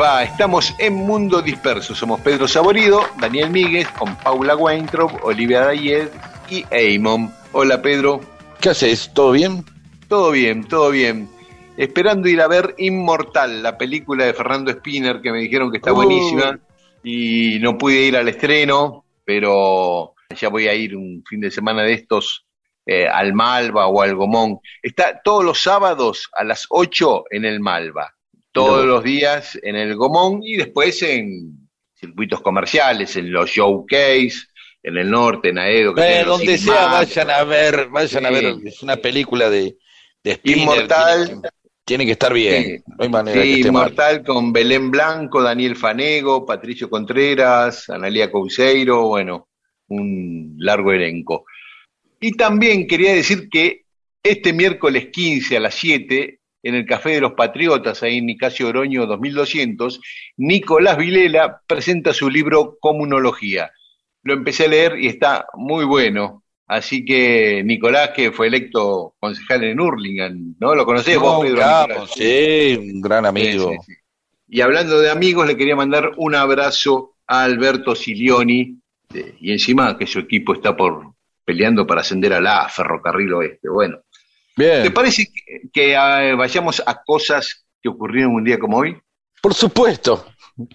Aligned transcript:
Va? 0.00 0.24
Estamos 0.24 0.74
en 0.78 0.94
Mundo 0.94 1.42
Disperso. 1.42 1.94
Somos 1.94 2.20
Pedro 2.20 2.48
Saborido, 2.48 3.04
Daniel 3.20 3.50
Míguez, 3.50 3.86
con 3.88 4.16
Paula 4.16 4.56
Weintraub, 4.56 5.12
Olivia 5.24 5.60
Dayed 5.66 6.08
y 6.48 6.64
Eamon. 6.70 7.32
Hola, 7.52 7.82
Pedro. 7.82 8.20
¿Qué 8.60 8.70
haces? 8.70 9.10
¿Todo 9.12 9.32
bien? 9.32 9.64
Todo 10.08 10.30
bien, 10.30 10.64
todo 10.64 10.90
bien. 10.90 11.28
Esperando 11.76 12.28
ir 12.28 12.40
a 12.40 12.48
ver 12.48 12.74
Inmortal, 12.78 13.62
la 13.62 13.76
película 13.76 14.24
de 14.24 14.34
Fernando 14.34 14.70
Spinner, 14.72 15.20
que 15.20 15.32
me 15.32 15.40
dijeron 15.40 15.70
que 15.70 15.76
está 15.78 15.92
Uh. 15.92 15.96
buenísima. 15.96 16.58
Y 17.02 17.58
no 17.60 17.76
pude 17.78 18.02
ir 18.02 18.16
al 18.16 18.28
estreno, 18.28 19.04
pero 19.24 20.14
ya 20.34 20.48
voy 20.48 20.66
a 20.68 20.74
ir 20.74 20.96
un 20.96 21.22
fin 21.28 21.40
de 21.40 21.50
semana 21.50 21.82
de 21.82 21.92
estos 21.94 22.46
eh, 22.86 23.06
al 23.06 23.32
Malva 23.34 23.86
o 23.86 24.00
al 24.02 24.14
Gomón. 24.14 24.58
Está 24.82 25.20
todos 25.22 25.44
los 25.44 25.62
sábados 25.62 26.28
a 26.32 26.44
las 26.44 26.66
8 26.70 27.24
en 27.30 27.44
el 27.44 27.60
Malva. 27.60 28.14
Todos 28.52 28.84
los 28.86 29.04
días 29.04 29.58
en 29.62 29.76
el 29.76 29.94
Gomón 29.94 30.40
y 30.42 30.56
después 30.56 31.02
en 31.02 31.68
circuitos 31.94 32.40
comerciales, 32.40 33.14
en 33.16 33.32
los 33.32 33.50
showcase, 33.50 34.32
en 34.82 34.96
el 34.96 35.10
norte, 35.10 35.50
en 35.50 35.58
Aedo. 35.58 35.94
Eh, 35.98 36.24
donde 36.24 36.58
sea, 36.58 36.86
vayan 36.86 37.30
a 37.30 37.44
ver, 37.44 37.88
vayan 37.88 38.26
a 38.26 38.30
ver, 38.30 38.56
es 38.64 38.82
una 38.82 38.96
película 38.96 39.50
de, 39.50 39.76
de 40.24 40.34
Spinner, 40.34 40.58
Inmortal. 40.58 41.26
Tiene 41.26 41.42
que, 41.42 41.48
tiene 41.84 42.06
que 42.06 42.12
estar 42.12 42.32
bien, 42.32 42.64
Sí. 42.64 42.82
no 42.86 42.96
hay 43.00 43.08
manera 43.08 43.42
que 43.42 43.54
Sí, 43.54 43.62
mal. 43.64 43.66
Inmortal 43.68 44.24
con 44.24 44.52
Belén 44.52 44.90
Blanco, 44.90 45.42
Daniel 45.42 45.76
Fanego, 45.76 46.46
Patricio 46.46 46.88
Contreras, 46.88 47.88
Analia 47.90 48.30
Couseiro, 48.32 49.08
bueno, 49.08 49.48
un 49.88 50.54
largo 50.58 50.92
elenco. 50.92 51.44
Y 52.20 52.32
también 52.32 52.86
quería 52.86 53.14
decir 53.14 53.48
que 53.50 53.84
este 54.22 54.52
miércoles 54.52 55.08
15 55.12 55.56
a 55.56 55.60
las 55.60 55.74
7, 55.74 56.39
en 56.62 56.74
el 56.74 56.86
Café 56.86 57.10
de 57.10 57.20
los 57.20 57.32
Patriotas, 57.32 58.02
ahí 58.02 58.18
en 58.18 58.26
Nicasio 58.26 58.68
Oroño 58.68 59.06
2200, 59.06 60.00
Nicolás 60.36 60.96
Vilela 60.96 61.60
presenta 61.66 62.12
su 62.12 62.28
libro 62.28 62.76
Comunología. 62.80 63.70
Lo 64.22 64.34
empecé 64.34 64.64
a 64.64 64.68
leer 64.68 64.98
y 64.98 65.06
está 65.06 65.46
muy 65.54 65.84
bueno. 65.84 66.42
Así 66.66 67.04
que 67.04 67.62
Nicolás, 67.64 68.10
que 68.14 68.30
fue 68.30 68.46
electo 68.46 69.14
concejal 69.18 69.64
en 69.64 69.80
Hurlingham, 69.80 70.54
¿no? 70.60 70.74
¿Lo 70.74 70.84
conocés 70.86 71.16
No, 71.16 71.22
vos, 71.22 71.44
Pedro? 71.44 71.56
Nicolás? 71.56 72.10
sí, 72.14 72.76
un 72.78 73.00
gran 73.00 73.26
amigo. 73.26 73.70
Sí, 73.70 73.76
sí, 73.86 73.92
sí. 73.94 74.00
Y 74.52 74.60
hablando 74.60 75.00
de 75.00 75.10
amigos, 75.10 75.46
le 75.46 75.56
quería 75.56 75.74
mandar 75.74 76.12
un 76.16 76.34
abrazo 76.34 77.14
a 77.26 77.44
Alberto 77.44 77.94
Silioni, 77.94 78.78
eh, 79.14 79.34
y 79.40 79.52
encima 79.52 79.96
que 79.96 80.06
su 80.06 80.20
equipo 80.20 80.54
está 80.54 80.76
por 80.76 81.14
peleando 81.44 81.86
para 81.86 82.02
ascender 82.02 82.32
a 82.32 82.40
la 82.40 82.68
Ferrocarril 82.68 83.32
Oeste. 83.32 83.68
Bueno, 83.68 83.98
Bien, 84.60 84.82
¿te 84.82 84.90
parece 84.90 85.24
que, 85.26 85.70
que, 85.72 85.92
eh, 85.94 86.34
vayamos 86.34 86.82
a 86.84 87.02
cosas 87.02 87.64
que 87.82 87.88
ocurrieron 87.88 88.34
un 88.34 88.44
día 88.44 88.58
como 88.58 88.78
hoy? 88.78 88.96
por 89.42 89.54
supuesto, 89.54 90.26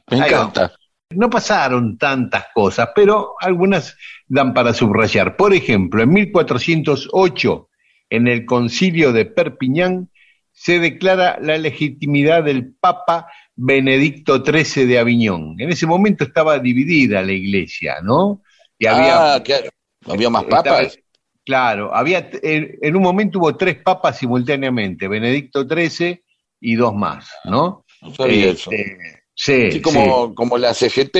me 0.09 0.21
Ahí 0.21 0.29
encanta. 0.31 0.73
No 1.11 1.29
pasaron 1.29 1.97
tantas 1.99 2.47
cosas, 2.53 2.89
pero 2.95 3.35
algunas 3.39 3.95
dan 4.27 4.55
para 4.55 4.73
subrayar. 4.73 5.37
Por 5.37 5.53
ejemplo, 5.53 6.01
en 6.01 6.09
1408, 6.09 7.69
en 8.09 8.27
el 8.27 8.45
concilio 8.45 9.13
de 9.13 9.25
Perpiñán, 9.25 10.09
se 10.51 10.79
declara 10.79 11.37
la 11.39 11.57
legitimidad 11.59 12.43
del 12.43 12.73
Papa 12.73 13.27
Benedicto 13.55 14.43
XIII 14.43 14.85
de 14.87 14.97
Aviñón. 14.97 15.55
En 15.59 15.69
ese 15.69 15.85
momento 15.85 16.23
estaba 16.23 16.57
dividida 16.57 17.21
la 17.21 17.33
iglesia, 17.33 17.97
¿no? 18.01 18.41
Y 18.79 18.87
había, 18.87 19.35
ah, 19.35 19.43
que 19.43 19.69
había 20.07 20.29
más 20.29 20.43
estaba- 20.43 20.63
papas. 20.63 20.97
Claro, 21.45 21.93
había, 21.95 22.29
en, 22.43 22.77
en 22.81 22.95
un 22.95 23.03
momento 23.03 23.39
hubo 23.39 23.55
tres 23.55 23.77
papas 23.83 24.17
simultáneamente, 24.17 25.07
Benedicto 25.07 25.63
XIII 25.67 26.21
y 26.61 26.75
dos 26.75 26.93
más, 26.95 27.29
¿no? 27.45 27.85
No 28.01 28.13
sabía 28.13 28.51
eso. 28.51 28.71
Este, 28.71 28.97
sí, 29.33 29.71
Sí, 29.71 29.81
como, 29.81 30.33
como 30.35 30.57
la 30.57 30.73
CGT 30.73 31.17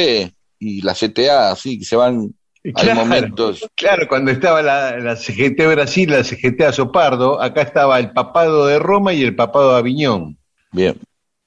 y 0.60 0.82
la 0.82 0.94
CTA, 0.94 1.52
así 1.52 1.80
que 1.80 1.86
se 1.86 1.96
van, 1.96 2.22
sí. 2.30 2.34
hay 2.64 2.74
Claro. 2.74 3.00
momentos. 3.02 3.68
Claro, 3.76 4.08
cuando 4.08 4.32
estaba 4.32 4.62
la, 4.62 4.98
la 4.98 5.16
CGT 5.16 5.60
Brasil, 5.68 6.10
la 6.12 6.24
CGT 6.24 6.62
Azopardo, 6.62 7.42
acá 7.42 7.62
estaba 7.62 8.00
el 8.00 8.12
papado 8.12 8.66
de 8.66 8.80
Roma 8.80 9.14
y 9.14 9.22
el 9.24 9.36
papado 9.36 9.74
de 9.74 9.80
Aviñón, 9.80 10.38
Bien, 10.72 10.96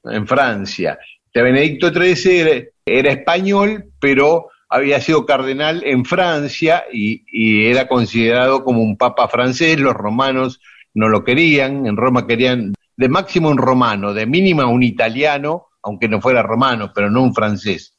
en 0.05 0.27
Francia. 0.27 0.99
De 1.34 1.43
Benedicto 1.43 1.91
XIII 1.93 2.39
era, 2.41 2.65
era 2.87 3.12
español, 3.12 3.84
pero 4.00 4.49
había 4.68 5.00
sido 5.00 5.24
cardenal 5.24 5.82
en 5.84 6.04
Francia 6.04 6.84
y, 6.92 7.24
era 7.66 7.88
considerado 7.88 8.64
como 8.64 8.82
un 8.82 8.96
papa 8.96 9.28
francés. 9.28 9.78
Los 9.80 9.94
romanos 9.94 10.60
no 10.94 11.08
lo 11.08 11.24
querían, 11.24 11.86
en 11.86 11.96
Roma 11.96 12.26
querían 12.26 12.74
de 12.96 13.08
máximo 13.08 13.48
un 13.48 13.58
romano, 13.58 14.12
de 14.12 14.26
mínima 14.26 14.66
un 14.66 14.82
italiano, 14.82 15.66
aunque 15.82 16.08
no 16.08 16.20
fuera 16.20 16.42
romano, 16.42 16.92
pero 16.94 17.10
no 17.10 17.22
un 17.22 17.34
francés. 17.34 17.96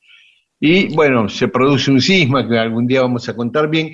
Y 0.59 0.93
bueno, 0.93 1.29
se 1.29 1.47
produce 1.47 1.89
un 1.89 2.01
cisma 2.01 2.47
que 2.47 2.57
algún 2.57 2.85
día 2.85 3.01
vamos 3.01 3.27
a 3.29 3.35
contar 3.35 3.69
bien, 3.69 3.93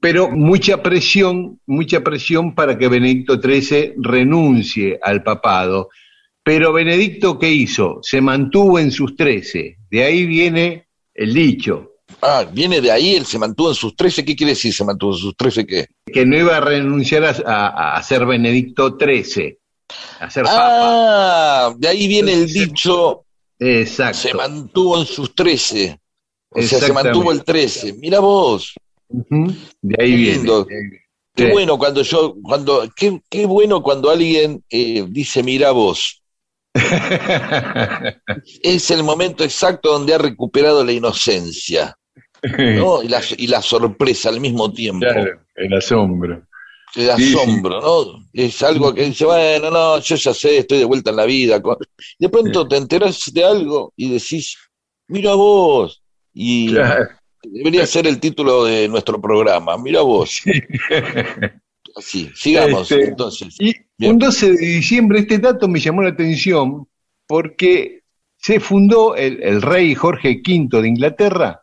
pero 0.00 0.30
mucha 0.30 0.82
presión, 0.82 1.60
mucha 1.66 2.02
presión 2.02 2.54
para 2.54 2.76
que 2.76 2.88
Benedicto 2.88 3.40
XIII 3.40 3.94
renuncie 3.96 4.98
al 5.02 5.22
papado. 5.22 5.88
Pero 6.44 6.72
Benedicto, 6.72 7.38
¿qué 7.38 7.50
hizo? 7.50 8.00
Se 8.02 8.20
mantuvo 8.20 8.78
en 8.78 8.90
sus 8.90 9.16
trece. 9.16 9.78
De 9.90 10.02
ahí 10.02 10.26
viene 10.26 10.88
el 11.14 11.32
dicho, 11.32 11.91
Ah, 12.24 12.46
viene 12.50 12.80
de 12.80 12.90
ahí, 12.92 13.14
él 13.16 13.26
se 13.26 13.38
mantuvo 13.38 13.70
en 13.70 13.74
sus 13.74 13.96
13. 13.96 14.24
¿Qué 14.24 14.36
quiere 14.36 14.52
decir 14.52 14.72
se 14.72 14.84
mantuvo 14.84 15.12
en 15.12 15.18
sus 15.18 15.36
13 15.36 15.66
qué? 15.66 15.86
que 16.12 16.24
no 16.24 16.36
iba 16.38 16.56
a 16.56 16.60
renunciar 16.60 17.24
a, 17.24 17.30
a- 17.44 17.96
a 17.96 18.02
ser 18.02 18.24
Benedicto 18.26 18.96
XIII, 18.98 19.58
a 20.20 20.30
ser 20.30 20.44
papa. 20.44 20.56
Ah, 21.68 21.74
de 21.76 21.88
ahí 21.88 22.06
viene 22.06 22.32
el 22.34 22.46
dicho, 22.52 23.24
Exacto. 23.58 24.18
se 24.18 24.34
mantuvo 24.34 24.98
en 25.00 25.06
sus 25.06 25.34
13. 25.34 25.98
O 26.54 26.62
sea, 26.62 26.78
se 26.80 26.92
mantuvo 26.92 27.32
el 27.32 27.42
13. 27.44 27.94
Mira 27.94 28.20
vos. 28.20 28.74
De 29.08 29.96
ahí 29.98 30.10
Qué 30.10 30.16
viene. 30.16 30.36
lindo. 30.36 30.64
de 30.64 30.74
ahí 30.76 30.80
viene. 30.82 30.98
qué 31.34 31.46
Sí. 31.46 31.50
bueno 31.50 31.78
cuando 31.78 32.02
yo, 32.02 32.34
cuando, 32.42 32.88
qué, 32.94 33.20
qué 33.30 33.46
bueno 33.46 33.82
cuando 33.82 34.10
alguien 34.10 34.62
eh, 34.70 35.04
dice 35.08 35.42
mira 35.42 35.70
vos. 35.72 36.22
Es 38.62 38.90
el 38.90 39.02
momento 39.02 39.44
exacto 39.44 39.92
donde 39.92 40.14
ha 40.14 40.18
recuperado 40.18 40.84
la 40.84 40.92
inocencia, 40.92 41.96
¿no? 42.76 43.02
Y 43.02 43.08
la, 43.08 43.20
y 43.36 43.46
la 43.46 43.62
sorpresa 43.62 44.28
al 44.28 44.40
mismo 44.40 44.72
tiempo. 44.72 45.06
Claro, 45.06 45.40
el 45.54 45.72
asombro. 45.74 46.42
El 46.94 47.10
asombro, 47.10 47.80
¿no? 47.80 48.28
Es 48.34 48.62
algo 48.62 48.92
que 48.94 49.04
dice, 49.04 49.24
bueno, 49.24 49.70
no, 49.70 49.98
yo 50.00 50.16
ya 50.16 50.34
sé, 50.34 50.58
estoy 50.58 50.78
de 50.78 50.84
vuelta 50.84 51.10
en 51.10 51.16
la 51.16 51.24
vida. 51.24 51.62
De 52.18 52.28
pronto 52.28 52.68
te 52.68 52.76
enteras 52.76 53.30
de 53.32 53.44
algo 53.44 53.92
y 53.96 54.10
decís, 54.10 54.56
mira 55.08 55.34
vos. 55.34 56.02
Y 56.34 56.70
Claro. 56.70 57.08
debería 57.42 57.86
ser 57.86 58.06
el 58.06 58.20
título 58.20 58.64
de 58.64 58.88
nuestro 58.88 59.20
programa, 59.20 59.78
mira 59.78 60.02
vos. 60.02 60.42
Así, 61.96 62.30
sigamos 62.34 62.90
Este, 62.90 63.04
entonces. 63.08 63.54
Y 63.58 63.72
Bien. 63.98 64.12
un 64.12 64.18
12 64.18 64.52
de 64.52 64.66
diciembre, 64.66 65.20
este 65.20 65.38
dato 65.38 65.68
me 65.68 65.80
llamó 65.80 66.02
la 66.02 66.10
atención 66.10 66.86
porque 67.26 68.00
se 68.36 68.60
fundó 68.60 69.14
el, 69.14 69.42
el 69.42 69.62
rey 69.62 69.94
Jorge 69.94 70.42
V 70.46 70.80
de 70.82 70.88
Inglaterra, 70.88 71.60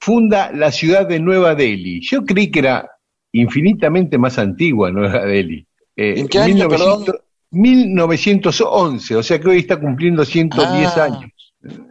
funda 0.00 0.50
la 0.52 0.70
ciudad 0.70 1.06
de 1.06 1.20
Nueva 1.20 1.54
Delhi. 1.54 2.00
Yo 2.00 2.24
creí 2.24 2.50
que 2.50 2.60
era 2.60 2.90
infinitamente 3.32 4.18
más 4.18 4.38
antigua 4.38 4.90
Nueva 4.90 5.24
Delhi. 5.24 5.66
Eh, 5.96 6.14
¿En 6.18 6.28
qué 6.28 6.38
año, 6.38 6.68
1900 6.68 7.16
1911, 7.50 9.16
o 9.16 9.22
sea 9.22 9.40
que 9.40 9.48
hoy 9.48 9.58
está 9.58 9.78
cumpliendo 9.78 10.24
110 10.24 10.96
Ah, 10.96 11.04
años. 11.04 11.30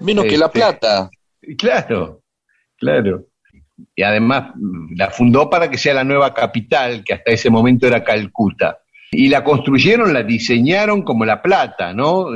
Menos 0.02 0.26
que 0.26 0.38
La 0.38 0.46
Este, 0.48 0.60
Plata. 0.60 1.10
Claro, 1.58 2.22
claro. 2.78 3.26
Y 3.96 4.04
además 4.04 4.52
mm, 4.56 4.96
la 4.96 5.10
fundó 5.10 5.50
para 5.50 5.70
que 5.70 5.78
sea 5.78 5.94
la 5.94 6.04
nueva 6.04 6.34
capital, 6.34 7.04
que 7.04 7.16
hasta 7.16 7.32
ese 7.32 7.50
momento 7.50 7.88
era 7.88 8.04
Calcuta. 8.04 8.80
Y 9.12 9.30
la 9.30 9.44
construyeron, 9.44 10.14
la 10.14 10.24
diseñaron 10.24 11.02
como 11.02 11.26
La 11.26 11.42
Plata, 11.42 11.94
¿no? 11.94 12.28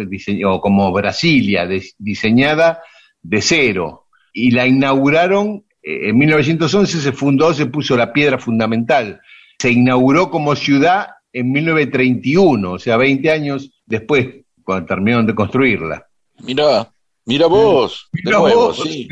O 0.46 0.62
como 0.62 0.92
Brasilia, 0.92 1.68
diseñada 1.98 2.82
de 3.22 3.42
cero. 3.42 4.08
Y 4.34 4.52
la 4.52 4.66
inauguraron, 4.68 5.66
eh, 5.84 6.10
en 6.10 6.18
1911 6.18 7.02
se 7.02 7.12
fundó, 7.12 7.54
se 7.54 7.66
puso 7.66 7.96
la 7.98 8.14
piedra 8.14 8.38
fundamental. 8.38 9.20
Se 9.60 9.72
inauguró 9.72 10.30
como 10.32 10.56
ciudad 10.56 11.08
en 11.34 11.52
1931, 11.52 12.72
o 12.74 12.80
sea, 12.80 12.98
20 12.98 13.32
años 13.32 13.72
después, 13.86 14.28
cuando 14.64 14.86
terminaron 14.88 15.26
de 15.28 15.36
construirla. 15.36 16.08
Mirá, 16.44 16.92
mira 17.26 17.48
vos, 17.48 18.10
de 18.14 18.22
Mirá 18.26 18.40
nuevo, 18.40 18.68
vos. 18.68 18.82
sí. 18.84 19.08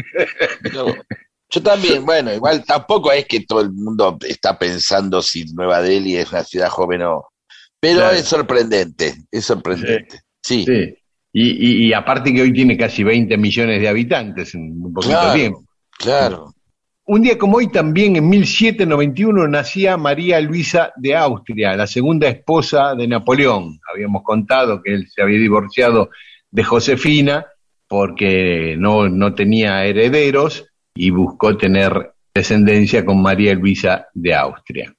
Mirá 0.63 0.83
vos. 0.83 0.95
Yo 1.51 1.63
también, 1.63 2.05
bueno, 2.05 2.31
igual 2.31 2.63
tampoco 2.63 3.11
es 3.11 3.25
que 3.25 3.39
todo 3.41 3.61
el 3.61 3.71
mundo 3.71 4.17
está 4.27 4.57
pensando 4.59 5.19
si 5.21 5.45
Nueva 5.53 5.81
Delhi 5.81 6.15
es 6.17 6.31
una 6.31 6.43
ciudad 6.43 6.69
joven 6.69 7.01
o... 7.01 7.27
Pero 7.79 7.99
Claro. 8.01 8.15
es 8.15 8.25
sorprendente, 8.25 9.15
es 9.31 9.45
sorprendente. 9.45 10.19
Sí, 10.43 10.63
Sí. 10.65 10.93
Y, 11.31 11.49
y- 11.51 11.87
y 11.87 11.93
aparte 11.93 12.33
que 12.33 12.41
hoy 12.41 12.51
tiene 12.53 12.75
casi 12.77 13.03
20 13.03 13.37
millones 13.37 13.79
de 13.81 13.87
habitantes 13.87 14.55
en 14.55 14.81
un 14.81 14.93
poquito 14.93 15.13
Claro. 15.13 15.31
de 15.31 15.39
tiempo. 15.39 15.63
claro. 15.97 16.53
Un 17.05 17.23
día 17.23 17.39
como 17.39 17.57
hoy 17.57 17.71
también, 17.71 18.15
en 18.17 18.29
1791, 18.29 19.47
nacía 19.47 19.97
María 19.97 20.39
Luisa 20.41 20.91
de 20.95 21.15
Austria, 21.15 21.75
la 21.75 21.87
segunda 21.87 22.27
esposa 22.29 22.93
de 22.93 23.07
Napoleón. 23.07 23.79
Habíamos 23.91 24.21
contado 24.21 24.79
que 24.83 24.93
él 24.93 25.07
se 25.07 25.23
había 25.23 25.39
divorciado 25.39 26.11
de 26.51 26.63
Josefina 26.63 27.47
porque 27.87 28.75
no, 28.77 29.09
no 29.09 29.33
tenía 29.33 29.83
herederos 29.85 30.65
y 30.93 31.09
buscó 31.09 31.57
tener 31.57 32.11
descendencia 32.31 33.03
con 33.03 33.19
María 33.23 33.55
Luisa 33.55 34.05
de 34.13 34.35
Austria. 34.35 34.93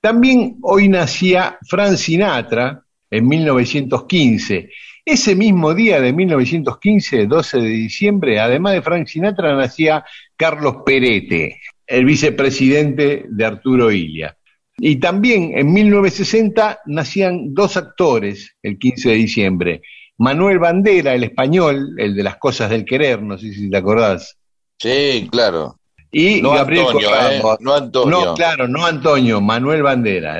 También 0.00 0.58
hoy 0.62 0.88
nacía 0.88 1.58
Frank 1.68 1.96
Sinatra 1.96 2.84
en 3.10 3.26
1915. 3.26 4.70
Ese 5.10 5.34
mismo 5.34 5.72
día 5.72 6.02
de 6.02 6.12
1915, 6.12 7.26
12 7.28 7.60
de 7.60 7.68
diciembre, 7.68 8.40
además 8.40 8.74
de 8.74 8.82
Frank 8.82 9.06
Sinatra, 9.06 9.56
nacía 9.56 10.04
Carlos 10.36 10.82
Perete, 10.84 11.62
el 11.86 12.04
vicepresidente 12.04 13.24
de 13.26 13.44
Arturo 13.46 13.90
Ilia. 13.90 14.36
Y 14.76 14.96
también 14.96 15.52
en 15.56 15.72
1960 15.72 16.80
nacían 16.84 17.54
dos 17.54 17.78
actores 17.78 18.54
el 18.62 18.78
15 18.78 19.08
de 19.08 19.14
diciembre. 19.14 19.82
Manuel 20.18 20.58
Bandera, 20.58 21.14
el 21.14 21.24
español, 21.24 21.94
el 21.96 22.14
de 22.14 22.22
las 22.22 22.36
cosas 22.36 22.68
del 22.68 22.84
querer, 22.84 23.22
no 23.22 23.38
sé 23.38 23.50
si 23.54 23.70
te 23.70 23.78
acordás. 23.78 24.36
Sí, 24.78 25.26
claro. 25.32 25.78
Y 26.12 26.42
No 26.42 26.50
Gabriel 26.50 26.84
Antonio, 26.84 27.08
Corrado. 27.08 27.30
¿eh? 27.54 27.56
No 27.60 27.74
Antonio. 27.74 28.24
No, 28.26 28.34
claro, 28.34 28.68
no 28.68 28.84
Antonio, 28.84 29.40
Manuel 29.40 29.82
Bandera. 29.82 30.36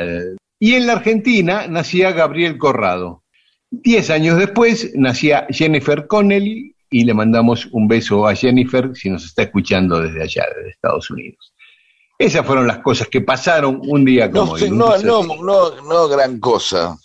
Y 0.60 0.74
en 0.74 0.86
la 0.86 0.92
Argentina 0.92 1.66
nacía 1.68 2.12
Gabriel 2.12 2.58
Corrado. 2.58 3.22
Diez 3.70 4.10
años 4.10 4.38
después 4.38 4.92
nacía 4.94 5.46
Jennifer 5.50 6.06
Connelly 6.06 6.74
y 6.90 7.04
le 7.04 7.12
mandamos 7.14 7.66
un 7.72 7.86
beso 7.86 8.26
a 8.26 8.34
Jennifer 8.34 8.90
si 8.94 9.10
nos 9.10 9.24
está 9.24 9.42
escuchando 9.42 10.00
desde 10.00 10.22
allá, 10.22 10.46
desde 10.56 10.70
Estados 10.70 11.10
Unidos. 11.10 11.52
Esas 12.18 12.44
fueron 12.46 12.66
las 12.66 12.78
cosas 12.78 13.08
que 13.08 13.20
pasaron 13.20 13.80
un 13.86 14.04
día 14.04 14.30
como 14.30 14.46
No, 14.46 14.52
hoy. 14.64 14.70
no, 14.70 14.98
no, 14.98 15.22
no, 15.44 15.82
no 15.82 16.08
gran 16.08 16.40
cosa. 16.40 16.96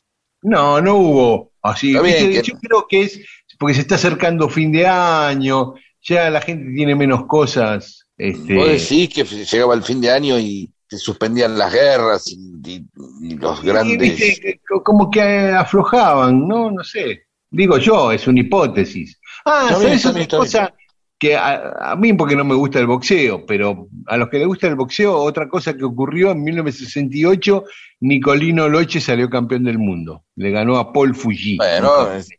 no, 0.41 0.81
no 0.81 0.95
hubo 0.95 1.51
así. 1.61 1.89
Bien 1.99 2.31
que- 2.31 2.41
Yo 2.41 2.57
creo 2.59 2.85
que 2.89 3.01
es 3.03 3.19
porque 3.59 3.75
se 3.75 3.81
está 3.81 3.95
acercando 3.95 4.49
fin 4.49 4.71
de 4.71 4.87
año, 4.87 5.73
ya 6.01 6.29
la 6.29 6.41
gente 6.41 6.73
tiene 6.75 6.95
menos 6.95 7.25
cosas. 7.27 8.07
Este, 8.17 8.55
Vos 8.55 8.67
decís 8.67 9.09
que 9.13 9.23
llegaba 9.23 9.73
el 9.75 9.83
fin 9.83 10.01
de 10.01 10.09
año 10.11 10.39
y 10.39 10.69
se 10.97 11.03
suspendían 11.03 11.57
las 11.57 11.73
guerras 11.73 12.27
y, 12.27 12.35
y- 12.65 12.85
y 13.21 13.35
los 13.35 13.63
Y, 13.63 13.67
grandes... 13.67 13.97
viste, 14.19 14.61
como 14.83 15.09
que 15.09 15.21
aflojaban, 15.21 16.47
¿no? 16.47 16.69
No 16.71 16.83
sé. 16.83 17.23
Digo 17.49 17.77
yo, 17.77 18.11
es 18.11 18.27
una 18.27 18.41
hipótesis. 18.41 19.19
Ah, 19.45 19.75
bien, 19.79 19.99
¿sabes 19.99 20.05
otra 20.05 20.11
bien, 20.13 20.21
está 20.23 20.37
cosa? 20.37 20.73
Que 21.19 21.35
a, 21.35 21.91
a 21.91 21.95
mí 21.95 22.13
porque 22.13 22.35
no 22.35 22.43
me 22.43 22.55
gusta 22.55 22.79
el 22.79 22.87
boxeo, 22.87 23.45
pero 23.45 23.87
a 24.07 24.17
los 24.17 24.29
que 24.29 24.37
les 24.39 24.47
gusta 24.47 24.67
el 24.67 24.75
boxeo, 24.75 25.15
otra 25.15 25.47
cosa 25.47 25.73
que 25.75 25.83
ocurrió 25.83 26.31
en 26.31 26.43
1968, 26.43 27.63
Nicolino 28.01 28.67
Loche 28.67 28.99
salió 28.99 29.29
campeón 29.29 29.63
del 29.63 29.77
mundo. 29.79 30.23
Le 30.35 30.51
ganó 30.51 30.77
a 30.77 30.91
Paul 30.91 31.15
Fuji. 31.15 31.57
Bueno, 31.57 32.11
es- 32.13 32.29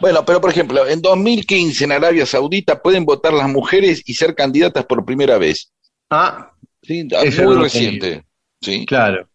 bueno, 0.00 0.24
pero 0.24 0.40
por 0.40 0.50
ejemplo, 0.50 0.86
en 0.86 1.00
2015 1.00 1.84
en 1.84 1.92
Arabia 1.92 2.26
Saudita 2.26 2.80
pueden 2.82 3.04
votar 3.04 3.32
las 3.32 3.48
mujeres 3.48 4.02
y 4.04 4.14
ser 4.14 4.34
candidatas 4.34 4.84
por 4.84 5.04
primera 5.04 5.38
vez. 5.38 5.72
Ah, 6.10 6.52
¿sí? 6.82 7.06
Eso 7.22 7.42
Muy 7.44 7.56
reciente. 7.56 8.24
¿sí? 8.60 8.86
claro. 8.86 9.28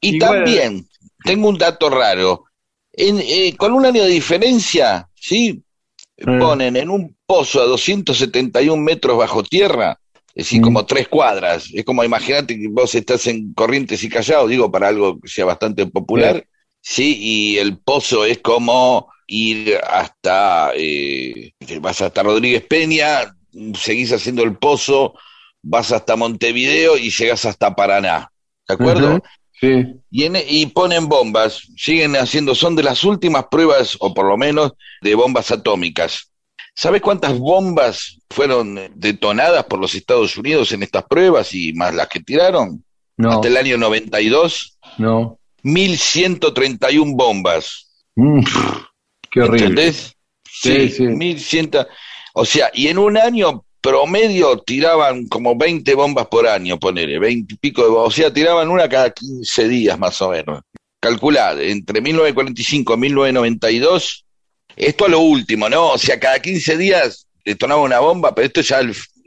Y 0.00 0.18
también 0.18 0.86
tengo 1.24 1.48
un 1.48 1.58
dato 1.58 1.88
raro. 1.90 2.44
En, 2.92 3.18
eh, 3.20 3.54
con 3.56 3.72
un 3.72 3.84
año 3.84 4.02
de 4.04 4.10
diferencia, 4.10 5.08
¿sí? 5.14 5.62
Mm. 6.18 6.38
Ponen 6.38 6.76
en 6.76 6.90
un 6.90 7.16
pozo 7.26 7.60
a 7.60 7.64
271 7.66 8.82
metros 8.82 9.18
bajo 9.18 9.42
tierra, 9.42 9.98
es 10.28 10.44
decir, 10.46 10.60
Mm. 10.60 10.64
como 10.64 10.86
tres 10.86 11.08
cuadras. 11.08 11.68
Es 11.74 11.84
como 11.84 12.04
imagínate 12.04 12.58
que 12.58 12.68
vos 12.68 12.94
estás 12.94 13.26
en 13.26 13.52
Corrientes 13.54 14.02
y 14.02 14.08
Callao, 14.08 14.46
digo, 14.48 14.70
para 14.70 14.88
algo 14.88 15.20
que 15.20 15.28
sea 15.28 15.44
bastante 15.44 15.86
popular, 15.86 16.46
¿sí? 16.80 17.16
Y 17.20 17.58
el 17.58 17.78
pozo 17.78 18.24
es 18.24 18.38
como 18.38 19.10
ir 19.26 19.78
hasta, 19.86 20.70
eh, 20.74 21.52
vas 21.80 22.00
hasta 22.00 22.22
Rodríguez 22.22 22.64
Peña, 22.66 23.36
seguís 23.74 24.12
haciendo 24.12 24.42
el 24.42 24.56
pozo, 24.56 25.14
vas 25.68 25.92
hasta 25.92 26.16
Montevideo 26.16 26.96
y 26.96 27.10
llegas 27.10 27.44
hasta 27.44 27.74
Paraná. 27.74 28.30
¿De 28.68 28.74
acuerdo? 28.74 29.20
Sí. 29.60 29.84
Y, 30.10 30.24
en- 30.24 30.36
y 30.48 30.66
ponen 30.66 31.08
bombas, 31.08 31.62
siguen 31.76 32.14
haciendo, 32.16 32.54
son 32.54 32.76
de 32.76 32.82
las 32.82 33.04
últimas 33.04 33.46
pruebas, 33.50 33.96
o 34.00 34.12
por 34.14 34.26
lo 34.26 34.36
menos, 34.36 34.72
de 35.00 35.14
bombas 35.14 35.50
atómicas. 35.50 36.30
¿Sabes 36.74 37.00
cuántas 37.00 37.38
bombas 37.38 38.18
fueron 38.28 38.78
detonadas 38.94 39.64
por 39.64 39.78
los 39.80 39.94
Estados 39.94 40.36
Unidos 40.36 40.72
en 40.72 40.82
estas 40.82 41.04
pruebas 41.04 41.54
y 41.54 41.72
más 41.72 41.94
las 41.94 42.08
que 42.08 42.20
tiraron? 42.20 42.84
No, 43.16 43.30
Hasta 43.32 43.48
el 43.48 43.56
año 43.56 43.78
92, 43.78 44.78
no. 44.98 45.38
1131 45.62 47.12
bombas. 47.16 47.88
Mm, 48.14 48.40
qué 49.30 49.40
horrible. 49.40 49.66
¿Entendés? 49.66 50.14
Sí, 50.44 50.88
sí. 50.90 51.02
1100. 51.04 51.70
O 52.34 52.44
sea, 52.44 52.70
y 52.74 52.88
en 52.88 52.98
un 52.98 53.16
año 53.16 53.64
promedio 53.86 54.58
tiraban 54.58 55.28
como 55.28 55.56
20 55.56 55.94
bombas 55.94 56.26
por 56.26 56.48
año, 56.48 56.76
ponele, 56.76 57.20
20 57.20 57.54
y 57.54 57.56
pico 57.56 57.84
de 57.84 57.88
bombas. 57.90 58.08
O 58.08 58.10
sea, 58.10 58.32
tiraban 58.32 58.68
una 58.68 58.88
cada 58.88 59.10
15 59.10 59.68
días 59.68 59.96
más 59.96 60.20
o 60.22 60.30
menos. 60.30 60.62
Calculad, 60.98 61.62
entre 61.62 62.00
1945 62.00 62.94
y 62.94 62.96
1992, 62.96 64.24
esto 64.74 65.04
a 65.04 65.08
lo 65.08 65.20
último, 65.20 65.68
¿no? 65.68 65.92
O 65.92 65.98
sea, 65.98 66.18
cada 66.18 66.40
15 66.40 66.76
días 66.76 67.28
detonaba 67.44 67.80
una 67.82 68.00
bomba, 68.00 68.34
pero 68.34 68.46
esto 68.46 68.60
ya, 68.60 68.80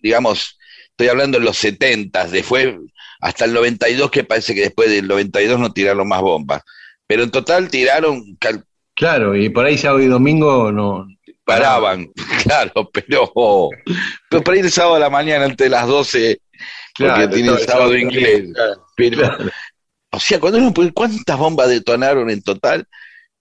digamos, 0.03 0.59
estoy 0.89 1.07
hablando 1.07 1.37
en 1.37 1.45
los 1.45 1.57
70, 1.57 2.27
después 2.27 2.75
hasta 3.21 3.45
el 3.45 3.53
92, 3.53 4.11
que 4.11 4.25
parece 4.25 4.53
que 4.53 4.61
después 4.61 4.89
del 4.89 5.07
92 5.07 5.57
no 5.57 5.71
tiraron 5.71 6.05
más 6.05 6.21
bombas. 6.21 6.63
Pero 7.07 7.23
en 7.23 7.31
total 7.31 7.69
tiraron, 7.69 8.37
Claro, 8.93 9.33
y 9.33 9.47
por 9.47 9.65
ahí 9.65 9.77
sábado 9.77 10.01
y 10.01 10.07
domingo 10.07 10.73
no. 10.73 11.07
Paraban, 11.53 12.09
claro, 12.43 12.89
pero, 12.91 13.31
pero 14.29 14.43
para 14.43 14.57
ir 14.57 14.65
el 14.65 14.71
sábado 14.71 14.95
a 14.95 14.99
la 14.99 15.09
mañana 15.09 15.45
antes 15.45 15.65
de 15.65 15.69
las 15.69 15.87
12, 15.87 16.39
porque 16.97 17.13
Claro, 17.13 17.29
tiene 17.29 17.47
todo- 17.49 17.59
sábado 17.59 17.97
inglés. 17.97 18.43
claro, 18.53 18.85
Pero, 18.95 19.17
claro. 19.17 19.49
o 20.11 20.19
sea, 20.19 20.39
cuando 20.39 20.59
uno 20.59 20.73
cuántas 20.93 21.37
bombas 21.37 21.69
detonaron 21.69 22.29
en 22.29 22.41
total, 22.41 22.85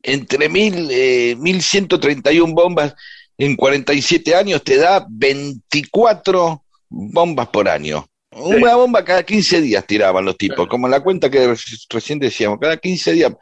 entre 0.02 0.48
mil, 0.48 0.88
eh, 0.90 1.34
1131 1.38 2.54
bombas 2.54 2.94
en 3.36 3.56
47 3.56 4.34
años 4.34 4.62
te 4.62 4.76
da 4.76 5.04
24 5.08 6.64
bombas 6.88 7.48
por 7.48 7.68
año. 7.68 8.06
Una 8.30 8.76
bomba 8.76 9.04
cada 9.04 9.22
15 9.22 9.60
días 9.60 9.84
tiraban 9.86 10.24
los 10.24 10.36
tipos, 10.36 10.68
como 10.68 10.86
en 10.86 10.92
la 10.92 11.00
cuenta 11.00 11.30
que 11.30 11.54
recién 11.90 12.18
decíamos, 12.18 12.58
cada 12.60 12.76
15 12.76 13.12
días. 13.12 13.32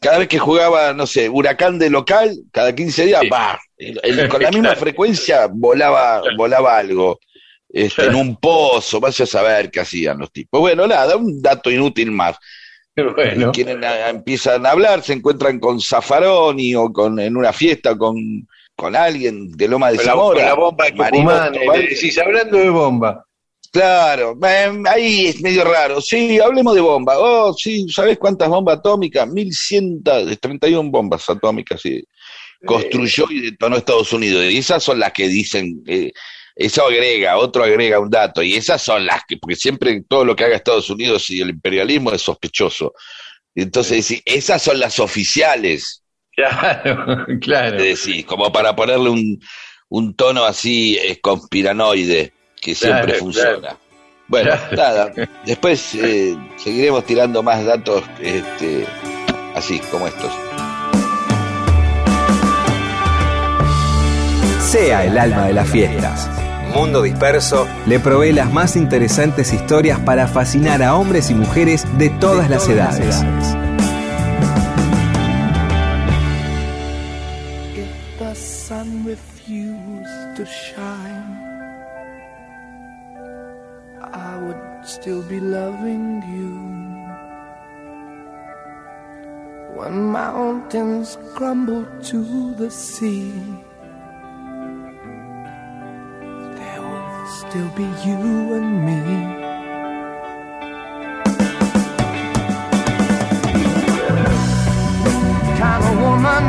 Cada 0.00 0.18
vez 0.18 0.28
que 0.28 0.38
jugaba, 0.38 0.92
no 0.92 1.06
sé, 1.06 1.28
huracán 1.28 1.78
de 1.78 1.90
local, 1.90 2.36
cada 2.52 2.74
15 2.74 3.06
días, 3.06 3.22
el- 4.02 4.28
con 4.28 4.42
la 4.42 4.50
misma 4.62 4.76
frecuencia 4.76 5.48
volaba, 5.50 6.22
volaba 6.36 6.78
algo 6.78 7.18
este, 7.68 8.06
en 8.06 8.14
un 8.14 8.36
pozo, 8.36 9.00
vaya 9.00 9.24
a 9.24 9.26
saber 9.26 9.70
qué 9.70 9.80
hacían 9.80 10.18
los 10.18 10.30
tipos. 10.32 10.60
Bueno, 10.60 10.86
nada, 10.86 11.16
un 11.16 11.42
dato 11.42 11.70
inútil 11.70 12.10
más. 12.10 12.36
Bueno, 13.36 13.52
Quieren, 13.52 13.84
a- 13.84 14.08
empiezan 14.08 14.66
a 14.66 14.70
hablar, 14.70 15.02
se 15.02 15.12
encuentran 15.12 15.60
con 15.60 15.80
Zaffaroni 15.80 16.74
o 16.74 16.92
con, 16.92 17.18
en 17.20 17.36
una 17.36 17.52
fiesta 17.52 17.96
con, 17.96 18.16
con 18.74 18.96
alguien 18.96 19.52
de 19.52 19.68
Loma 19.68 19.90
de 19.90 19.98
Zamora. 20.04 20.38
con 20.40 20.46
la 20.48 20.54
bomba 20.54 20.84
de 20.86 20.92
Marino 20.92 21.30
Tucumán, 21.30 21.54
y 21.54 21.58
le 21.58 21.88
decís, 21.90 22.18
hablando 22.18 22.56
de 22.58 22.70
bomba. 22.70 23.24
Claro, 23.70 24.38
eh, 24.46 24.82
ahí 24.88 25.26
es 25.26 25.40
medio 25.42 25.64
raro. 25.64 26.00
Sí, 26.00 26.40
hablemos 26.40 26.74
de 26.74 26.80
bomba. 26.80 27.18
Oh, 27.18 27.52
sí, 27.52 27.86
¿sabes 27.88 28.18
cuántas 28.18 28.48
bombas 28.48 28.78
atómicas? 28.78 29.28
1131 29.28 30.90
bombas 30.90 31.28
atómicas, 31.28 31.80
sí. 31.80 32.02
construyó 32.64 33.26
y 33.30 33.40
detonó 33.40 33.76
Estados 33.76 34.12
Unidos. 34.12 34.44
Y 34.50 34.58
esas 34.58 34.82
son 34.82 34.98
las 34.98 35.12
que 35.12 35.28
dicen, 35.28 35.82
eh, 35.86 36.12
eso 36.56 36.86
agrega, 36.86 37.36
otro 37.36 37.62
agrega 37.62 38.00
un 38.00 38.10
dato, 38.10 38.42
y 38.42 38.54
esas 38.54 38.82
son 38.82 39.06
las 39.06 39.22
que, 39.28 39.36
porque 39.36 39.54
siempre 39.54 40.02
todo 40.08 40.24
lo 40.24 40.34
que 40.34 40.44
haga 40.44 40.56
Estados 40.56 40.90
Unidos 40.90 41.30
y 41.30 41.40
el 41.40 41.50
imperialismo 41.50 42.10
es 42.12 42.22
sospechoso. 42.22 42.94
Entonces, 43.54 44.22
esas 44.24 44.62
son 44.62 44.80
las 44.80 44.98
oficiales. 44.98 46.02
Claro, 46.32 47.26
claro. 47.40 47.80
Decís, 47.80 48.24
como 48.24 48.50
para 48.50 48.74
ponerle 48.74 49.10
un, 49.10 49.40
un 49.88 50.14
tono 50.14 50.44
así 50.44 50.96
es 50.96 51.20
conspiranoide, 51.20 52.32
que 52.60 52.74
siempre 52.74 53.14
funciona. 53.14 53.76
Bueno, 54.28 54.54
nada, 54.76 55.12
después 55.46 55.94
eh, 55.94 56.36
seguiremos 56.56 57.04
tirando 57.04 57.42
más 57.42 57.64
datos 57.64 58.04
este, 58.20 58.86
así 59.54 59.78
como 59.90 60.06
estos. 60.06 60.32
Sea 64.60 65.06
el 65.06 65.16
alma 65.16 65.46
de 65.46 65.54
las 65.54 65.68
fiestas. 65.68 66.28
Mundo 66.74 67.00
Disperso 67.00 67.66
le 67.86 67.98
provee 67.98 68.32
las 68.32 68.52
más 68.52 68.76
interesantes 68.76 69.54
historias 69.54 69.98
para 70.00 70.28
fascinar 70.28 70.82
a 70.82 70.94
hombres 70.94 71.30
y 71.30 71.34
mujeres 71.34 71.86
de 71.98 72.10
todas, 72.10 72.50
las, 72.50 72.68
edades. 72.68 73.24
Loving 85.58 86.22
you. 86.34 86.54
When 89.76 89.94
mountains 90.20 91.18
crumble 91.34 91.84
to 92.10 92.20
the 92.60 92.70
sea, 92.70 93.32
there 96.58 96.82
will 96.90 97.26
still 97.40 97.70
be 97.80 97.88
you 98.06 98.20
and 98.58 98.70
me. 98.88 99.02
Kind 105.60 105.82
of 105.90 105.94
woman, 106.04 106.44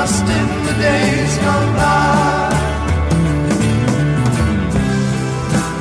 lost 0.00 0.24
in 0.24 0.48
the 0.64 0.74
days 0.80 1.36
gone 1.44 1.72
by. 1.76 2.50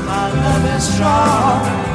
My 0.07 0.25
love 0.43 0.65
is 0.75 0.83
strong. 0.93 1.88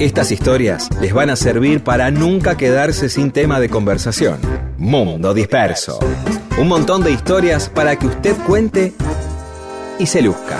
Estas 0.00 0.30
historias 0.30 0.88
les 1.00 1.12
van 1.12 1.28
a 1.28 1.34
servir 1.34 1.82
para 1.82 2.12
nunca 2.12 2.56
quedarse 2.56 3.08
sin 3.08 3.32
tema 3.32 3.58
de 3.58 3.68
conversación. 3.68 4.38
Mundo 4.78 5.34
Disperso. 5.34 5.98
Un 6.56 6.68
montón 6.68 7.02
de 7.02 7.10
historias 7.10 7.68
para 7.68 7.96
que 7.96 8.06
usted 8.06 8.36
cuente 8.46 8.92
y 9.98 10.06
se 10.06 10.22
luzca. 10.22 10.56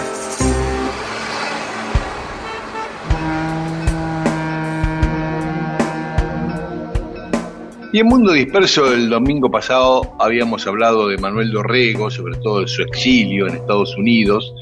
Y 7.92 8.00
en 8.00 8.06
Mundo 8.08 8.32
Disperso 8.32 8.92
el 8.92 9.08
domingo 9.08 9.48
pasado 9.52 10.16
habíamos 10.18 10.66
hablado 10.66 11.06
de 11.06 11.16
Manuel 11.16 11.52
Dorrego, 11.52 12.10
sobre 12.10 12.34
todo 12.38 12.62
de 12.62 12.66
su 12.66 12.82
exilio 12.82 13.46
en 13.46 13.54
Estados 13.54 13.96
Unidos. 13.96 14.52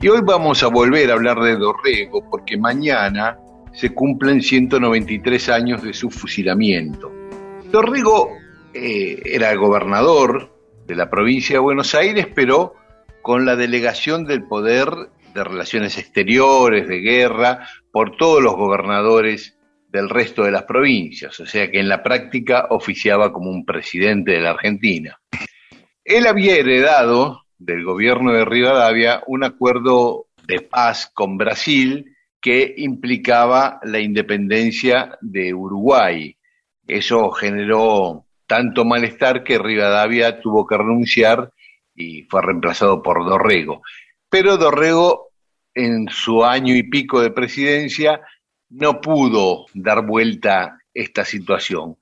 Y 0.00 0.06
hoy 0.06 0.20
vamos 0.22 0.62
a 0.62 0.68
volver 0.68 1.10
a 1.10 1.14
hablar 1.14 1.40
de 1.40 1.56
Dorrego 1.56 2.22
porque 2.30 2.56
mañana 2.56 3.36
se 3.78 3.94
cumplen 3.94 4.42
193 4.42 5.48
años 5.50 5.84
de 5.84 5.92
su 5.92 6.10
fusilamiento. 6.10 7.12
Dorrego 7.70 8.32
eh, 8.74 9.22
era 9.24 9.54
gobernador 9.54 10.52
de 10.84 10.96
la 10.96 11.08
provincia 11.08 11.54
de 11.54 11.60
Buenos 11.60 11.94
Aires, 11.94 12.26
pero 12.34 12.74
con 13.22 13.46
la 13.46 13.54
delegación 13.54 14.24
del 14.24 14.42
poder 14.48 14.90
de 15.32 15.44
relaciones 15.44 15.96
exteriores, 15.96 16.88
de 16.88 16.98
guerra, 16.98 17.68
por 17.92 18.16
todos 18.16 18.42
los 18.42 18.56
gobernadores 18.56 19.56
del 19.88 20.08
resto 20.08 20.42
de 20.42 20.50
las 20.50 20.64
provincias, 20.64 21.38
o 21.38 21.46
sea 21.46 21.70
que 21.70 21.78
en 21.78 21.88
la 21.88 22.02
práctica 22.02 22.66
oficiaba 22.70 23.32
como 23.32 23.48
un 23.50 23.64
presidente 23.64 24.32
de 24.32 24.40
la 24.40 24.50
Argentina. 24.50 25.20
Él 26.04 26.26
había 26.26 26.56
heredado 26.56 27.44
del 27.58 27.84
gobierno 27.84 28.32
de 28.32 28.44
Rivadavia 28.44 29.22
un 29.28 29.44
acuerdo 29.44 30.26
de 30.48 30.62
paz 30.62 31.08
con 31.14 31.38
Brasil 31.38 32.16
que 32.40 32.74
implicaba 32.76 33.80
la 33.82 33.98
independencia 33.98 35.18
de 35.20 35.52
Uruguay. 35.54 36.36
Eso 36.86 37.30
generó 37.30 38.24
tanto 38.46 38.84
malestar 38.84 39.44
que 39.44 39.58
Rivadavia 39.58 40.40
tuvo 40.40 40.66
que 40.66 40.78
renunciar 40.78 41.52
y 41.94 42.22
fue 42.22 42.42
reemplazado 42.42 43.02
por 43.02 43.24
Dorrego. 43.24 43.82
Pero 44.30 44.56
Dorrego, 44.56 45.30
en 45.74 46.08
su 46.08 46.44
año 46.44 46.74
y 46.74 46.84
pico 46.84 47.20
de 47.20 47.30
presidencia, 47.30 48.20
no 48.70 49.00
pudo 49.00 49.66
dar 49.74 50.04
vuelta 50.06 50.78
esta 50.94 51.24
situación. 51.24 51.96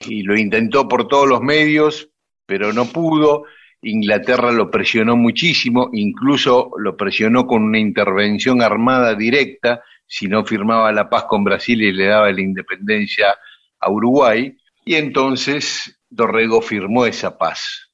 Y 0.00 0.22
lo 0.22 0.38
intentó 0.38 0.88
por 0.88 1.08
todos 1.08 1.28
los 1.28 1.40
medios, 1.40 2.08
pero 2.46 2.72
no 2.72 2.86
pudo. 2.86 3.44
Inglaterra 3.82 4.52
lo 4.52 4.70
presionó 4.70 5.16
muchísimo, 5.16 5.88
incluso 5.92 6.70
lo 6.76 6.96
presionó 6.96 7.46
con 7.46 7.62
una 7.62 7.78
intervención 7.78 8.62
armada 8.62 9.14
directa, 9.14 9.82
si 10.06 10.26
no 10.26 10.44
firmaba 10.44 10.92
la 10.92 11.08
paz 11.08 11.24
con 11.24 11.44
Brasil 11.44 11.82
y 11.82 11.92
le 11.92 12.06
daba 12.06 12.30
la 12.30 12.40
independencia 12.40 13.36
a 13.78 13.90
Uruguay. 13.90 14.54
Y 14.84 14.96
entonces 14.96 15.98
Dorrego 16.08 16.60
firmó 16.60 17.06
esa 17.06 17.38
paz. 17.38 17.90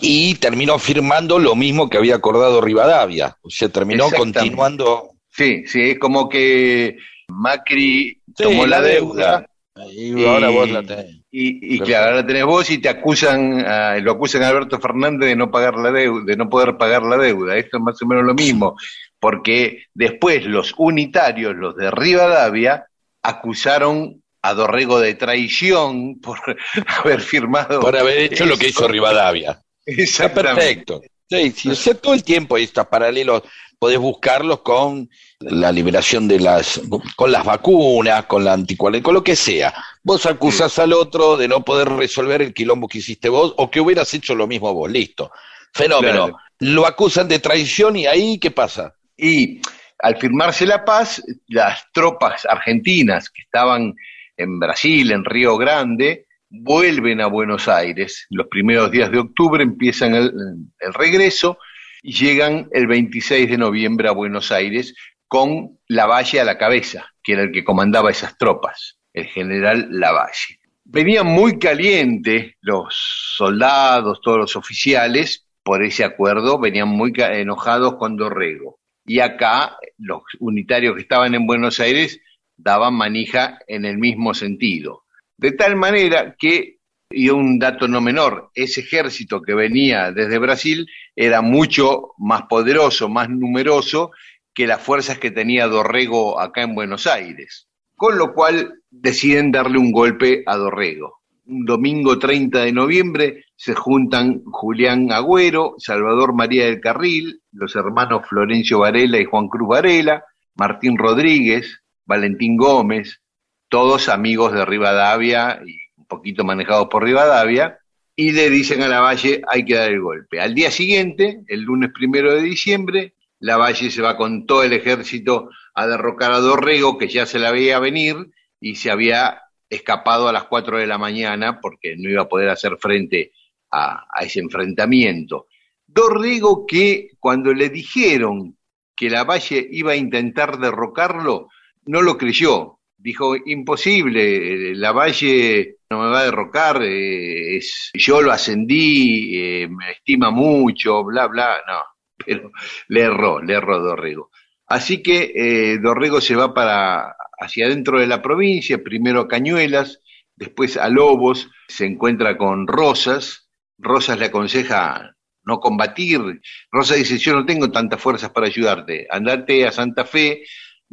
Y 0.00 0.34
terminó 0.36 0.78
firmando 0.78 1.38
lo 1.38 1.54
mismo 1.54 1.88
que 1.88 1.98
había 1.98 2.16
acordado 2.16 2.60
Rivadavia, 2.60 3.36
o 3.42 3.50
sea, 3.50 3.68
terminó 3.68 4.10
continuando. 4.10 5.10
Sí, 5.28 5.64
sí, 5.66 5.90
es 5.90 5.98
como 5.98 6.28
que 6.28 6.96
Macri 7.28 8.20
tomó 8.36 8.66
la, 8.66 8.80
deuda. 8.80 9.46
Y, 9.90 10.24
ahora 10.24 10.50
vos 10.50 10.70
la 10.70 10.82
tenés. 10.82 11.21
Y, 11.34 11.76
y 11.76 11.80
claro, 11.80 12.10
ahora 12.10 12.26
tenés 12.26 12.44
vos 12.44 12.68
y 12.70 12.76
te 12.76 12.90
acusan, 12.90 13.64
a- 13.66 13.96
lo 13.98 14.12
acusan 14.12 14.42
a 14.42 14.48
Alberto 14.48 14.78
Fernández 14.78 15.30
de 15.30 15.36
no 15.36 15.50
pagar 15.50 15.76
la 15.76 15.90
deuda, 15.90 16.24
de 16.26 16.36
no 16.36 16.48
poder 16.50 16.76
pagar 16.76 17.02
la 17.04 17.16
deuda. 17.16 17.56
Esto 17.56 17.78
es 17.78 17.82
más 17.82 18.00
o 18.02 18.06
menos 18.06 18.24
lo 18.24 18.34
mismo, 18.34 18.76
porque 19.18 19.84
después 19.94 20.44
los 20.44 20.74
unitarios, 20.76 21.54
los 21.56 21.74
de 21.74 21.90
Rivadavia, 21.90 22.86
acusaron 23.22 24.22
a 24.42 24.54
Dorrego 24.54 25.00
de 25.00 25.14
traición 25.14 26.20
por 26.20 26.38
haber 27.02 27.20
firmado. 27.20 27.80
Por 27.80 27.96
haber 27.96 28.18
hecho 28.18 28.44
lo 28.44 28.56
que 28.58 28.68
hizo. 28.68 28.86
Rivadavia. 28.86 29.58
Está 29.86 30.32
perfecto. 30.34 31.00
Sí, 31.28 31.50
sí, 31.52 31.70
o 31.70 31.74
sea, 31.74 31.94
todo 31.94 32.12
el 32.12 32.22
tiempo 32.24 32.56
hay 32.56 32.64
estos 32.64 32.86
paralelos. 32.88 33.42
Podés 33.82 33.98
buscarlos 33.98 34.60
con 34.60 35.10
la 35.40 35.72
liberación 35.72 36.28
de 36.28 36.38
las, 36.38 36.80
con 37.16 37.32
las 37.32 37.44
vacunas, 37.44 38.26
con 38.26 38.44
la 38.44 38.52
anticual, 38.52 39.02
con 39.02 39.12
lo 39.12 39.24
que 39.24 39.34
sea. 39.34 39.74
Vos 40.04 40.24
acusás 40.24 40.78
al 40.78 40.92
otro 40.92 41.36
de 41.36 41.48
no 41.48 41.64
poder 41.64 41.88
resolver 41.88 42.42
el 42.42 42.54
quilombo 42.54 42.86
que 42.86 42.98
hiciste 42.98 43.28
vos 43.28 43.52
o 43.56 43.72
que 43.72 43.80
hubieras 43.80 44.14
hecho 44.14 44.36
lo 44.36 44.46
mismo 44.46 44.72
vos, 44.72 44.88
listo. 44.88 45.32
Fenómeno. 45.74 46.28
Claro. 46.28 46.36
Lo 46.60 46.86
acusan 46.86 47.26
de 47.26 47.40
traición 47.40 47.96
y 47.96 48.06
ahí, 48.06 48.38
¿qué 48.38 48.52
pasa? 48.52 48.94
Y 49.16 49.60
al 49.98 50.16
firmarse 50.16 50.64
la 50.64 50.84
paz, 50.84 51.20
las 51.48 51.84
tropas 51.92 52.46
argentinas 52.48 53.30
que 53.30 53.42
estaban 53.42 53.96
en 54.36 54.60
Brasil, 54.60 55.10
en 55.10 55.24
Río 55.24 55.56
Grande, 55.56 56.26
vuelven 56.48 57.20
a 57.20 57.26
Buenos 57.26 57.66
Aires. 57.66 58.28
Los 58.30 58.46
primeros 58.46 58.92
días 58.92 59.10
de 59.10 59.18
octubre 59.18 59.60
empiezan 59.60 60.14
el, 60.14 60.32
el 60.78 60.94
regreso 60.94 61.58
llegan 62.02 62.68
el 62.72 62.86
26 62.86 63.48
de 63.48 63.58
noviembre 63.58 64.08
a 64.08 64.12
Buenos 64.12 64.52
Aires 64.52 64.94
con 65.28 65.78
Lavalle 65.88 66.40
a 66.40 66.44
la 66.44 66.58
cabeza, 66.58 67.06
que 67.22 67.32
era 67.32 67.42
el 67.42 67.52
que 67.52 67.64
comandaba 67.64 68.10
esas 68.10 68.36
tropas, 68.36 68.98
el 69.12 69.26
general 69.26 69.88
Lavalle. 69.90 70.60
Venían 70.84 71.26
muy 71.26 71.58
calientes 71.58 72.54
los 72.60 72.94
soldados, 73.36 74.20
todos 74.20 74.38
los 74.38 74.56
oficiales, 74.56 75.46
por 75.62 75.82
ese 75.82 76.04
acuerdo, 76.04 76.58
venían 76.58 76.88
muy 76.88 77.12
enojados 77.16 77.94
con 77.94 78.16
Dorrego. 78.16 78.80
Y 79.06 79.20
acá 79.20 79.78
los 79.98 80.22
unitarios 80.40 80.96
que 80.96 81.02
estaban 81.02 81.34
en 81.34 81.46
Buenos 81.46 81.80
Aires 81.80 82.20
daban 82.56 82.94
manija 82.94 83.58
en 83.66 83.84
el 83.84 83.98
mismo 83.98 84.34
sentido. 84.34 85.04
De 85.36 85.52
tal 85.52 85.76
manera 85.76 86.34
que, 86.38 86.78
y 87.12 87.28
un 87.28 87.58
dato 87.58 87.88
no 87.88 88.00
menor, 88.00 88.50
ese 88.54 88.80
ejército 88.80 89.40
que 89.42 89.54
venía 89.54 90.12
desde 90.12 90.38
Brasil 90.38 90.86
era 91.14 91.42
mucho 91.42 92.10
más 92.18 92.42
poderoso, 92.42 93.08
más 93.08 93.28
numeroso 93.28 94.10
que 94.54 94.66
las 94.66 94.80
fuerzas 94.80 95.18
que 95.18 95.30
tenía 95.30 95.66
Dorrego 95.66 96.40
acá 96.40 96.62
en 96.62 96.74
Buenos 96.74 97.06
Aires. 97.06 97.68
Con 97.96 98.18
lo 98.18 98.34
cual 98.34 98.80
deciden 98.90 99.52
darle 99.52 99.78
un 99.78 99.92
golpe 99.92 100.42
a 100.46 100.56
Dorrego. 100.56 101.20
Un 101.46 101.64
domingo 101.64 102.18
30 102.18 102.60
de 102.60 102.72
noviembre 102.72 103.44
se 103.56 103.74
juntan 103.74 104.42
Julián 104.44 105.10
Agüero, 105.12 105.74
Salvador 105.78 106.34
María 106.34 106.66
del 106.66 106.80
Carril, 106.80 107.42
los 107.52 107.74
hermanos 107.76 108.26
Florencio 108.28 108.80
Varela 108.80 109.18
y 109.18 109.24
Juan 109.24 109.48
Cruz 109.48 109.68
Varela, 109.68 110.24
Martín 110.54 110.98
Rodríguez, 110.98 111.82
Valentín 112.04 112.56
Gómez, 112.56 113.22
todos 113.68 114.08
amigos 114.08 114.52
de 114.52 114.64
Rivadavia 114.64 115.62
y 115.66 115.81
poquito 116.12 116.44
manejados 116.44 116.88
por 116.88 117.04
Rivadavia, 117.04 117.78
y 118.14 118.32
le 118.32 118.50
dicen 118.50 118.82
a 118.82 118.88
Lavalle 118.88 119.42
hay 119.48 119.64
que 119.64 119.74
dar 119.74 119.90
el 119.90 120.00
golpe. 120.00 120.40
Al 120.40 120.54
día 120.54 120.70
siguiente, 120.70 121.42
el 121.48 121.62
lunes 121.62 121.90
primero 121.94 122.34
de 122.34 122.42
diciembre, 122.42 123.14
Lavalle 123.40 123.90
se 123.90 124.02
va 124.02 124.16
con 124.16 124.46
todo 124.46 124.62
el 124.62 124.72
ejército 124.72 125.48
a 125.74 125.86
derrocar 125.86 126.32
a 126.32 126.38
Dorrego, 126.38 126.98
que 126.98 127.08
ya 127.08 127.26
se 127.26 127.38
la 127.38 127.50
veía 127.50 127.78
venir 127.78 128.16
y 128.60 128.76
se 128.76 128.90
había 128.90 129.42
escapado 129.70 130.28
a 130.28 130.32
las 130.32 130.44
4 130.44 130.78
de 130.78 130.86
la 130.86 130.98
mañana 130.98 131.58
porque 131.60 131.96
no 131.96 132.10
iba 132.10 132.22
a 132.22 132.28
poder 132.28 132.50
hacer 132.50 132.76
frente 132.78 133.32
a, 133.70 134.06
a 134.12 134.24
ese 134.24 134.40
enfrentamiento. 134.40 135.48
Dorrego 135.86 136.66
que 136.66 137.08
cuando 137.18 137.52
le 137.54 137.70
dijeron 137.70 138.58
que 138.94 139.08
Lavalle 139.08 139.66
iba 139.70 139.92
a 139.92 139.96
intentar 139.96 140.58
derrocarlo, 140.58 141.48
no 141.86 142.02
lo 142.02 142.18
creyó. 142.18 142.78
Dijo, 143.02 143.34
imposible, 143.34 144.70
eh, 144.70 144.74
Lavalle 144.76 145.78
no 145.90 146.02
me 146.02 146.08
va 146.10 146.20
a 146.20 146.24
derrocar, 146.24 146.80
eh, 146.84 147.56
es, 147.56 147.90
yo 147.94 148.22
lo 148.22 148.30
ascendí, 148.30 149.36
eh, 149.36 149.68
me 149.68 149.90
estima 149.90 150.30
mucho, 150.30 151.02
bla, 151.02 151.26
bla, 151.26 151.56
no, 151.66 151.82
pero 152.24 152.52
le 152.86 153.00
erró, 153.00 153.42
le 153.42 153.54
erró 153.54 153.80
Dorrego. 153.80 154.30
Así 154.68 155.02
que 155.02 155.78
Dorrego 155.82 156.20
se 156.20 156.36
va 156.36 156.54
para 156.54 157.16
hacia 157.40 157.66
adentro 157.66 157.98
de 157.98 158.06
la 158.06 158.22
provincia, 158.22 158.82
primero 158.84 159.22
a 159.22 159.28
Cañuelas, 159.28 160.00
después 160.36 160.76
a 160.76 160.88
Lobos, 160.88 161.50
se 161.66 161.86
encuentra 161.86 162.38
con 162.38 162.68
Rosas, 162.68 163.50
Rosas 163.78 164.16
le 164.20 164.26
aconseja 164.26 165.16
no 165.42 165.58
combatir, 165.58 166.40
Rosas 166.70 166.98
dice, 166.98 167.18
yo 167.18 167.34
no 167.34 167.44
tengo 167.44 167.72
tantas 167.72 168.00
fuerzas 168.00 168.30
para 168.30 168.46
ayudarte, 168.46 169.08
andate 169.10 169.66
a 169.66 169.72
Santa 169.72 170.04
Fe, 170.04 170.44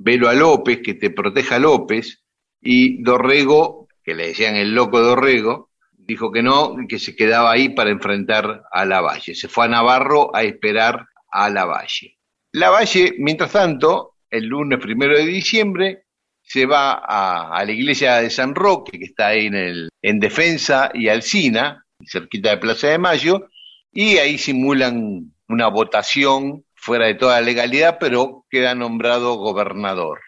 velo 0.02 0.30
a 0.30 0.34
López, 0.34 0.80
que 0.84 0.94
te 0.94 1.10
proteja 1.10 1.60
López, 1.60 2.24
y 2.62 3.02
Dorrego, 3.04 3.88
que 4.04 4.16
le 4.16 4.28
decían 4.28 4.56
el 4.56 4.74
loco 4.74 5.00
Dorrego, 5.00 5.70
dijo 5.98 6.32
que 6.32 6.42
no, 6.42 6.76
que 6.88 7.00
se 7.00 7.16
quedaba 7.16 7.52
ahí 7.52 7.70
para 7.70 7.92
enfrentar 7.92 8.64
a 8.72 8.86
Lavalle. 8.86 9.36
Se 9.36 9.48
fue 9.48 9.66
a 9.66 9.68
Navarro 9.68 10.36
a 10.36 10.44
esperar 10.44 11.06
a 11.30 11.50
Lavalle. 11.50 12.18
Lavalle, 12.54 13.14
mientras 13.20 13.52
tanto, 13.52 14.16
el 14.30 14.46
lunes 14.46 14.80
primero 14.80 15.18
de 15.18 15.26
diciembre, 15.26 16.06
se 16.42 16.66
va 16.66 16.94
a, 16.94 17.56
a 17.56 17.66
la 17.66 17.72
iglesia 17.72 18.16
de 18.16 18.30
San 18.30 18.56
Roque, 18.56 18.98
que 18.98 19.06
está 19.06 19.28
ahí 19.28 19.46
en, 19.46 19.56
el, 19.56 19.90
en 20.02 20.20
Defensa 20.20 20.90
y 20.94 21.10
Alcina, 21.10 21.86
cerquita 22.04 22.50
de 22.50 22.58
Plaza 22.58 22.88
de 22.88 22.98
Mayo, 22.98 23.50
y 23.92 24.18
ahí 24.18 24.38
simulan 24.38 25.32
una 25.48 25.68
votación 25.68 26.64
fuera 26.80 27.06
de 27.06 27.16
toda 27.16 27.42
legalidad, 27.42 27.98
pero 28.00 28.46
queda 28.50 28.74
nombrado 28.76 29.36
gobernador. 29.36 30.22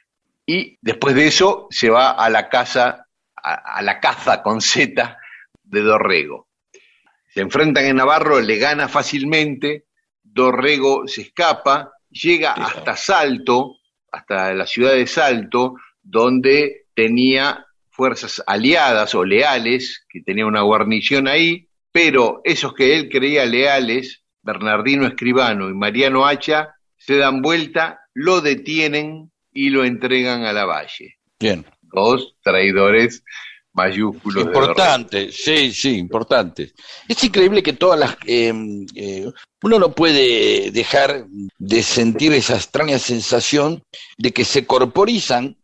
Y 0.46 0.78
después 0.82 1.16
de 1.16 1.28
eso 1.28 1.68
se 1.70 1.90
va 1.90 2.12
a 2.12 2.30
la 2.30 2.50
casa, 2.50 3.08
a, 3.36 3.54
a 3.54 3.82
la 3.82 4.00
caza 4.00 4.42
con 4.42 4.62
Z 4.62 5.18
de 5.64 5.82
Dorrego. 5.82 6.48
Se 7.34 7.42
enfrentan 7.42 7.86
en 7.86 7.96
Navarro, 7.96 8.42
le 8.42 8.58
gana 8.58 8.90
fácilmente, 8.90 9.86
Dorrego 10.22 11.08
se 11.08 11.22
escapa, 11.22 11.94
llega 12.10 12.52
hasta 12.52 12.98
Salto, 12.98 13.78
hasta 14.12 14.54
la 14.54 14.68
ciudad 14.68 14.94
de 14.94 15.08
Salto, 15.08 15.76
donde 16.02 16.88
tenía 16.94 17.66
fuerzas 17.90 18.44
aliadas 18.46 19.16
o 19.16 19.24
leales, 19.24 20.06
que 20.10 20.22
tenía 20.22 20.46
una 20.46 20.62
guarnición 20.62 21.28
ahí, 21.28 21.70
pero 21.92 22.42
esos 22.44 22.74
que 22.74 22.96
él 22.96 23.10
creía 23.10 23.46
leales, 23.46 24.24
Bernardino 24.44 25.08
Escribano 25.08 25.70
y 25.70 25.74
Mariano 25.74 26.26
Hacha, 26.26 26.76
se 26.98 27.18
dan 27.18 27.42
vuelta, 27.42 28.02
lo 28.14 28.42
detienen 28.42 29.32
y 29.52 29.70
lo 29.70 29.84
entregan 29.84 30.46
a 30.46 30.54
la 30.54 30.66
valle. 30.66 31.18
Bien. 31.40 31.66
Dos 31.82 32.36
traidores 32.44 33.24
mayúsculos. 33.74 34.46
Importante, 34.46 35.32
sí, 35.32 35.72
sí, 35.72 35.98
importante. 35.98 36.74
Es 37.08 37.24
increíble 37.24 37.64
que 37.64 37.74
todas 37.74 38.00
las... 38.00 38.18
eh, 38.26 38.54
eh, 38.96 39.32
uno 39.64 39.80
no 39.80 39.92
puede 39.94 40.72
dejar 40.72 41.26
de 41.58 41.84
sentir 41.84 42.34
esa 42.34 42.56
extraña 42.56 42.98
sensación 42.98 43.84
de 44.18 44.32
que 44.32 44.44
se 44.44 44.66
corporizan 44.66 45.58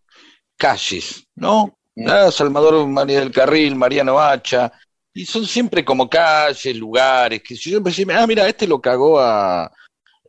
calles, 0.56 1.26
¿no? 1.36 1.78
Ah, 2.06 2.30
Salvador 2.32 2.86
María 2.88 3.20
del 3.20 3.32
Carril, 3.32 3.76
Mariano 3.76 4.20
Hacha, 4.20 4.72
y 5.18 5.26
son 5.26 5.46
siempre 5.46 5.84
como 5.84 6.10
calles, 6.10 6.76
lugares, 6.78 7.42
que 7.44 7.56
si 7.56 7.72
yo 7.72 7.78
empecé, 7.78 8.06
ah, 8.14 8.28
mira, 8.28 8.48
este 8.48 8.68
lo 8.68 8.80
cagó 8.80 9.20
a... 9.20 9.72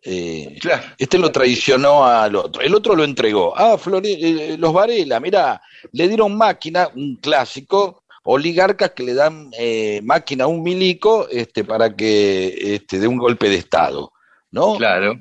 eh, 0.02 0.56
Claro. 0.60 0.82
este 0.98 1.18
lo 1.18 1.30
traicionó 1.30 2.04
al 2.06 2.34
otro, 2.36 2.62
el 2.62 2.74
otro 2.74 2.94
lo 2.96 3.04
entregó. 3.04 3.52
Ah, 3.56 3.76
Flore- 3.76 4.16
eh, 4.20 4.56
los 4.58 4.72
Varela, 4.72 5.20
mira, 5.20 5.60
le 5.92 6.08
dieron 6.08 6.36
máquina, 6.36 6.88
un 6.94 7.16
clásico, 7.16 8.02
oligarcas 8.24 8.92
que 8.92 9.02
le 9.02 9.14
dan 9.14 9.50
eh, 9.58 10.00
máquina 10.02 10.44
a 10.44 10.48
un 10.48 10.62
milico 10.62 11.28
este, 11.30 11.64
para 11.64 11.94
que 11.94 12.74
este, 12.74 12.98
dé 12.98 13.06
un 13.08 13.18
golpe 13.18 13.48
de 13.48 13.56
Estado, 13.56 14.12
¿no? 14.50 14.76
Claro. 14.76 15.18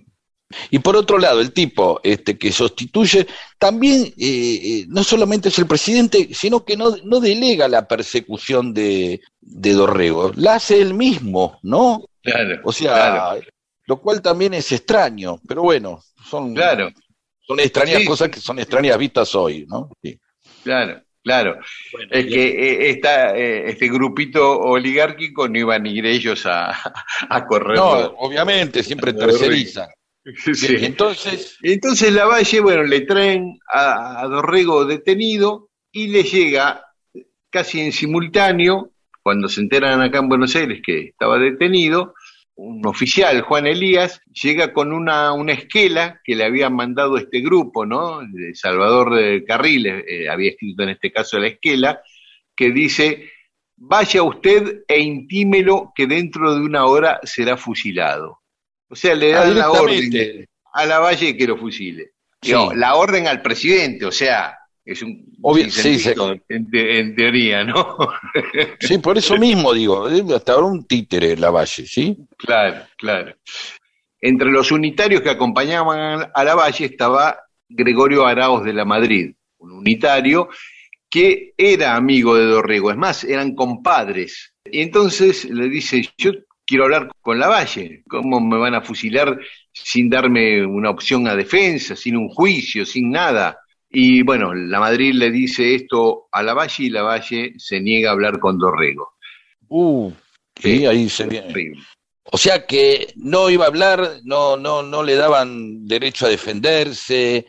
Y 0.71 0.79
por 0.79 0.95
otro 0.95 1.17
lado, 1.17 1.41
el 1.41 1.51
tipo 1.51 1.99
este, 2.03 2.38
que 2.38 2.51
sustituye 2.53 3.27
también 3.60 4.03
eh, 4.05 4.13
eh, 4.17 4.86
no 4.88 5.03
solamente 5.03 5.49
es 5.49 5.60
el 5.60 5.67
presidente, 5.67 6.29
sino 6.33 6.63
que 6.63 6.77
no, 6.77 6.95
no 7.03 7.19
delega 7.19 7.67
la 7.67 7.88
persecución 7.88 8.73
de, 8.73 9.19
de 9.41 9.73
Dorrego, 9.73 10.31
la 10.36 10.55
hace 10.55 10.79
él 10.81 10.93
mismo, 10.93 11.60
¿no? 11.63 12.05
Claro. 12.23 12.62
O 12.63 12.71
sea, 12.71 12.93
claro. 12.93 13.41
lo 13.88 13.99
cual 14.01 14.21
también 14.21 14.53
es 14.53 14.71
extraño, 14.71 15.39
pero 15.47 15.63
bueno, 15.63 16.01
son, 16.29 16.53
Claro. 16.55 16.91
son 17.45 17.60
extrañas 17.60 18.01
Sí. 18.01 18.05
cosas 18.05 18.29
que 18.29 18.39
son 18.39 18.60
extrañas 18.60 18.97
vistas 18.97 19.36
hoy, 19.36 19.65
¿no? 19.67 19.89
Sí. 20.01 20.17
Claro, 20.63 21.01
claro. 21.23 21.60
Es 22.10 22.25
que 22.25 22.45
eh, 22.47 22.89
esta, 22.91 23.36
eh, 23.38 23.69
este 23.69 23.89
grupito 23.89 24.60
oligárquico 24.60 25.47
no 25.49 25.60
iban 25.60 25.86
a 25.86 25.89
ir 25.89 26.05
ellos 26.05 26.45
a, 26.45 26.73
a 27.29 27.45
correr. 27.45 27.75
No, 27.77 27.89
obviamente, 28.19 28.81
siempre 28.81 29.12
tercerizan. 29.12 29.88
Sí. 30.53 30.75
Entonces, 30.81 31.57
Entonces 31.61 32.13
Lavalle, 32.13 32.59
bueno, 32.59 32.83
le 32.83 33.01
traen 33.01 33.57
a, 33.71 34.21
a 34.21 34.27
Dorrego 34.27 34.85
detenido 34.85 35.69
y 35.91 36.07
le 36.07 36.23
llega 36.23 36.83
casi 37.49 37.79
en 37.79 37.91
simultáneo, 37.91 38.91
cuando 39.23 39.47
se 39.47 39.61
enteran 39.61 40.01
acá 40.01 40.19
en 40.19 40.29
Buenos 40.29 40.55
Aires 40.55 40.81
que 40.85 41.07
estaba 41.07 41.37
detenido, 41.37 42.13
un 42.57 42.85
oficial, 42.87 43.41
Juan 43.41 43.67
Elías, 43.67 44.21
llega 44.31 44.73
con 44.73 44.91
una, 44.91 45.31
una 45.31 45.53
esquela 45.53 46.21
que 46.23 46.35
le 46.35 46.43
había 46.43 46.69
mandado 46.69 47.17
este 47.17 47.41
grupo, 47.41 47.85
¿no? 47.85 48.21
Salvador 48.53 49.15
de 49.15 49.43
Carril, 49.45 49.85
eh, 49.85 50.27
había 50.27 50.51
escrito 50.51 50.83
en 50.83 50.89
este 50.89 51.11
caso 51.11 51.37
la 51.37 51.47
esquela, 51.47 52.01
que 52.55 52.71
dice, 52.71 53.29
vaya 53.75 54.23
usted 54.23 54.83
e 54.87 54.99
intímelo 54.99 55.91
que 55.95 56.07
dentro 56.07 56.55
de 56.55 56.61
una 56.61 56.85
hora 56.85 57.19
será 57.23 57.57
fusilado. 57.57 58.39
O 58.89 58.95
sea, 58.95 59.15
le 59.15 59.34
ah, 59.36 59.39
dan 59.41 59.58
la 59.58 59.71
orden 59.71 60.47
a 60.73 60.86
la 60.86 61.00
Valle 61.00 61.36
que 61.36 61.47
lo 61.47 61.58
fusile. 61.58 62.12
Sí. 62.41 62.50
Digo, 62.50 62.73
la 62.73 62.95
orden 62.95 63.28
al 63.28 63.41
presidente, 63.41 64.06
o 64.06 64.12
sea, 64.12 64.58
es 64.86 65.02
un 65.02 65.26
Obvio- 65.41 65.69
sinsentido 65.69 66.34
sí, 66.36 66.41
en, 66.50 66.69
te- 66.69 67.00
en 67.00 67.15
teoría, 67.15 67.63
¿no? 67.63 67.97
Sí, 68.80 69.00
por 69.00 69.17
eso 69.17 69.38
mismo 69.39 69.73
digo, 69.73 70.06
hasta 70.36 70.54
ahora 70.54 70.67
un 70.67 70.86
títere 70.86 71.36
la 71.36 71.50
Valle, 71.50 71.86
¿sí? 71.86 72.15
claro, 72.38 72.86
claro. 72.97 73.36
Entre 74.21 74.50
los 74.50 74.71
unitarios 74.71 75.21
que 75.21 75.30
acompañaban 75.30 76.32
a 76.34 76.43
la 76.43 76.56
Valle 76.56 76.86
estaba 76.86 77.38
Gregorio 77.69 78.26
Araos 78.26 78.63
de 78.63 78.73
la 78.73 78.86
Madrid, 78.86 79.34
un 79.60 79.71
unitario 79.73 80.50
que 81.10 81.54
era 81.58 81.95
amigo 81.95 82.36
de 82.36 82.45
Dorrego, 82.45 82.91
es 82.91 82.97
más, 82.97 83.23
eran 83.23 83.56
compadres. 83.56 84.54
Y 84.65 84.82
entonces 84.82 85.45
le 85.45 85.69
dice, 85.69 86.02
yo 86.17 86.32
quiero 86.67 86.84
hablar 86.84 87.10
con 87.21 87.39
la 87.39 87.47
Valle, 87.47 88.03
¿cómo 88.08 88.39
me 88.39 88.58
van 88.58 88.75
a 88.75 88.82
fusilar 88.82 89.39
sin 89.73 90.10
darme 90.10 90.65
una 90.65 90.89
opción 90.91 91.27
a 91.27 91.36
defensa, 91.36 91.95
sin 91.95 92.17
un 92.17 92.30
juicio, 92.30 92.86
sin 92.86 93.10
nada? 93.10 93.58
Y 93.89 94.21
bueno, 94.21 94.53
la 94.53 94.80
Madrid 94.82 95.13
le 95.13 95.32
dice 95.32 95.73
esto 95.73 96.27
a 96.32 96.43
la 96.43 96.53
Valle 96.53 96.84
y 96.84 96.89
la 96.89 97.03
Valle 97.03 97.53
se 97.58 97.80
niega 97.80 98.10
a 98.10 98.13
hablar 98.13 98.38
con 98.39 98.58
Dorrego. 98.60 99.13
Uh, 99.69 100.12
sí, 100.62 100.86
ahí 100.86 101.08
se 101.10 101.25
viene. 101.25 101.47
Horrible. 101.49 101.82
O 102.30 102.38
sea 102.38 102.65
que 102.65 103.13
no 103.15 103.49
iba 103.49 103.63
a 103.63 103.69
hablar, 103.69 104.19
no, 104.25 104.58
no, 104.58 104.84
no 104.84 105.01
le 105.03 105.15
daban 105.15 105.88
derecho 105.88 106.25
a 106.25 106.30
defenderse, 106.30 107.45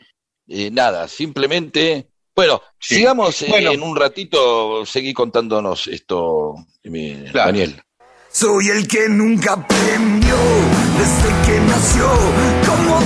eh, 0.47 0.71
nada, 0.71 1.09
simplemente. 1.09 2.07
Bueno, 2.37 2.63
Sí. 2.79 2.95
sigamos 2.97 3.43
eh, 3.43 3.47
Bueno. 3.49 3.73
en 3.73 3.83
un 3.83 3.97
ratito, 3.97 4.87
seguí 4.87 5.13
contándonos 5.13 5.89
esto, 5.89 6.55
mi- 6.85 7.25
Claro. 7.33 7.49
Daniel. 7.51 7.83
Soy 8.31 8.69
el 8.69 8.87
que 8.87 9.09
nunca 9.09 9.55
aprendió 9.55 10.37
desde 10.99 11.47
que 11.47 11.61
nació 11.61 12.09
cómo 12.67 13.01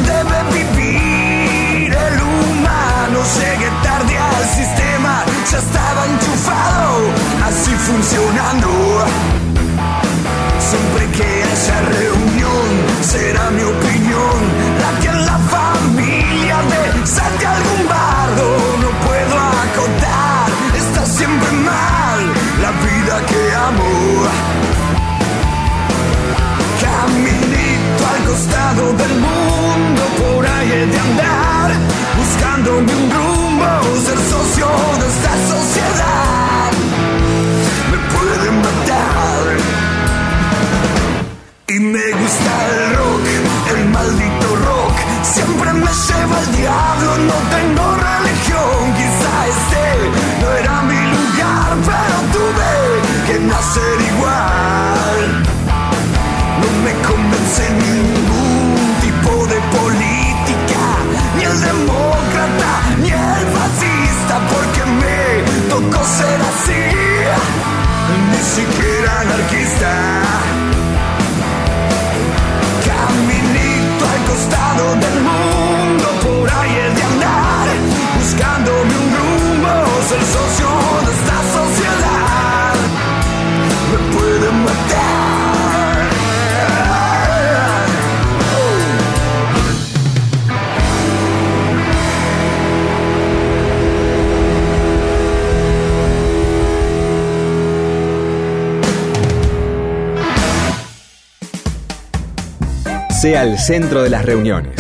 Sea 103.23 103.45
el 103.45 103.57
centro 103.57 104.03
de 104.03 104.11
las 104.11 104.25
reuniones. 104.25 104.75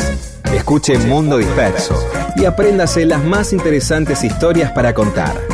Escuche 0.52 0.98
Mundo 0.98 1.38
Disperso 1.38 1.94
y 2.34 2.44
apréndase 2.44 3.06
las 3.06 3.22
más 3.22 3.52
interesantes 3.52 4.24
historias 4.24 4.72
para 4.72 4.92
contar. 4.94 5.51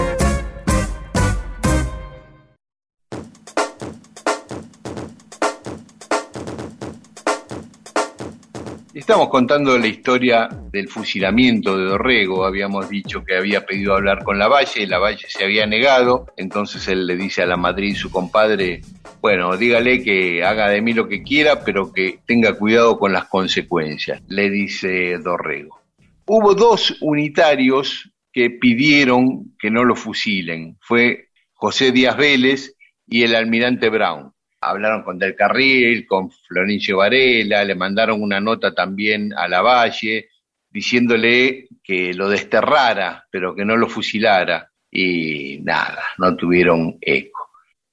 Contando 9.28 9.78
la 9.78 9.86
historia 9.86 10.48
del 10.72 10.88
fusilamiento 10.88 11.76
de 11.76 11.84
Dorrego. 11.84 12.46
Habíamos 12.46 12.88
dicho 12.88 13.22
que 13.24 13.36
había 13.36 13.66
pedido 13.66 13.94
hablar 13.94 14.24
con 14.24 14.38
Lavalle, 14.38 14.86
Lavalle 14.86 15.26
se 15.28 15.44
había 15.44 15.66
negado. 15.66 16.26
Entonces 16.36 16.88
él 16.88 17.06
le 17.06 17.16
dice 17.16 17.42
a 17.42 17.46
la 17.46 17.56
Madrid, 17.56 17.94
su 17.94 18.10
compadre, 18.10 18.80
bueno, 19.20 19.56
dígale 19.56 20.02
que 20.02 20.42
haga 20.42 20.68
de 20.70 20.80
mí 20.80 20.94
lo 20.94 21.08
que 21.08 21.22
quiera, 21.22 21.62
pero 21.62 21.92
que 21.92 22.20
tenga 22.26 22.54
cuidado 22.54 22.98
con 22.98 23.12
las 23.12 23.26
consecuencias, 23.26 24.22
le 24.28 24.48
dice 24.48 25.18
Dorrego. 25.18 25.80
Hubo 26.26 26.54
dos 26.54 26.96
unitarios 27.00 28.10
que 28.32 28.50
pidieron 28.50 29.54
que 29.58 29.70
no 29.70 29.84
lo 29.84 29.94
fusilen. 29.94 30.78
Fue 30.80 31.28
José 31.52 31.92
Díaz 31.92 32.16
Vélez 32.16 32.74
y 33.06 33.24
el 33.24 33.34
almirante 33.34 33.90
Brown 33.90 34.32
hablaron 34.60 35.02
con 35.02 35.18
Del 35.18 35.34
Carril, 35.34 36.06
con 36.06 36.30
Florencio 36.30 36.98
Varela, 36.98 37.64
le 37.64 37.74
mandaron 37.74 38.22
una 38.22 38.40
nota 38.40 38.74
también 38.74 39.32
a 39.34 39.48
Lavalle 39.48 40.28
diciéndole 40.70 41.68
que 41.82 42.12
lo 42.14 42.28
desterrara, 42.28 43.26
pero 43.30 43.54
que 43.54 43.64
no 43.64 43.76
lo 43.76 43.88
fusilara. 43.88 44.70
Y 44.90 45.58
nada, 45.62 46.02
no 46.18 46.34
tuvieron 46.36 46.96
eco. 47.00 47.50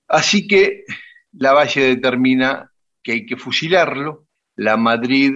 Así 0.08 0.47
que 0.47 0.84
Lavalle 1.34 1.82
determina 1.82 2.71
que 3.04 3.12
hay 3.13 3.25
que 3.25 3.38
fusilarlo. 3.38 4.28
La 4.56 4.78
Madrid 4.78 5.34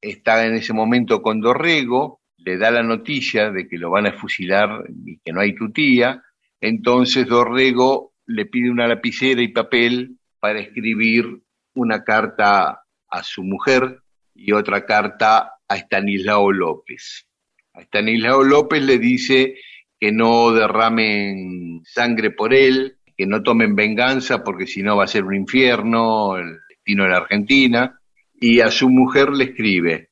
está 0.00 0.46
en 0.46 0.54
ese 0.54 0.72
momento 0.72 1.20
con 1.20 1.40
Dorrego, 1.40 2.20
le 2.38 2.56
da 2.56 2.70
la 2.70 2.82
noticia 2.82 3.50
de 3.50 3.68
que 3.68 3.76
lo 3.76 3.90
van 3.90 4.06
a 4.06 4.12
fusilar 4.12 4.84
y 5.04 5.18
que 5.18 5.32
no 5.32 5.40
hay 5.40 5.54
tutía. 5.54 6.22
Entonces 6.60 7.26
Dorrego 7.26 8.12
le 8.26 8.46
pide 8.46 8.70
una 8.70 8.86
lapicera 8.86 9.42
y 9.42 9.48
papel 9.48 10.19
para 10.40 10.60
escribir 10.60 11.42
una 11.74 12.02
carta 12.02 12.82
a 13.08 13.22
su 13.22 13.44
mujer 13.44 14.02
y 14.34 14.52
otra 14.52 14.86
carta 14.86 15.52
a 15.68 15.76
Estanislao 15.76 16.50
López. 16.50 17.26
A 17.74 17.82
Estanislao 17.82 18.42
López 18.42 18.82
le 18.82 18.98
dice 18.98 19.56
que 19.98 20.10
no 20.10 20.52
derramen 20.52 21.82
sangre 21.84 22.30
por 22.30 22.54
él, 22.54 22.96
que 23.16 23.26
no 23.26 23.42
tomen 23.42 23.76
venganza 23.76 24.42
porque 24.42 24.66
si 24.66 24.82
no 24.82 24.96
va 24.96 25.04
a 25.04 25.08
ser 25.08 25.24
un 25.24 25.34
infierno 25.34 26.38
el 26.38 26.56
destino 26.68 27.04
de 27.04 27.10
la 27.10 27.18
Argentina. 27.18 28.00
Y 28.42 28.60
a 28.60 28.70
su 28.70 28.88
mujer 28.88 29.30
le 29.30 29.44
escribe, 29.44 30.10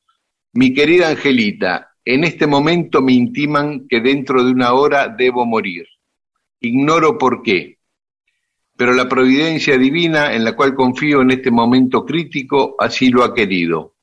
mi 0.53 0.75
querida 0.75 1.09
Angelita, 1.09 1.95
en 2.05 2.25
este 2.25 2.47
momento 2.47 3.01
me 3.01 3.15
intiman 3.15 3.89
que 3.89 4.03
dentro 4.03 4.45
de 4.45 4.53
una 4.53 4.75
hora 4.75 5.09
debo 5.09 5.47
morir. 5.47 5.87
Ignoro 6.61 7.17
por 7.17 7.43
qué 7.43 7.78
pero 8.79 8.93
la 8.95 9.09
providencia 9.09 9.77
divina 9.77 10.33
en 10.33 10.45
la 10.45 10.55
cual 10.55 10.73
confío 10.77 11.21
en 11.21 11.33
este 11.33 11.51
momento 11.51 12.05
crítico 12.07 12.77
así 12.79 13.11
lo 13.11 13.25
ha 13.25 13.35
querido. 13.35 13.97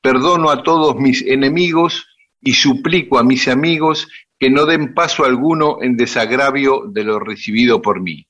Perdono 0.00 0.50
a 0.50 0.62
todos 0.62 0.94
mis 0.94 1.20
enemigos 1.22 2.06
y 2.40 2.52
suplico 2.52 3.18
a 3.18 3.24
mis 3.24 3.48
amigos 3.48 4.06
que 4.38 4.50
no 4.50 4.66
den 4.66 4.94
paso 4.94 5.24
alguno 5.24 5.78
en 5.82 5.96
desagravio 5.96 6.84
de 6.88 7.02
lo 7.02 7.18
recibido 7.18 7.82
por 7.82 8.00
mí. 8.00 8.24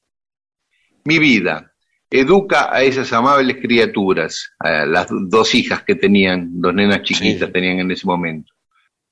Mi 1.05 1.19
vida, 1.19 1.75
educa 2.09 2.75
a 2.75 2.83
esas 2.83 3.13
amables 3.13 3.59
criaturas, 3.61 4.55
a 4.59 4.87
las 4.87 5.09
dos 5.11 5.55
hijas 5.55 5.83
que 5.83 5.97
tenían, 5.97 6.49
dos 6.63 6.73
nenas 6.73 7.03
chiquitas 7.03 7.49
Sí. 7.49 7.53
tenían 7.53 7.81
en 7.81 7.91
ese 7.91 8.07
momento. 8.07 8.55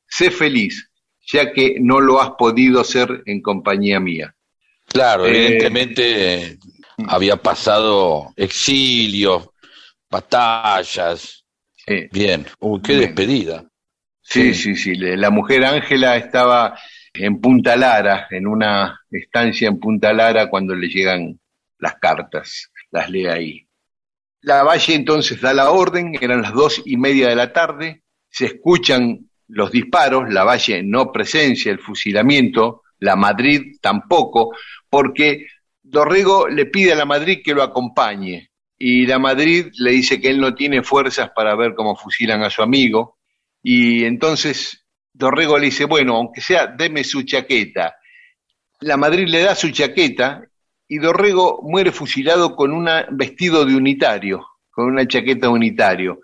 Sé 0.07 0.31
feliz, 0.31 0.90
ya 1.31 1.53
que 1.53 1.77
no 1.81 2.01
lo 2.01 2.19
has 2.19 2.31
podido 2.38 2.81
hacer 2.81 3.23
en 3.27 3.42
compañía 3.42 4.01
mía. 4.01 4.35
Claro, 4.87 5.27
Eh, 5.27 5.31
evidentemente 5.31 6.35
eh, 6.53 6.59
había 7.09 7.37
pasado 7.37 8.33
exilio, 8.37 9.53
batallas, 10.11 11.42
Bien. 12.11 12.44
Uy, 12.59 12.81
qué 12.83 12.94
Bien. 12.94 13.05
despedida. 13.05 13.64
sí, 14.20 14.53
Sí. 14.55 14.75
sí. 14.75 14.77
sí. 14.77 14.94
La 14.96 15.31
mujer 15.31 15.64
Ángela 15.64 16.16
estaba 16.16 16.77
en 17.14 17.40
Punta 17.40 17.77
Lara, 17.77 18.27
en 18.31 18.46
una 18.49 19.01
estancia 19.11 19.68
en 19.68 19.79
Punta 19.79 20.12
Lara 20.12 20.51
cuando 20.51 20.75
le 20.75 20.88
llegan 20.88 21.38
las 21.79 21.94
cartas. 22.01 22.72
Las 22.90 23.09
lee 23.09 23.27
ahí. 23.27 23.68
La 24.40 24.64
Valle 24.64 24.94
entonces 24.94 25.40
da 25.40 25.55
la 25.55 25.70
orden, 25.70 26.16
eran 26.20 26.42
las 26.42 26.53
dos 26.53 26.83
y 26.85 26.96
media 26.96 27.29
de 27.29 27.37
la 27.37 27.53
tarde, 27.53 28.03
se 28.31 28.46
escuchan 28.46 29.31
los 29.49 29.70
disparos, 29.70 30.29
la 30.33 30.42
Valle 30.42 30.83
no 30.83 31.12
presencia 31.12 31.70
el 31.70 31.79
fusilamiento, 31.79 32.83
la 32.98 33.16
Madrid 33.16 33.76
tampoco, 33.80 34.54
porque 34.88 35.46
Dorrego 35.82 36.48
le 36.48 36.66
pide 36.66 36.92
a 36.92 36.96
la 36.96 37.04
Madrid 37.04 37.40
que 37.44 37.54
lo 37.54 37.62
acompañe 37.62 38.50
y 38.78 39.06
la 39.06 39.18
Madrid 39.18 39.68
le 39.78 39.92
dice 39.92 40.20
que 40.20 40.28
él 40.28 40.40
no 40.40 40.54
tiene 40.54 40.82
fuerzas 40.82 41.30
para 41.35 41.54
ver 41.54 41.74
cómo 41.74 41.96
fusilan 41.96 42.42
a 42.42 42.50
su 42.50 42.62
amigo 42.62 43.16
y 43.62 44.04
entonces 44.04 44.85
Dorrego 45.12 45.59
le 45.59 45.66
dice, 45.66 45.87
bueno, 45.87 46.16
aunque 46.16 46.40
sea, 46.40 46.66
deme 46.66 47.02
su 47.02 47.22
chaqueta. 47.22 47.96
La 48.80 48.96
Madrid 48.96 49.26
le 49.28 49.40
da 49.40 49.54
su 49.54 49.70
chaqueta 49.70 50.42
y 50.88 50.98
Dorrego 50.98 51.61
muere 51.62 51.90
fusilado 51.90 52.54
con 52.54 52.72
un 52.72 52.88
vestido 53.12 53.64
de 53.64 53.74
unitario, 53.74 54.46
con 54.70 54.87
una 54.87 55.09
chaqueta 55.09 55.48
unitario. 55.48 56.20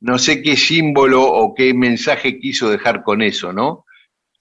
No 0.00 0.18
sé 0.18 0.42
qué 0.42 0.56
símbolo 0.56 1.22
o 1.22 1.54
qué 1.54 1.74
mensaje 1.74 2.38
quiso 2.38 2.70
dejar 2.70 3.02
con 3.02 3.22
eso, 3.22 3.52
¿no? 3.52 3.85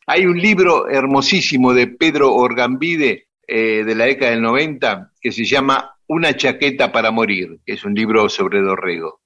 Hay 0.08 0.26
un 0.26 0.38
libro 0.38 0.88
hermosísimo 0.88 1.74
de 1.74 1.88
Pedro 1.88 2.34
Orgambide 2.34 3.28
eh, 3.48 3.84
de 3.86 3.96
la 3.96 4.06
década 4.06 4.32
del 4.32 4.41
90 4.41 5.12
que 5.20 5.32
se 5.32 5.46
llama 5.46 5.96
Una 6.08 6.36
chaqueta 6.36 6.91
para 6.91 7.12
morir, 7.12 7.60
que 7.65 7.74
es 7.74 7.84
un 7.84 7.94
libro 7.94 8.30
sobre 8.30 8.62
Dorrego. 8.62 9.22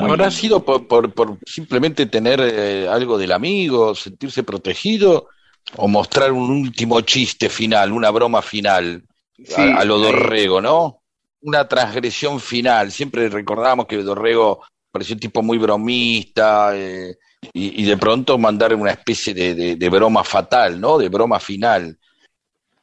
¿Habrá 0.00 0.30
sido 0.32 0.64
por, 0.64 0.88
por, 0.88 1.12
por 1.12 1.38
simplemente 1.46 2.06
tener 2.06 2.40
eh, 2.42 2.88
algo 2.88 3.18
del 3.18 3.30
amigo, 3.30 3.94
sentirse 3.94 4.42
protegido, 4.42 5.28
o 5.76 5.86
mostrar 5.86 6.32
un 6.32 6.50
último 6.50 7.00
chiste 7.02 7.48
final, 7.48 7.92
una 7.92 8.10
broma 8.10 8.42
final, 8.42 9.04
Sí, 9.44 9.60
a, 9.60 9.80
a 9.80 9.84
lo 9.84 9.98
Dorrego, 9.98 10.60
¿no? 10.60 11.02
Una 11.42 11.68
transgresión 11.68 12.40
final. 12.40 12.90
Siempre 12.90 13.28
recordábamos 13.28 13.86
que 13.86 13.98
Dorrego 13.98 14.62
parecía 14.90 15.14
un 15.14 15.20
tipo 15.20 15.42
muy 15.42 15.58
bromista, 15.58 16.70
eh, 16.74 17.18
y, 17.52 17.84
de 17.84 17.96
pronto 17.96 18.38
mandar 18.38 18.74
una 18.74 18.90
especie 18.90 19.34
de, 19.34 19.54
de- 19.54 19.76
de 19.76 19.88
broma 19.88 20.24
fatal, 20.24 20.80
¿no? 20.80 20.98
De 20.98 21.08
broma 21.08 21.38
final. 21.40 21.98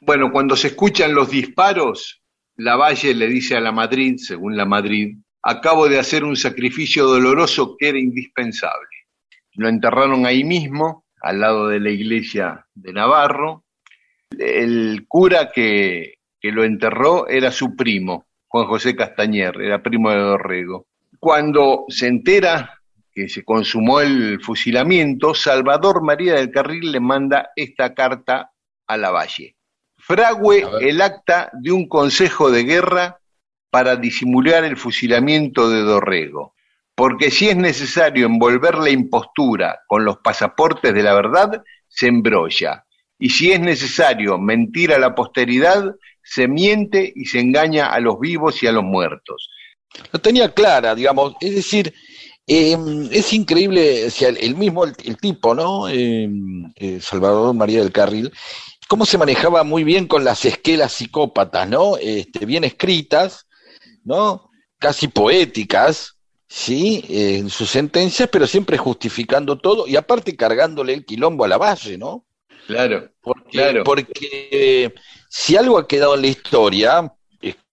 Bueno, 0.00 0.30
cuando 0.30 0.56
se 0.56 0.68
escuchan 0.68 1.14
los 1.14 1.30
disparos, 1.30 2.20
Lavalle 2.56 3.14
le 3.14 3.26
dice 3.26 3.56
a 3.56 3.60
la 3.60 3.72
Madrid, 3.72 4.16
según 4.18 4.56
la 4.56 4.64
Madrid, 4.64 5.16
acabo 5.42 5.88
de 5.88 5.98
hacer 5.98 6.24
un 6.24 6.36
sacrificio 6.36 7.06
doloroso 7.06 7.76
que 7.78 7.88
era 7.88 7.98
indispensable. 7.98 8.88
Lo 9.54 9.68
enterraron 9.68 10.26
ahí 10.26 10.44
mismo, 10.44 11.04
al 11.22 11.40
lado 11.40 11.68
de 11.68 11.80
la 11.80 11.90
iglesia 11.90 12.66
de 12.74 12.92
Navarro. 12.92 13.64
El 14.38 15.04
cura 15.08 15.50
que, 15.52 16.14
que 16.40 16.50
lo 16.52 16.64
enterró 16.64 17.28
era 17.28 17.50
su 17.50 17.76
primo, 17.76 18.26
Juan 18.48 18.66
José 18.66 18.94
Castañer, 18.96 19.60
era 19.60 19.82
primo 19.82 20.10
de 20.10 20.18
Dorrego. 20.18 20.86
Cuando 21.18 21.84
se 21.88 22.08
entera 22.08 22.73
que 23.14 23.28
se 23.28 23.44
consumó 23.44 24.00
el 24.00 24.40
fusilamiento, 24.42 25.34
Salvador 25.34 26.02
María 26.02 26.34
del 26.34 26.50
Carril 26.50 26.90
le 26.90 27.00
manda 27.00 27.50
esta 27.54 27.94
carta 27.94 28.50
a 28.86 28.96
Lavalle. 28.96 29.56
Ver. 30.08 30.28
el 30.80 31.00
acta 31.00 31.50
de 31.54 31.72
un 31.72 31.88
consejo 31.88 32.50
de 32.50 32.64
guerra 32.64 33.20
para 33.70 33.96
disimular 33.96 34.64
el 34.64 34.76
fusilamiento 34.76 35.70
de 35.70 35.80
Dorrego, 35.80 36.54
porque 36.94 37.30
si 37.30 37.48
es 37.48 37.56
necesario 37.56 38.26
envolver 38.26 38.76
la 38.76 38.90
impostura 38.90 39.80
con 39.86 40.04
los 40.04 40.18
pasaportes 40.18 40.92
de 40.92 41.02
la 41.02 41.14
verdad, 41.14 41.62
se 41.88 42.08
embrolla, 42.08 42.84
y 43.18 43.30
si 43.30 43.52
es 43.52 43.60
necesario 43.60 44.38
mentir 44.38 44.92
a 44.92 44.98
la 44.98 45.14
posteridad, 45.14 45.94
se 46.22 46.48
miente 46.48 47.12
y 47.14 47.26
se 47.26 47.40
engaña 47.40 47.86
a 47.86 48.00
los 48.00 48.18
vivos 48.20 48.62
y 48.62 48.66
a 48.66 48.72
los 48.72 48.84
muertos. 48.84 49.48
Lo 50.12 50.20
tenía 50.20 50.52
clara, 50.52 50.94
digamos, 50.94 51.34
es 51.40 51.54
decir, 51.54 51.94
eh, 52.46 52.76
es 53.10 53.32
increíble, 53.32 54.06
o 54.06 54.10
sea, 54.10 54.28
el, 54.28 54.54
mismo, 54.56 54.84
el, 54.84 54.94
el 55.04 55.16
tipo, 55.16 55.54
¿no? 55.54 55.88
Eh, 55.88 56.28
eh, 56.76 56.98
Salvador 57.00 57.54
María 57.54 57.80
del 57.80 57.92
Carril, 57.92 58.32
cómo 58.88 59.06
se 59.06 59.18
manejaba 59.18 59.64
muy 59.64 59.84
bien 59.84 60.06
con 60.06 60.24
las 60.24 60.44
esquelas 60.44 60.92
psicópatas, 60.92 61.68
¿no? 61.68 61.96
Este, 61.96 62.44
bien 62.46 62.64
escritas, 62.64 63.46
¿no? 64.04 64.50
Casi 64.78 65.08
poéticas, 65.08 66.18
¿sí? 66.46 67.04
En 67.08 67.48
sus 67.48 67.70
sentencias, 67.70 68.28
pero 68.30 68.46
siempre 68.46 68.76
justificando 68.76 69.58
todo 69.58 69.86
y 69.86 69.96
aparte 69.96 70.36
cargándole 70.36 70.92
el 70.92 71.04
quilombo 71.04 71.44
a 71.44 71.48
la 71.48 71.56
base, 71.58 71.96
¿no? 71.96 72.24
Claro, 72.66 73.10
Porque, 73.20 73.58
Claro. 73.58 73.84
porque 73.84 74.48
eh, 74.50 74.94
si 75.28 75.56
algo 75.56 75.76
ha 75.78 75.86
quedado 75.88 76.14
en 76.14 76.22
la 76.22 76.28
historia 76.28 77.12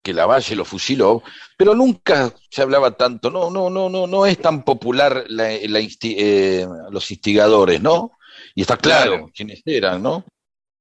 que 0.03 0.13
Lavalle 0.13 0.55
lo 0.55 0.65
fusiló, 0.65 1.23
pero 1.57 1.75
nunca 1.75 2.33
se 2.49 2.61
hablaba 2.61 2.97
tanto, 2.97 3.29
no, 3.29 3.49
no, 3.51 3.69
no, 3.69 3.89
no, 3.89 4.07
no 4.07 4.25
es 4.25 4.37
tan 4.39 4.63
popular 4.63 5.25
la, 5.29 5.43
la 5.49 5.79
insti- 5.79 6.15
eh, 6.17 6.65
los 6.91 7.09
instigadores, 7.11 7.81
¿no? 7.81 8.13
Y 8.55 8.61
está 8.61 8.77
claro, 8.77 9.11
Claro. 9.11 9.31
quiénes 9.35 9.61
eran, 9.65 10.01
¿no? 10.01 10.25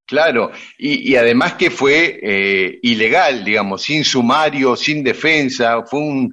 Claro, 0.07 0.51
y, 0.77 1.13
y 1.13 1.17
además 1.17 1.55
que 1.55 1.71
fue 1.71 2.19
eh, 2.21 2.79
ilegal, 2.83 3.45
digamos, 3.45 3.83
sin 3.83 4.05
sumario, 4.05 4.75
sin 4.75 5.05
defensa, 5.05 5.85
fue 5.87 6.01
un 6.01 6.33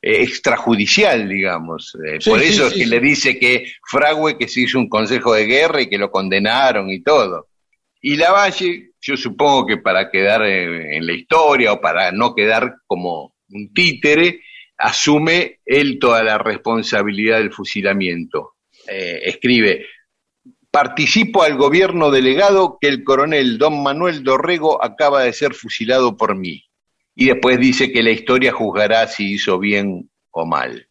eh, 0.00 0.22
extrajudicial, 0.22 1.28
digamos. 1.28 1.94
Eh, 2.06 2.18
Sí, 2.20 2.30
por 2.30 2.40
sí, 2.40 2.46
eso 2.46 2.66
es 2.68 2.72
sí, 2.72 2.78
que 2.78 2.84
sí. 2.84 2.90
le 2.90 3.00
dice 3.00 3.38
que 3.38 3.70
Fragüe 3.86 4.38
que 4.38 4.48
se 4.48 4.62
hizo 4.62 4.78
un 4.78 4.88
consejo 4.88 5.34
de 5.34 5.44
guerra 5.44 5.82
y 5.82 5.90
que 5.90 5.98
lo 5.98 6.10
condenaron 6.10 6.88
y 6.90 7.02
todo. 7.02 7.48
Y 8.00 8.16
Lavalle, 8.16 8.92
yo 9.00 9.16
supongo 9.16 9.66
que 9.66 9.76
para 9.76 10.10
quedar 10.10 10.42
en 10.44 11.06
la 11.06 11.12
historia 11.12 11.72
o 11.72 11.80
para 11.80 12.12
no 12.12 12.34
quedar 12.34 12.76
como 12.86 13.34
un 13.50 13.72
títere, 13.72 14.40
asume 14.76 15.60
él 15.64 15.98
toda 15.98 16.22
la 16.22 16.38
responsabilidad 16.38 17.38
del 17.38 17.52
fusilamiento. 17.52 18.54
Eh, 18.86 19.20
escribe, 19.24 19.86
participo 20.70 21.42
al 21.42 21.56
gobierno 21.56 22.10
delegado 22.10 22.78
que 22.80 22.88
el 22.88 23.04
coronel 23.04 23.58
don 23.58 23.82
Manuel 23.82 24.22
Dorrego 24.22 24.82
acaba 24.82 25.22
de 25.22 25.32
ser 25.32 25.54
fusilado 25.54 26.16
por 26.16 26.36
mí. 26.36 26.64
Y 27.14 27.26
después 27.26 27.58
dice 27.58 27.90
que 27.90 28.02
la 28.02 28.10
historia 28.10 28.52
juzgará 28.52 29.08
si 29.08 29.32
hizo 29.32 29.58
bien 29.58 30.08
o 30.30 30.46
mal. 30.46 30.88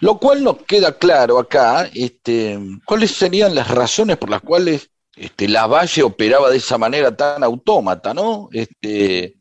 Lo 0.00 0.18
cual 0.18 0.42
nos 0.42 0.62
queda 0.62 0.96
claro 0.96 1.38
acá, 1.38 1.90
este, 1.92 2.58
cuáles 2.84 3.10
serían 3.10 3.54
las 3.54 3.70
razones 3.70 4.16
por 4.16 4.30
las 4.30 4.40
cuales 4.40 4.90
este, 5.18 5.48
Lavalle 5.48 6.02
operaba 6.02 6.50
de 6.50 6.58
esa 6.58 6.78
manera 6.78 7.16
tan 7.16 7.42
autómata, 7.42 8.14
¿no? 8.14 8.48
Este, 8.52 9.36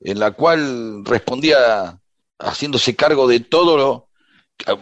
en 0.00 0.18
la 0.18 0.32
cual 0.32 1.04
respondía 1.04 1.98
haciéndose 2.38 2.96
cargo 2.96 3.28
de 3.28 3.40
todo 3.40 3.76
lo, 3.76 4.08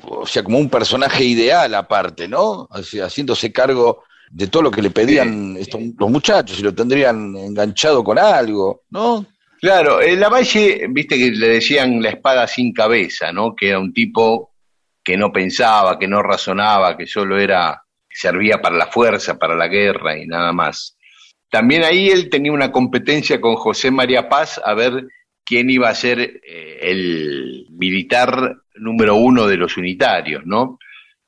o 0.02 0.26
sea, 0.26 0.42
como 0.42 0.58
un 0.58 0.70
personaje 0.70 1.24
ideal 1.24 1.74
aparte, 1.74 2.28
¿no? 2.28 2.68
O 2.70 2.82
sea, 2.82 3.06
haciéndose 3.06 3.52
cargo 3.52 4.04
de 4.30 4.46
todo 4.46 4.62
lo 4.62 4.70
que 4.70 4.82
le 4.82 4.90
pedían 4.90 5.56
estos, 5.56 5.80
los 5.98 6.10
muchachos 6.10 6.58
y 6.58 6.62
lo 6.62 6.74
tendrían 6.74 7.36
enganchado 7.36 8.04
con 8.04 8.18
algo, 8.18 8.84
¿no? 8.90 9.26
Claro, 9.60 10.00
Lavalle, 10.00 10.86
viste 10.90 11.18
que 11.18 11.30
le 11.32 11.48
decían 11.48 12.00
la 12.00 12.10
espada 12.10 12.46
sin 12.46 12.72
cabeza, 12.72 13.32
¿no? 13.32 13.56
Que 13.56 13.70
era 13.70 13.80
un 13.80 13.92
tipo 13.92 14.52
que 15.02 15.16
no 15.16 15.32
pensaba, 15.32 15.98
que 15.98 16.06
no 16.06 16.22
razonaba, 16.22 16.96
que 16.96 17.06
solo 17.06 17.38
era, 17.38 17.82
servía 18.18 18.60
para 18.60 18.76
la 18.76 18.88
fuerza, 18.88 19.38
para 19.38 19.54
la 19.54 19.68
guerra 19.68 20.18
y 20.18 20.26
nada 20.26 20.52
más. 20.52 20.98
También 21.48 21.84
ahí 21.84 22.08
él 22.08 22.28
tenía 22.28 22.50
una 22.50 22.72
competencia 22.72 23.40
con 23.40 23.54
José 23.54 23.92
María 23.92 24.28
Paz 24.28 24.60
a 24.64 24.74
ver 24.74 25.06
quién 25.44 25.70
iba 25.70 25.88
a 25.88 25.94
ser 25.94 26.18
eh, 26.20 26.78
el 26.82 27.66
militar 27.70 28.56
número 28.74 29.14
uno 29.14 29.46
de 29.46 29.56
los 29.56 29.76
unitarios, 29.76 30.42
¿no? 30.44 30.80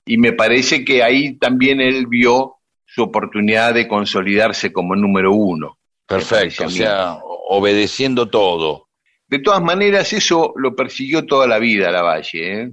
Y 0.05 0.17
me 0.17 0.33
parece 0.33 0.85
que 0.85 1.05
ahí 1.05 1.39
también 1.39 1.81
él 1.81 2.09
vio 2.09 2.57
su 2.87 3.05
oportunidad 3.05 3.73
de 3.73 3.87
consolidarse 3.87 4.73
como 4.73 4.97
número 4.97 5.33
uno. 5.33 5.79
Perfecto, 6.09 6.65
o 6.65 6.71
sea, 6.71 7.19
obedeciendo 7.23 8.29
todo. 8.29 8.89
De 9.29 9.39
todas 9.39 9.63
maneras, 9.63 10.13
eso 10.13 10.55
lo 10.57 10.75
persiguió 10.75 11.25
toda 11.25 11.47
la 11.47 11.61
vida 11.61 11.93
Lavalle. 11.93 12.63
¿eh? 12.63 12.71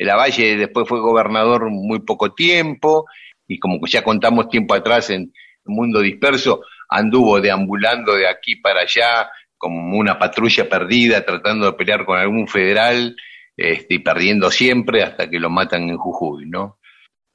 Lavalle 0.00 0.56
después 0.56 0.88
fue 0.88 0.98
gobernador 0.98 1.70
muy 1.70 2.00
poco 2.00 2.34
tiempo 2.34 3.06
y 3.52 3.58
como 3.58 3.78
ya 3.86 4.02
contamos 4.02 4.48
tiempo 4.48 4.74
atrás 4.74 5.10
en 5.10 5.22
el 5.22 5.32
mundo 5.64 6.00
disperso, 6.00 6.62
anduvo 6.88 7.40
deambulando 7.40 8.14
de 8.14 8.28
aquí 8.28 8.56
para 8.56 8.80
allá 8.80 9.30
como 9.58 9.96
una 9.96 10.18
patrulla 10.18 10.68
perdida 10.68 11.24
tratando 11.24 11.66
de 11.66 11.72
pelear 11.74 12.04
con 12.04 12.18
algún 12.18 12.48
federal 12.48 13.14
este, 13.56 13.94
y 13.94 13.98
perdiendo 14.00 14.50
siempre 14.50 15.02
hasta 15.02 15.28
que 15.30 15.38
lo 15.38 15.50
matan 15.50 15.88
en 15.88 15.96
Jujuy, 15.96 16.46
¿no? 16.46 16.78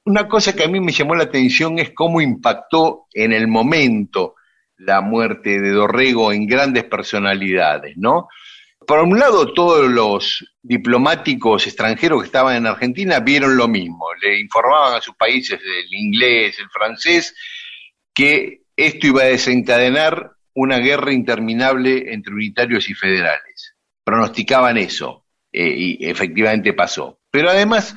Una 0.04 0.26
cosa 0.26 0.54
que 0.54 0.64
a 0.64 0.68
mí 0.68 0.80
me 0.80 0.92
llamó 0.92 1.14
la 1.14 1.24
atención 1.24 1.78
es 1.78 1.90
cómo 1.90 2.20
impactó 2.20 3.06
en 3.12 3.32
el 3.32 3.46
momento 3.46 4.34
la 4.76 5.00
muerte 5.00 5.60
de 5.60 5.70
Dorrego 5.70 6.32
en 6.32 6.46
grandes 6.46 6.84
personalidades, 6.84 7.96
¿no? 7.96 8.28
Por 8.88 9.00
un 9.00 9.18
lado, 9.18 9.52
todos 9.52 9.86
los 9.86 10.42
diplomáticos 10.62 11.66
extranjeros 11.66 12.22
que 12.22 12.26
estaban 12.26 12.56
en 12.56 12.66
Argentina 12.66 13.20
vieron 13.20 13.54
lo 13.54 13.68
mismo, 13.68 14.06
le 14.18 14.40
informaban 14.40 14.94
a 14.94 15.02
sus 15.02 15.14
países 15.14 15.60
el 15.60 15.92
inglés, 15.92 16.58
el 16.58 16.70
francés, 16.70 17.34
que 18.14 18.62
esto 18.74 19.06
iba 19.08 19.24
a 19.24 19.26
desencadenar 19.26 20.32
una 20.54 20.78
guerra 20.78 21.12
interminable 21.12 22.14
entre 22.14 22.32
unitarios 22.32 22.88
y 22.88 22.94
federales. 22.94 23.76
Pronosticaban 24.02 24.78
eso, 24.78 25.26
eh, 25.52 25.68
y 25.68 26.08
efectivamente 26.08 26.72
pasó. 26.72 27.20
Pero 27.30 27.50
además, 27.50 27.94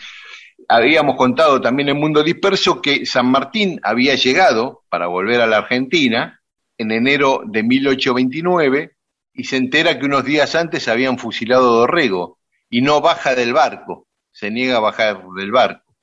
habíamos 0.67 1.15
contado 1.15 1.61
también 1.61 1.87
en 1.87 2.01
Mundo 2.01 2.21
Disperso 2.21 2.81
que 2.81 3.05
San 3.05 3.27
Martín 3.27 3.79
había 3.81 4.15
llegado 4.15 4.83
para 4.89 5.07
volver 5.07 5.39
a 5.39 5.47
la 5.47 5.59
Argentina 5.59 6.41
en 6.77 6.91
enero 6.91 7.43
de 7.45 7.63
1829 7.63 8.91
y 9.33 9.45
se 9.45 9.57
entera 9.57 9.97
que 9.97 10.05
unos 10.05 10.25
días 10.25 10.55
antes 10.55 10.87
habían 10.87 11.17
fusilado 11.17 11.69
a 11.69 11.79
Dorrego 11.79 12.39
y 12.69 12.81
no 12.81 13.01
baja 13.01 13.35
del 13.35 13.53
barco, 13.53 14.07
se 14.31 14.51
niega 14.51 14.77
a 14.77 14.81
bajar 14.81 15.23
del 15.35 15.51
barco. 15.51 15.95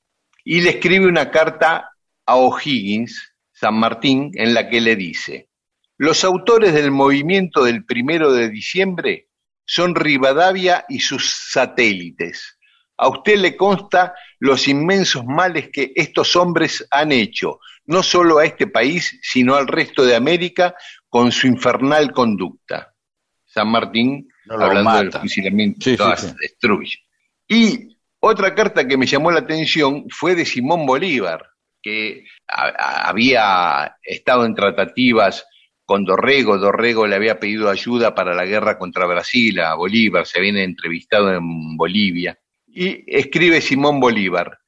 Y 0.44 0.60
le 0.60 0.70
escribe 0.70 1.06
una 1.06 1.30
carta 1.30 1.90
a 2.26 2.36
O'Higgins, 2.36 3.34
San 3.52 3.74
Martín, 3.74 4.30
en 4.34 4.54
la 4.54 4.68
que 4.68 4.80
le 4.80 4.96
dice, 4.96 5.48
los 5.96 6.24
autores 6.24 6.74
del 6.74 6.90
movimiento 6.90 7.64
del 7.64 7.84
primero 7.84 8.32
de 8.32 8.48
diciembre 8.48 9.28
son 9.64 9.94
Rivadavia 9.94 10.84
y 10.88 11.00
sus 11.00 11.50
satélites. 11.50 12.58
A 12.96 13.08
usted 13.08 13.36
le 13.38 13.56
consta 13.56 14.14
los 14.38 14.68
inmensos 14.68 15.24
males 15.24 15.70
que 15.72 15.92
estos 15.94 16.36
hombres 16.36 16.86
han 16.90 17.12
hecho, 17.12 17.60
no 17.84 18.02
solo 18.02 18.38
a 18.38 18.44
este 18.44 18.66
país, 18.66 19.18
sino 19.22 19.54
al 19.54 19.66
resto 19.66 20.04
de 20.04 20.16
América, 20.16 20.74
con 21.08 21.32
su 21.32 21.46
infernal 21.46 22.12
conducta. 22.12 22.94
San 23.58 23.68
Martín, 23.68 24.28
No 24.46 24.54
hablando 24.54 24.92
del 24.96 25.06
mata. 25.06 25.20
fusilamiento, 25.20 25.80
Sí, 25.82 25.90
sí, 25.90 25.96
todas 25.96 26.20
sí. 26.20 26.34
destruye. 26.40 26.94
Y 27.48 27.96
otra 28.20 28.54
carta 28.54 28.86
que 28.86 28.96
me 28.96 29.06
llamó 29.06 29.30
la 29.30 29.40
atención 29.40 30.06
fue 30.10 30.34
de 30.34 30.44
Simón 30.44 30.86
Bolívar, 30.86 31.44
que 31.82 32.24
a- 32.46 32.68
a- 32.68 33.08
había 33.08 33.96
estado 34.02 34.44
en 34.44 34.54
tratativas 34.54 35.44
con 35.84 36.04
Dorrego. 36.04 36.58
Dorrego 36.58 37.06
le 37.06 37.16
había 37.16 37.38
pedido 37.40 37.70
ayuda 37.70 38.14
para 38.14 38.34
la 38.34 38.44
guerra 38.44 38.78
contra 38.78 39.06
Brasil 39.06 39.58
a 39.60 39.74
Bolívar, 39.74 40.26
se 40.26 40.38
habían 40.38 40.58
entrevistado 40.58 41.32
en 41.34 41.76
Bolivia. 41.76 42.38
Y 42.66 43.04
escribe 43.06 43.60
Simón 43.60 43.98
Bolívar, 44.00 44.58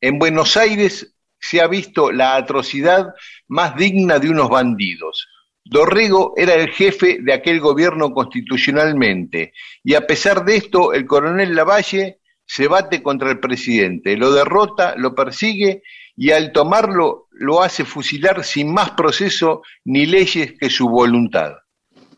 en 0.00 0.18
Buenos 0.18 0.56
Aires 0.56 1.14
se 1.38 1.60
ha 1.60 1.66
visto 1.66 2.10
la 2.10 2.36
atrocidad 2.36 3.06
más 3.48 3.76
digna 3.76 4.18
de 4.18 4.30
unos 4.30 4.48
bandidos. 4.48 5.28
Dorrego 5.64 6.34
era 6.36 6.54
el 6.54 6.68
jefe 6.70 7.18
de 7.22 7.32
aquel 7.32 7.58
gobierno 7.58 8.12
constitucionalmente 8.12 9.54
y 9.82 9.94
a 9.94 10.06
pesar 10.06 10.44
de 10.44 10.56
esto 10.56 10.92
el 10.92 11.06
coronel 11.06 11.54
Lavalle 11.54 12.20
se 12.44 12.68
bate 12.68 13.02
contra 13.02 13.30
el 13.30 13.40
presidente, 13.40 14.16
lo 14.18 14.30
derrota, 14.30 14.94
lo 14.98 15.14
persigue 15.14 15.82
y 16.16 16.30
al 16.30 16.52
tomarlo 16.52 17.28
lo 17.30 17.62
hace 17.62 17.84
fusilar 17.84 18.44
sin 18.44 18.72
más 18.72 18.90
proceso 18.90 19.62
ni 19.84 20.04
leyes 20.04 20.52
que 20.60 20.68
su 20.68 20.88
voluntad. 20.88 21.54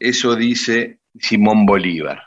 Eso 0.00 0.35
dice 0.35 0.98
Simón 1.18 1.64
Bolívar, 1.64 2.22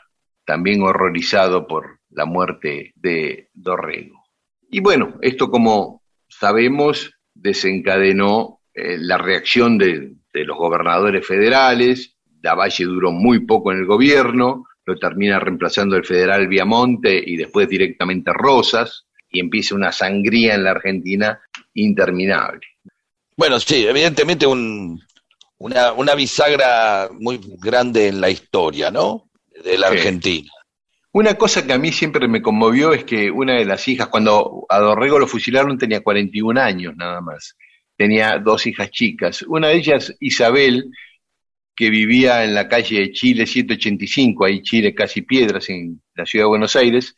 también 0.46 0.82
horrorizado 0.82 1.66
por 1.66 2.00
la 2.08 2.24
muerte 2.24 2.92
de 2.96 3.50
Dorrego. 3.52 4.24
Y 4.70 4.80
bueno, 4.80 5.18
esto 5.20 5.50
como 5.50 6.02
sabemos 6.28 7.12
desencadenó 7.34 8.60
eh, 8.74 8.96
la 8.98 9.18
reacción 9.18 9.78
de, 9.78 10.14
de 10.32 10.44
los 10.44 10.56
gobernadores 10.56 11.26
federales, 11.26 12.16
Lavalle 12.42 12.84
duró 12.84 13.10
muy 13.12 13.40
poco 13.40 13.72
en 13.72 13.78
el 13.78 13.86
gobierno, 13.86 14.66
lo 14.86 14.96
termina 14.96 15.38
reemplazando 15.38 15.96
el 15.96 16.04
federal 16.04 16.48
Viamonte 16.48 17.22
y 17.24 17.36
después 17.36 17.68
directamente 17.68 18.32
Rosas, 18.32 19.06
y 19.30 19.40
empieza 19.40 19.74
una 19.74 19.92
sangría 19.92 20.54
en 20.54 20.64
la 20.64 20.72
Argentina 20.72 21.40
interminable. 21.74 22.60
Bueno, 23.36 23.60
sí, 23.60 23.86
evidentemente 23.86 24.46
un, 24.46 25.00
una, 25.58 25.92
una 25.92 26.14
bisagra 26.14 27.08
muy 27.18 27.40
grande 27.58 28.08
en 28.08 28.20
la 28.20 28.30
historia, 28.30 28.90
¿no? 28.90 29.30
De 29.64 29.78
la 29.78 29.88
Sí. 29.88 29.94
Argentina. 29.94 30.50
Una 31.12 31.34
cosa 31.34 31.66
que 31.66 31.72
a 31.72 31.78
mí 31.78 31.90
siempre 31.92 32.28
me 32.28 32.40
conmovió 32.42 32.92
es 32.92 33.04
que 33.04 33.30
una 33.30 33.54
de 33.54 33.64
las 33.64 33.86
hijas, 33.88 34.08
cuando 34.08 34.64
a 34.68 34.78
Dorrego 34.78 35.18
lo 35.18 35.26
fusilaron, 35.26 35.76
tenía 35.76 36.02
41 36.02 36.60
años 36.60 36.94
nada 36.96 37.20
más. 37.20 37.56
Tenía 38.00 38.38
dos 38.38 38.66
hijas 38.66 38.90
chicas. 38.90 39.42
Una 39.42 39.68
de 39.68 39.74
ellas, 39.74 40.16
Isabel, 40.20 40.90
que 41.76 41.90
vivía 41.90 42.44
en 42.44 42.54
la 42.54 42.66
calle 42.66 42.98
de 42.98 43.12
Chile 43.12 43.44
185, 43.44 44.46
ahí 44.46 44.62
Chile 44.62 44.94
casi 44.94 45.20
Piedras, 45.20 45.68
en 45.68 46.00
la 46.14 46.24
ciudad 46.24 46.46
de 46.46 46.48
Buenos 46.48 46.76
Aires. 46.76 47.14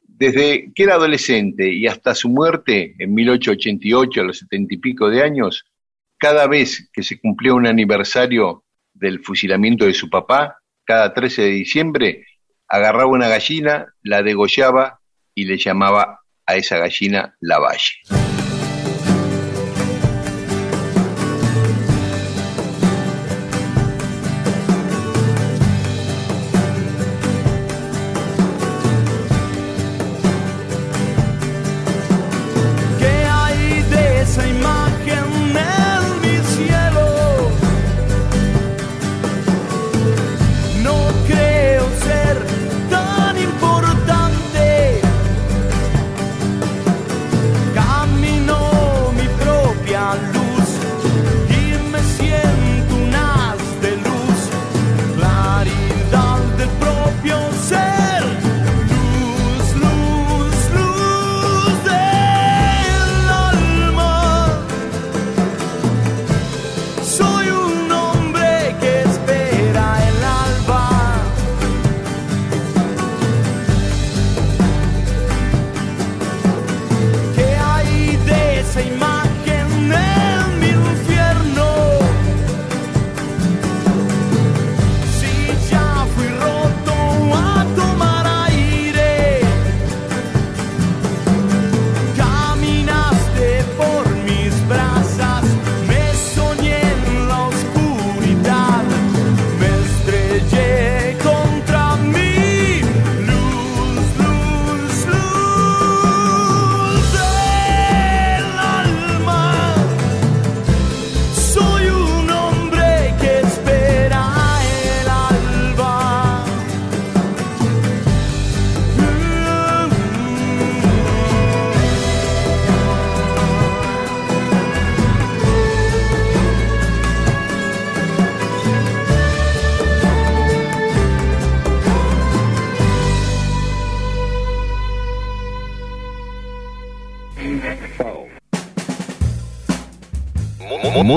Desde 0.00 0.72
que 0.74 0.84
era 0.84 0.94
adolescente 0.94 1.70
y 1.70 1.86
hasta 1.86 2.14
su 2.14 2.30
muerte 2.30 2.94
en 2.98 3.12
1888, 3.12 4.22
a 4.22 4.24
los 4.24 4.38
setenta 4.38 4.72
y 4.72 4.78
pico 4.78 5.10
de 5.10 5.22
años, 5.22 5.66
cada 6.16 6.46
vez 6.46 6.88
que 6.90 7.02
se 7.02 7.20
cumplía 7.20 7.52
un 7.52 7.66
aniversario 7.66 8.64
del 8.94 9.22
fusilamiento 9.22 9.84
de 9.84 9.92
su 9.92 10.08
papá, 10.08 10.56
cada 10.84 11.12
13 11.12 11.42
de 11.42 11.50
diciembre, 11.50 12.24
agarraba 12.66 13.10
una 13.10 13.28
gallina, 13.28 13.92
la 14.02 14.22
degollaba 14.22 15.00
y 15.34 15.44
le 15.44 15.58
llamaba 15.58 16.20
a 16.46 16.56
esa 16.56 16.78
gallina 16.78 17.36
la 17.40 17.58
valle. 17.58 18.27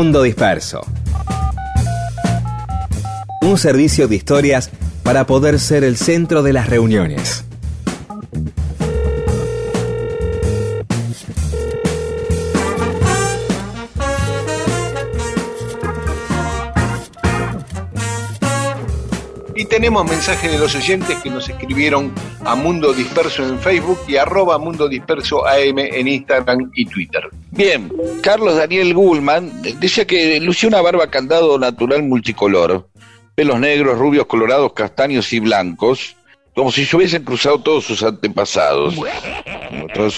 Mundo 0.04 0.24
Disperso. 0.24 0.82
Un 3.44 3.60
servicio 3.60 4.08
de 4.08 4.16
historias 4.16 4.72
para 5.04 5.28
poder 5.28 5.60
ser 5.60 5.84
el 5.84 5.96
centro 5.96 6.42
de 6.42 6.54
las 6.54 6.68
reuniones. 6.68 7.46
Y 19.56 19.66
tenemos 19.66 20.04
mensajes 20.06 20.52
de 20.52 20.58
los 20.58 20.74
oyentes 20.74 21.16
que 21.22 21.30
nos 21.30 21.48
escribieron 21.48 22.12
a 22.44 22.56
Mundo 22.56 22.92
Disperso 22.92 23.48
en 23.48 23.60
Facebook 23.60 24.00
y 24.08 24.16
arroba 24.16 24.58
Mundo 24.58 24.90
Disperso 24.90 25.46
AM 25.46 25.78
en 25.78 26.08
Instagram 26.08 26.72
y 26.74 26.86
Twitter. 26.88 27.30
Bien, 27.64 27.94
Carlos 28.24 28.56
Daniel 28.56 28.92
Gullman 28.96 29.62
decía 29.80 30.08
que 30.08 30.40
lucía 30.40 30.68
una 30.68 30.82
barba 30.82 31.12
candado 31.12 31.60
natural 31.60 32.02
multicolor, 32.02 32.90
pelos 33.36 33.60
negros, 33.60 34.00
rubios, 34.00 34.26
colorados, 34.26 34.74
castaños 34.74 35.32
y 35.32 35.40
blancos, 35.40 36.16
como 36.56 36.72
si 36.72 36.86
se 36.86 36.96
hubiesen 36.98 37.24
cruzado 37.24 37.62
todos 37.62 37.86
sus 37.86 38.02
antepasados. 38.02 38.96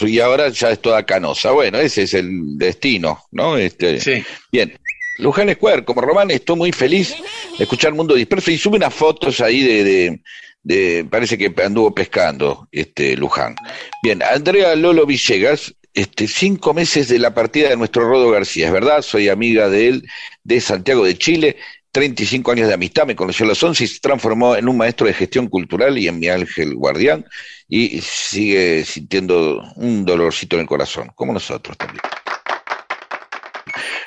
Y 0.04 0.20
ahora 0.22 0.48
ya 0.48 0.70
es 0.72 0.80
toda 0.80 1.04
canosa. 1.06 1.52
Bueno, 1.52 1.80
ese 1.80 2.04
es 2.04 2.14
el 2.14 2.58
destino, 2.58 3.20
¿no? 3.32 3.58
Este, 3.58 4.00
Sí. 4.00 4.24
Bien. 4.50 4.78
Luján 5.18 5.54
Square, 5.54 5.84
como 5.84 6.00
Román, 6.00 6.32
estoy 6.32 6.56
muy 6.56 6.72
feliz 6.72 7.14
de 7.58 7.66
escuchar 7.66 7.94
Mundo 7.94 8.16
Disperso 8.16 8.52
y 8.52 8.58
sube 8.58 8.78
unas 8.78 8.94
fotos 8.94 9.42
ahí 9.42 9.62
de, 9.64 9.84
de, 9.84 10.22
de- 10.64 11.06
parece 11.10 11.38
que 11.38 11.54
anduvo 11.62 11.94
pescando 11.94 12.70
este 12.72 13.18
Luján. 13.18 13.54
Bien, 14.02 14.24
Andrea 14.24 14.76
Lolo 14.78 15.06
Villegas, 15.06 15.76
este, 15.94 16.28
cinco 16.28 16.74
meses 16.74 17.08
de 17.08 17.20
la 17.20 17.34
partida 17.34 17.70
de 17.70 17.78
nuestro 17.78 18.08
Rodo 18.08 18.32
García, 18.32 18.68
es 18.68 18.74
verdad, 18.74 19.02
soy 19.02 19.30
amiga 19.30 19.70
de 19.70 19.88
él, 19.88 20.10
de 20.44 20.62
Santiago 20.62 21.06
de 21.06 21.18
Chile, 21.18 21.58
35 21.92 22.52
años 22.52 22.68
de 22.68 22.74
amistad, 22.74 23.06
me 23.06 23.16
conoció 23.16 23.46
a 23.46 23.50
los 23.50 23.62
11 23.62 23.84
y 23.84 23.88
se 23.88 24.00
transformó 24.00 24.56
en 24.56 24.68
un 24.68 24.78
maestro 24.78 25.06
de 25.06 25.14
gestión 25.14 25.48
cultural 25.48 25.98
y 25.98 26.08
en 26.08 26.20
mi 26.20 26.28
ángel 26.28 26.74
guardián 26.76 27.24
y 27.70 28.02
sigue 28.02 28.84
sintiendo 28.84 29.62
un 29.76 30.04
dolorcito 30.04 30.56
en 30.56 30.62
el 30.62 30.68
corazón, 30.68 31.12
como 31.16 31.34
nosotros 31.34 31.78
también. 31.78 32.02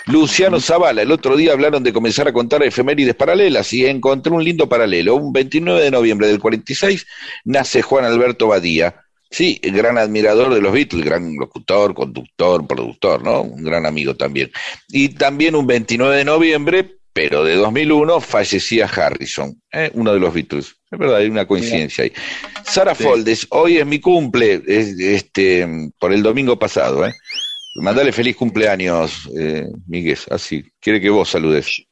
Luciano 0.07 0.61
Zavala, 0.61 1.03
el 1.03 1.11
otro 1.11 1.37
día 1.37 1.53
hablaron 1.53 1.83
de 1.83 1.93
comenzar 1.93 2.29
a 2.29 2.33
contar 2.33 2.63
efemérides 2.63 3.17
paralelas 3.17 3.73
y 3.73 3.87
encontré 3.87 4.33
un 4.33 4.45
lindo 4.45 4.69
paralelo. 4.69 5.17
Un 5.17 5.33
29 5.33 5.83
de 5.83 5.91
noviembre 5.91 6.29
del 6.29 6.39
46 6.39 7.07
nace 7.45 7.83
Juan 7.83 8.05
Alberto 8.05 8.47
Badía. 8.47 9.06
Sí, 9.31 9.59
gran 9.63 9.99
admirador 9.99 10.55
de 10.55 10.61
los 10.61 10.73
Beatles, 10.73 11.05
gran 11.05 11.35
locutor, 11.37 11.95
conductor, 11.95 12.67
productor, 12.67 13.23
¿no? 13.25 13.43
Un 13.43 13.63
gran 13.65 13.85
amigo 13.87 14.15
también. 14.15 14.51
Y 14.89 15.11
también 15.11 15.55
un 15.57 15.67
29 15.67 16.17
de 16.17 16.25
noviembre, 16.25 16.99
pero 17.13 17.43
de 17.45 17.57
2001, 17.57 18.21
fallecía 18.21 18.87
Harrison, 18.87 19.61
¿eh? 19.73 19.91
uno 19.95 20.13
de 20.15 20.21
los 20.21 20.33
Beatles. 20.33 20.77
Es 20.91 20.99
verdad, 20.99 21.17
hay 21.17 21.27
una 21.29 21.47
coincidencia 21.47 22.05
ahí. 22.05 22.13
Sara 22.65 22.95
Sí. 22.95 23.03
Foldes, 23.03 23.47
hoy 23.51 23.79
es 23.79 23.87
mi 23.87 23.99
cumple, 24.01 24.63
es- 24.67 24.99
este, 25.01 25.67
por 25.99 26.13
el 26.13 26.23
domingo 26.23 26.59
pasado, 26.59 27.05
¿eh? 27.07 27.13
Mandale 27.83 28.13
feliz 28.13 28.37
cumpleaños, 28.37 29.29
eh, 29.39 29.67
Miguel, 29.87 30.19
así. 30.31 30.65
Quiere 30.81 31.01
que 31.01 31.11
vos 31.11 31.29
saludes. 31.29 31.83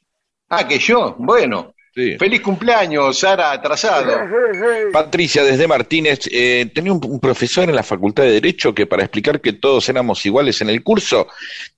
Ah, 0.49 0.66
que 0.66 0.78
yo, 0.78 1.16
bueno. 1.18 1.74
Sí. 1.95 2.16
Feliz 2.18 2.40
cumpleaños, 2.40 3.18
Sara, 3.18 3.53
atrasado. 3.53 4.12
Patricia 4.92 5.45
desde 5.45 5.68
Martínez, 5.68 6.28
eh, 6.32 6.68
tenía 6.74 6.92
un, 6.92 7.01
un 7.05 7.20
profesor 7.20 7.68
en 7.68 7.76
la 7.76 7.84
Facultad 7.84 8.24
de 8.24 8.32
Derecho 8.32 8.74
que 8.74 8.86
para 8.86 9.05
explicar 9.05 9.40
que 9.40 9.53
todos 9.53 9.88
éramos 9.88 10.24
iguales 10.26 10.61
en 10.61 10.70
el 10.70 10.82
curso, 10.82 11.28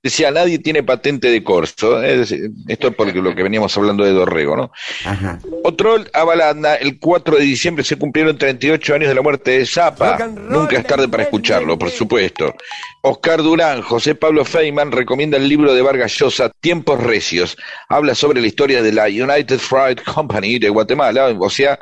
decía, 0.03 0.31
nadie 0.31 0.59
tiene 0.59 0.83
patente 0.83 1.29
de 1.31 1.43
corso. 1.45 2.03
Es 2.03 2.33
esto 2.69 2.89
es 2.89 2.95
porque 2.95 3.21
lo 3.21 3.35
que 3.35 3.43
veníamos 3.43 3.77
hablando 3.77 4.05
de 4.05 4.12
Dorrego, 4.12 4.57
¿no? 4.57 4.73
Ajá. 5.05 5.39
Otro 5.64 5.97
Avalanda, 6.12 6.77
el 6.77 6.99
4 6.99 7.37
de 7.37 7.45
diciembre 7.45 7.85
se 7.85 7.97
cumplieron 7.97 8.39
38 8.39 8.95
años 8.95 9.09
de 9.09 9.14
la 9.14 9.23
muerte 9.23 9.59
de 9.59 9.67
Zapa. 9.67 10.17
Nunca 10.29 10.79
es 10.79 10.87
tarde 10.87 11.09
para 11.09 11.25
escucharlo, 11.25 11.79
por 11.79 11.91
supuesto. 11.91 12.55
Oscar 13.03 13.43
Durán, 13.43 13.83
José 13.83 14.14
Pablo 14.14 14.45
Feynman 14.45 14.93
recomienda 14.93 15.37
el 15.37 15.49
libro 15.49 15.75
de 15.75 15.83
Vargas 15.83 16.12
Llosa, 16.19 16.51
Tiempos 16.61 17.03
Recios. 17.03 17.57
Habla 17.89 18.14
sobre 18.14 18.41
la 18.41 18.47
historia 18.47 18.83
de 18.83 18.93
la 18.93 19.05
United 19.05 19.59
Fruit 19.59 20.01
Company 20.15 20.59
de 20.59 20.69
Guatemala, 20.69 21.37
o 21.39 21.51
sea, 21.51 21.79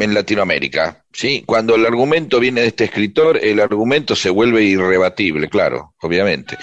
en 0.00 0.14
Latinoamérica. 0.14 1.04
¿sí? 1.12 1.44
Cuando 1.46 1.74
el 1.74 1.86
argumento 1.86 2.40
viene 2.40 2.62
de 2.62 2.68
este 2.68 2.84
escritor, 2.84 3.38
el 3.42 3.60
argumento 3.60 4.16
se 4.16 4.30
vuelve 4.30 4.62
irrebatible, 4.62 5.48
claro, 5.48 5.94
obviamente. 6.00 6.56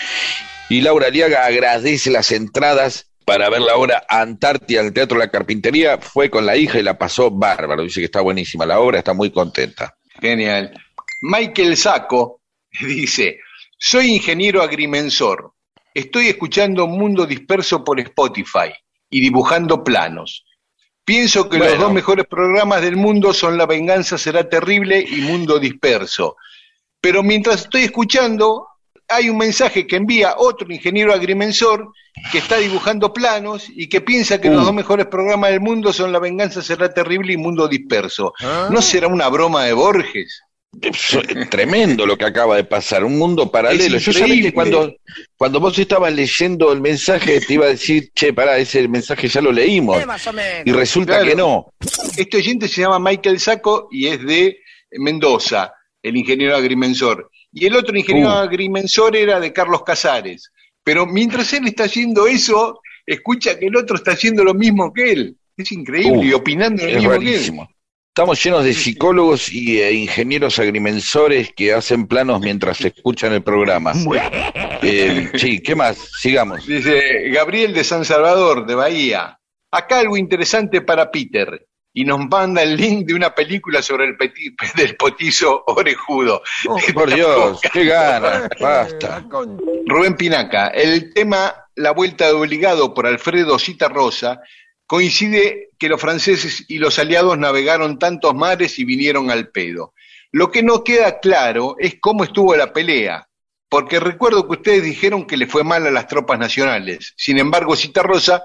Y 0.69 0.81
Laura 0.81 1.07
Aliaga 1.07 1.45
agradece 1.45 2.09
las 2.11 2.31
entradas 2.31 3.09
para 3.25 3.49
ver 3.49 3.61
la 3.61 3.75
obra 3.75 4.03
Antártida 4.07 4.81
en 4.81 4.87
el 4.87 4.93
Teatro 4.93 5.17
de 5.17 5.25
la 5.25 5.31
Carpintería. 5.31 5.97
Fue 5.97 6.29
con 6.29 6.45
la 6.45 6.55
hija 6.55 6.79
y 6.79 6.83
la 6.83 6.97
pasó 6.97 7.29
bárbaro. 7.29 7.83
Dice 7.83 7.99
que 7.99 8.05
está 8.05 8.21
buenísima 8.21 8.65
la 8.65 8.79
obra, 8.79 8.99
está 8.99 9.13
muy 9.13 9.31
contenta. 9.31 9.97
Genial. 10.19 10.73
Michael 11.21 11.77
Saco 11.77 12.41
dice, 12.81 13.39
soy 13.77 14.15
ingeniero 14.15 14.61
agrimensor. 14.61 15.53
Estoy 15.93 16.27
escuchando 16.27 16.87
Mundo 16.87 17.25
Disperso 17.25 17.83
por 17.83 17.99
Spotify 17.99 18.71
y 19.09 19.21
dibujando 19.21 19.83
planos. 19.83 20.45
Pienso 21.07 21.47
que 21.47 21.57
los 21.57 21.79
dos 21.79 21.93
mejores 21.93 22.25
programas 22.27 22.81
del 22.81 22.97
mundo 22.97 23.33
son 23.33 23.57
La 23.57 23.65
venganza 23.65 24.17
será 24.17 24.49
terrible 24.49 24.99
y 24.99 25.21
Mundo 25.21 25.57
Disperso. 25.57 26.35
Pero 26.99 27.23
mientras 27.23 27.61
estoy 27.61 27.83
escuchando, 27.83 28.67
hay 29.07 29.29
un 29.29 29.37
mensaje 29.37 29.87
que 29.87 29.95
envía 29.95 30.35
otro 30.37 30.69
ingeniero 30.69 31.13
agrimensor 31.13 31.93
que 32.29 32.39
está 32.39 32.57
dibujando 32.57 33.13
planos 33.13 33.67
y 33.73 33.87
que 33.87 34.01
piensa 34.01 34.41
que 34.41 34.49
los 34.49 34.63
Uh. 34.63 34.65
dos 34.65 34.73
mejores 34.73 35.05
programas 35.05 35.51
del 35.51 35.61
mundo 35.61 35.93
son 35.93 36.11
La 36.11 36.19
venganza 36.19 36.61
será 36.61 36.93
terrible 36.93 37.31
y 37.31 37.37
Mundo 37.37 37.69
Disperso. 37.69 38.33
¿No 38.69 38.81
será 38.81 39.07
una 39.07 39.29
broma 39.29 39.63
de 39.63 39.71
Borges? 39.71 40.41
Es 40.81 41.17
tremendo 41.49 42.05
lo 42.05 42.17
que 42.17 42.25
acaba 42.25 42.55
de 42.55 42.63
pasar, 42.63 43.03
un 43.03 43.17
mundo 43.17 43.49
paralelo. 43.51 43.97
Yo 43.97 44.13
sabía 44.13 44.41
que 44.41 44.53
cuando, 44.53 44.95
cuando 45.35 45.59
vos 45.59 45.77
estabas 45.79 46.13
leyendo 46.13 46.71
el 46.71 46.81
mensaje 46.81 47.39
te 47.41 47.53
iba 47.55 47.65
a 47.65 47.69
decir, 47.69 48.11
che, 48.13 48.31
pará, 48.33 48.57
ese 48.57 48.87
mensaje 48.87 49.27
ya 49.27 49.41
lo 49.41 49.51
leímos. 49.51 49.97
Y 50.65 50.71
resulta 50.71 51.13
Claro. 51.13 51.25
que 51.29 51.35
no. 51.35 51.73
Este 52.15 52.37
oyente 52.37 52.67
se 52.67 52.81
llama 52.81 52.99
Michael 52.99 53.39
Saco 53.39 53.87
y 53.91 54.07
es 54.07 54.23
de 54.23 54.59
Mendoza, 54.91 55.73
el 56.03 56.15
ingeniero 56.17 56.55
agrimensor. 56.55 57.29
Y 57.51 57.65
el 57.65 57.75
otro 57.75 57.97
ingeniero 57.97 58.29
Uh. 58.29 58.33
agrimensor 58.39 59.15
era 59.15 59.39
de 59.39 59.51
Carlos 59.53 59.81
Casares. 59.83 60.51
Pero 60.83 61.05
mientras 61.05 61.51
él 61.53 61.65
está 61.67 61.85
haciendo 61.85 62.27
eso, 62.27 62.81
escucha 63.05 63.57
que 63.57 63.65
el 63.67 63.75
otro 63.75 63.95
está 63.95 64.11
haciendo 64.11 64.43
lo 64.43 64.53
mismo 64.53 64.93
que 64.93 65.11
él. 65.11 65.37
Es 65.57 65.71
increíble, 65.71 66.11
Uh, 66.19 66.23
y 66.23 66.33
opinando 66.33 66.83
lo 66.83 66.89
Es 66.89 66.95
mismo 66.97 67.19
que 67.19 67.35
él. 67.35 67.67
Estamos 68.17 68.43
llenos 68.43 68.63
de 68.63 68.73
psicólogos 68.73 69.53
y 69.53 69.79
eh, 69.79 69.93
ingenieros 69.93 70.57
agrimensores 70.57 71.53
que 71.53 71.71
hacen 71.71 72.07
planos 72.07 72.41
mientras 72.41 72.81
escuchan 72.81 73.31
el 73.33 73.43
programa. 73.43 73.93
Eh, 74.81 75.31
sí, 75.35 75.59
¿qué 75.59 75.75
más? 75.75 75.97
Sigamos. 76.19 76.65
Dice 76.65 77.29
Gabriel 77.29 77.73
de 77.73 77.83
San 77.83 78.05
Salvador, 78.05 78.65
de 78.67 78.75
Bahía. 78.75 79.39
Acá 79.71 79.99
algo 79.99 80.17
interesante 80.17 80.81
para 80.81 81.09
Peter. 81.11 81.67
Y 81.93 82.05
nos 82.05 82.19
manda 82.19 82.61
el 82.61 82.75
link 82.77 83.07
de 83.07 83.15
una 83.15 83.33
película 83.33 83.81
sobre 83.81 84.05
el 84.05 84.17
peti- 84.17 84.55
del 84.75 84.95
potizo 84.95 85.63
orejudo. 85.65 86.43
Por 86.93 87.13
Dios, 87.13 87.59
qué 87.73 87.85
gana, 87.85 88.47
basta. 88.59 89.25
Rubén 89.87 90.15
Pinaca, 90.15 90.67
el 90.67 91.11
tema 91.13 91.53
La 91.75 91.91
Vuelta 91.91 92.27
de 92.27 92.33
Obligado 92.33 92.93
por 92.93 93.07
Alfredo 93.07 93.57
Cita 93.57 93.89
Rosa 93.89 94.39
coincide 94.87 95.69
que 95.77 95.89
los 95.89 96.01
franceses 96.01 96.65
y 96.67 96.79
los 96.79 96.97
aliados 96.97 97.37
navegaron 97.37 97.99
tantos 97.99 98.33
mares 98.33 98.79
y 98.79 98.85
vinieron 98.85 99.29
al 99.29 99.49
pedo. 99.49 99.93
Lo 100.31 100.49
que 100.51 100.63
no 100.63 100.83
queda 100.83 101.19
claro 101.19 101.75
es 101.77 101.97
cómo 101.99 102.23
estuvo 102.23 102.55
la 102.55 102.73
pelea, 102.73 103.27
porque 103.69 103.99
recuerdo 103.99 104.47
que 104.47 104.53
ustedes 104.53 104.83
dijeron 104.83 105.27
que 105.27 105.37
le 105.37 105.47
fue 105.47 105.63
mal 105.63 105.85
a 105.85 105.91
las 105.91 106.07
tropas 106.07 106.39
nacionales. 106.39 107.13
Sin 107.17 107.37
embargo, 107.37 107.75
Cita 107.75 108.01
Rosa 108.01 108.43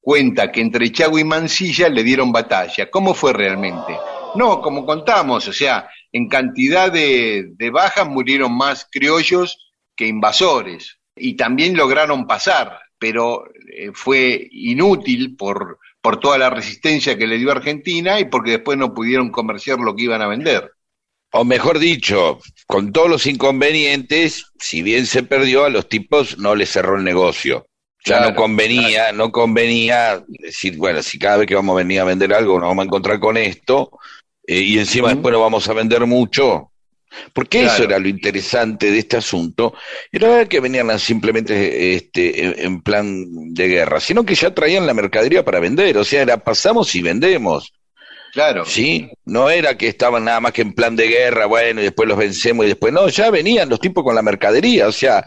cuenta 0.00 0.52
que 0.52 0.60
entre 0.60 0.92
Chago 0.92 1.18
y 1.18 1.24
Mansilla 1.24 1.88
le 1.88 2.02
dieron 2.02 2.30
batalla. 2.30 2.90
¿Cómo 2.90 3.14
fue 3.14 3.32
realmente? 3.32 3.96
No, 4.34 4.60
como 4.60 4.84
contamos, 4.84 5.48
o 5.48 5.52
sea, 5.52 5.88
en 6.12 6.28
cantidad 6.28 6.92
de, 6.92 7.54
bajas 7.72 8.06
murieron 8.06 8.56
más 8.56 8.86
criollos 8.90 9.72
que 9.96 10.06
invasores 10.06 10.98
y 11.16 11.36
también 11.36 11.76
lograron 11.76 12.26
pasar, 12.26 12.80
pero 12.98 13.44
fue 13.92 14.48
inútil 14.50 15.36
por, 15.36 15.78
por 16.00 16.20
toda 16.20 16.38
la 16.38 16.50
resistencia 16.50 17.16
que 17.16 17.26
le 17.26 17.38
dio 17.38 17.50
Argentina 17.50 18.20
y 18.20 18.26
porque 18.26 18.52
después 18.52 18.76
no 18.78 18.94
pudieron 18.94 19.30
comerciar 19.30 19.78
lo 19.78 19.96
que 19.96 20.04
iban 20.04 20.22
a 20.22 20.28
vender. 20.28 20.72
O 21.32 21.44
mejor 21.44 21.80
dicho, 21.80 22.38
con 22.66 22.92
todos 22.92 23.10
los 23.10 23.26
inconvenientes, 23.26 24.52
si 24.58 24.82
bien 24.82 25.06
se 25.06 25.24
perdió, 25.24 25.64
a 25.64 25.68
los 25.68 25.88
tipos 25.88 26.38
no 26.38 26.54
les 26.54 26.70
cerró 26.70 26.96
el 26.96 27.04
negocio. 27.04 27.66
Ya 28.04 28.18
Claro, 28.18 28.30
no 28.30 28.36
convenía, 28.36 29.12
no 29.12 29.32
convenía 29.32 30.22
decir, 30.28 30.76
bueno, 30.76 31.02
si 31.02 31.18
cada 31.18 31.38
vez 31.38 31.46
que 31.48 31.56
vamos 31.56 31.74
a 31.74 31.78
venir 31.78 32.00
a 32.00 32.04
vender 32.04 32.32
algo 32.34 32.60
nos 32.60 32.68
vamos 32.68 32.82
a 32.82 32.86
encontrar 32.86 33.18
con 33.18 33.36
esto, 33.36 33.98
eh, 34.46 34.60
y 34.60 34.78
encima 34.78 35.08
después 35.08 35.32
no 35.32 35.40
vamos 35.40 35.68
a 35.68 35.72
vender 35.72 36.06
mucho. 36.06 36.70
Porque 37.32 37.64
eso 37.64 37.84
era 37.84 37.98
lo 37.98 38.08
interesante 38.08 38.90
de 38.90 38.98
este 38.98 39.16
asunto. 39.16 39.74
Y 40.12 40.18
no 40.18 40.34
era 40.34 40.48
que 40.48 40.60
venían 40.60 40.98
simplemente 40.98 41.94
este, 41.94 42.64
en, 42.64 42.80
plan 42.82 43.52
de 43.54 43.68
guerra, 43.68 44.00
sino 44.00 44.24
que 44.24 44.34
ya 44.34 44.54
traían 44.54 44.86
la 44.86 44.94
mercadería 44.94 45.44
para 45.44 45.60
vender. 45.60 45.96
O 45.98 46.04
sea, 46.04 46.22
era 46.22 46.38
pasamos 46.38 46.94
y 46.94 47.02
vendemos. 47.02 47.72
Claro. 48.32 48.64
¿sí? 48.64 49.08
No 49.24 49.48
era 49.48 49.78
que 49.78 49.86
estaban 49.86 50.24
nada 50.24 50.40
más 50.40 50.52
que 50.52 50.62
en 50.62 50.72
plan 50.72 50.96
de 50.96 51.06
guerra, 51.06 51.46
bueno, 51.46 51.80
y 51.80 51.84
después 51.84 52.08
los 52.08 52.18
vencemos 52.18 52.64
y 52.64 52.68
después 52.68 52.92
no, 52.92 53.08
ya 53.08 53.30
venían 53.30 53.68
los 53.68 53.78
tipos 53.78 54.02
con 54.02 54.16
la 54.16 54.22
mercadería, 54.22 54.88
o 54.88 54.92
sea, 54.92 55.24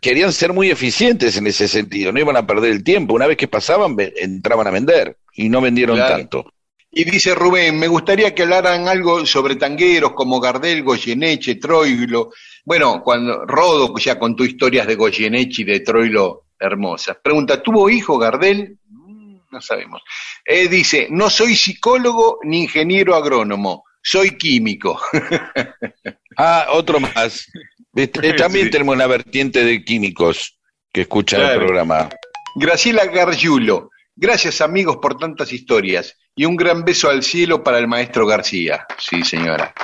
querían 0.00 0.32
ser 0.32 0.54
muy 0.54 0.70
eficientes 0.70 1.36
en 1.36 1.46
ese 1.46 1.68
sentido, 1.68 2.12
no 2.12 2.20
iban 2.20 2.38
a 2.38 2.46
perder 2.46 2.72
el 2.72 2.82
tiempo, 2.82 3.12
una 3.12 3.26
vez 3.26 3.36
que 3.36 3.46
pasaban 3.46 3.94
entraban 3.98 4.66
a 4.66 4.70
vender 4.70 5.18
y 5.34 5.50
no 5.50 5.60
vendieron 5.60 5.96
Claro. 5.96 6.16
tanto. 6.16 6.52
Y 6.96 7.04
dice 7.04 7.34
Rubén, 7.34 7.78
me 7.78 7.88
gustaría 7.88 8.34
que 8.34 8.42
hablaran 8.44 8.86
algo 8.86 9.26
sobre 9.26 9.56
tangueros 9.56 10.12
como 10.12 10.38
Gardel, 10.40 10.82
Goyeneche, 10.84 11.56
Troilo. 11.56 12.30
Bueno, 12.64 13.02
cuando 13.02 13.44
Rodo 13.44 13.92
ya 13.98 14.18
contó 14.18 14.44
historias 14.44 14.86
de 14.86 14.94
Goyeneche 14.94 15.62
y 15.62 15.64
de 15.64 15.80
Troilo 15.80 16.44
hermosas. 16.58 17.16
Pregunta, 17.22 17.60
¿tuvo 17.62 17.90
hijo 17.90 18.16
Gardel? 18.16 18.78
Mm, 18.88 19.38
No 19.50 19.60
sabemos. 19.60 20.02
Eh, 20.44 20.68
dice, 20.68 21.08
no 21.10 21.28
soy 21.30 21.56
psicólogo 21.56 22.38
ni 22.44 22.62
ingeniero 22.62 23.14
agrónomo, 23.16 23.84
soy 24.02 24.36
químico. 24.36 25.00
Ah, 26.36 26.66
otro 26.72 26.98
más. 26.98 27.46
Este, 27.94 28.32
También 28.34 28.64
Sí. 28.66 28.70
tenemos 28.72 28.94
una 28.96 29.06
vertiente 29.06 29.64
de 29.64 29.84
químicos 29.84 30.58
que 30.92 31.02
escuchan 31.02 31.42
el 31.42 31.58
programa. 31.58 32.08
Graciela 32.56 33.06
Gargiulo, 33.06 33.90
gracias 34.16 34.60
amigos 34.60 34.98
por 35.00 35.18
tantas 35.18 35.52
historias 35.52 36.16
y 36.34 36.44
un 36.44 36.56
gran 36.56 36.84
beso 36.84 37.08
al 37.08 37.22
cielo 37.22 37.62
para 37.62 37.78
el 37.78 37.88
maestro 37.88 38.26
García. 38.26 38.86
Sí, 38.98 39.22
señora. 39.24 39.74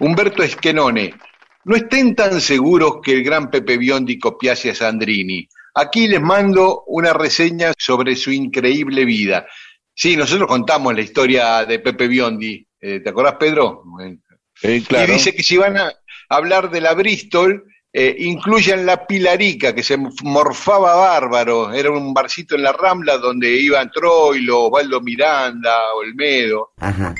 Humberto 0.00 0.42
Esquenone, 0.42 1.14
no 1.64 1.76
estén 1.76 2.14
tan 2.14 2.40
seguros 2.40 2.98
que 3.02 3.12
el 3.12 3.24
gran 3.24 3.50
Pepe 3.50 3.78
Biondi 3.78 4.18
copiase 4.18 4.70
a 4.70 4.74
Sandrini. 4.74 5.48
Aquí 5.74 6.08
les 6.08 6.20
mando 6.20 6.84
una 6.86 7.12
reseña 7.12 7.72
sobre 7.78 8.16
su 8.16 8.30
increíble 8.32 9.04
vida. 9.04 9.46
Sí, 9.94 10.16
nosotros 10.16 10.48
contamos 10.48 10.94
la 10.94 11.00
historia 11.00 11.64
de 11.64 11.78
Pepe 11.78 12.08
Biondi. 12.08 12.66
Eh, 12.80 13.00
¿Te 13.00 13.10
acordás, 13.10 13.36
Pedro? 13.38 13.84
Eh, 14.62 14.82
claro. 14.86 15.10
y 15.10 15.14
dice 15.14 15.34
que 15.34 15.42
si 15.42 15.56
van 15.56 15.76
a 15.78 15.92
hablar 16.28 16.70
de 16.70 16.80
la 16.80 16.94
Bristol, 16.94 17.64
eh, 17.96 18.16
incluyan 18.18 18.84
la 18.84 19.06
Pilarica, 19.06 19.72
que 19.72 19.84
se 19.84 19.96
morfaba 19.96 20.96
bárbaro. 20.96 21.72
Era 21.72 21.92
un 21.92 22.12
barcito 22.12 22.56
en 22.56 22.64
la 22.64 22.72
Rambla 22.72 23.18
donde 23.18 23.48
iban 23.48 23.88
Troilo, 23.92 24.64
Osvaldo 24.64 25.00
Miranda, 25.00 25.94
Olmedo, 25.94 26.72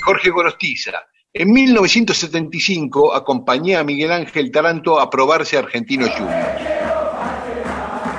Jorge 0.05 0.31
Gorostiza. 0.31 1.01
En 1.33 1.53
1975 1.53 3.14
acompañé 3.14 3.77
a 3.77 3.85
Miguel 3.85 4.11
Ángel 4.11 4.51
Taranto 4.51 4.99
a 4.99 5.09
probarse 5.09 5.57
Argentino 5.57 6.09
Juniors. 6.09 6.62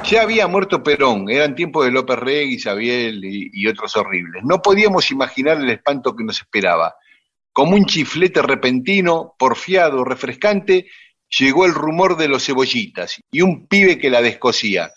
Ya 0.09 0.21
había 0.21 0.47
muerto 0.47 0.81
Perón, 0.81 1.29
eran 1.29 1.55
tiempos 1.55 1.83
de 1.83 1.91
López 1.91 2.19
Rey, 2.19 2.53
Isabel 2.53 3.25
y, 3.25 3.49
y 3.51 3.67
otros 3.67 3.97
horribles. 3.97 4.43
No 4.45 4.61
podíamos 4.61 5.11
imaginar 5.11 5.57
el 5.57 5.69
espanto 5.69 6.15
que 6.15 6.23
nos 6.23 6.39
esperaba. 6.39 6.95
Como 7.51 7.75
un 7.75 7.85
chiflete 7.85 8.41
repentino, 8.41 9.35
porfiado, 9.37 10.05
refrescante, 10.05 10.87
llegó 11.29 11.65
el 11.65 11.73
rumor 11.73 12.17
de 12.17 12.27
los 12.27 12.45
cebollitas 12.45 13.15
y 13.31 13.41
un 13.41 13.67
pibe 13.67 13.97
que 13.97 14.09
la 14.09 14.21
descosía. 14.21 14.91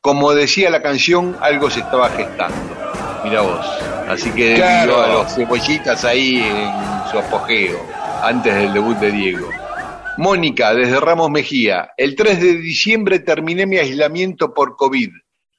Como 0.00 0.32
decía 0.32 0.70
la 0.70 0.82
canción, 0.82 1.36
algo 1.40 1.70
se 1.70 1.80
estaba 1.80 2.08
gestando. 2.10 2.76
Mira 3.24 3.42
vos. 3.42 3.66
Así 4.08 4.30
que 4.30 4.54
Claro. 4.54 5.02
a 5.02 5.08
los 5.08 5.34
cebollitas 5.34 6.04
ahí 6.04 6.38
en 6.38 7.10
su 7.10 7.18
apogeo, 7.18 7.78
antes 8.22 8.54
del 8.54 8.72
debut 8.72 8.96
de 8.98 9.12
Diego. 9.12 9.48
Mónica, 10.16 10.74
desde 10.74 10.98
Ramos 11.00 11.30
Mejía, 11.30 11.90
el 11.96 12.14
3 12.16 12.40
de 12.40 12.54
diciembre 12.54 13.20
terminé 13.20 13.66
mi 13.66 13.78
aislamiento 13.78 14.52
por 14.52 14.76
COVID. 14.76 15.10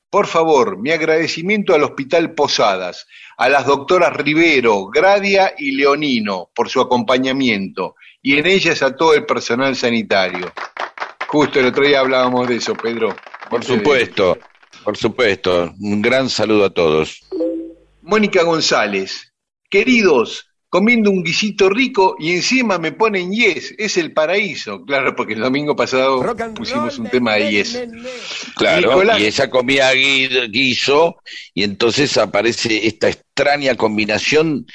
Por 0.09 0.27
favor, 0.27 0.77
mi 0.77 0.91
agradecimiento 0.91 1.73
al 1.73 1.83
Hospital 1.83 2.33
Posadas, 2.33 3.07
a 3.41 3.49
las 3.49 3.65
doctoras 3.65 4.15
Rivero, 4.17 4.85
Gradia 4.85 5.55
y 5.57 5.71
Leonino 5.71 6.51
por 6.53 6.69
su 6.69 6.79
acompañamiento, 6.79 7.95
y 8.21 8.37
en 8.37 8.45
ellas 8.45 8.83
a 8.83 8.95
todo 8.95 9.15
el 9.15 9.25
personal 9.25 9.75
sanitario. 9.75 10.53
Justo 11.27 11.59
el 11.59 11.65
otro 11.65 11.83
día 11.83 12.01
hablábamos 12.01 12.47
de 12.47 12.57
eso, 12.57 12.75
Pedro. 12.75 13.15
Por 13.49 13.65
supuesto, 13.65 14.37
por 14.83 14.95
supuesto. 14.95 15.73
Un 15.79 16.03
gran 16.03 16.29
saludo 16.29 16.65
a 16.65 16.69
todos. 16.69 17.19
Mónica 18.03 18.43
González, 18.43 19.33
queridos, 19.71 20.50
comiendo 20.71 21.11
un 21.11 21.21
guisito 21.21 21.69
rico 21.69 22.15
y 22.17 22.31
encima 22.31 22.77
me 22.79 22.93
ponen 22.93 23.29
yes, 23.33 23.75
es 23.77 23.97
el 23.97 24.13
paraíso. 24.13 24.85
Claro, 24.85 25.13
porque 25.17 25.33
el 25.33 25.41
domingo 25.41 25.75
pasado 25.75 26.23
pusimos 26.55 26.97
un 26.97 27.09
tema 27.09 27.33
de 27.33 27.51
yes. 27.51 27.77
Claro, 28.55 28.91
Nicolás. 28.91 29.19
y 29.19 29.25
ella 29.25 29.49
comía 29.49 29.93
gui- 29.93 30.49
guiso 30.49 31.17
y 31.53 31.63
entonces 31.63 32.17
aparece 32.17 32.87
esta 32.87 33.09
extraña 33.09 33.75
combinación 33.75 34.65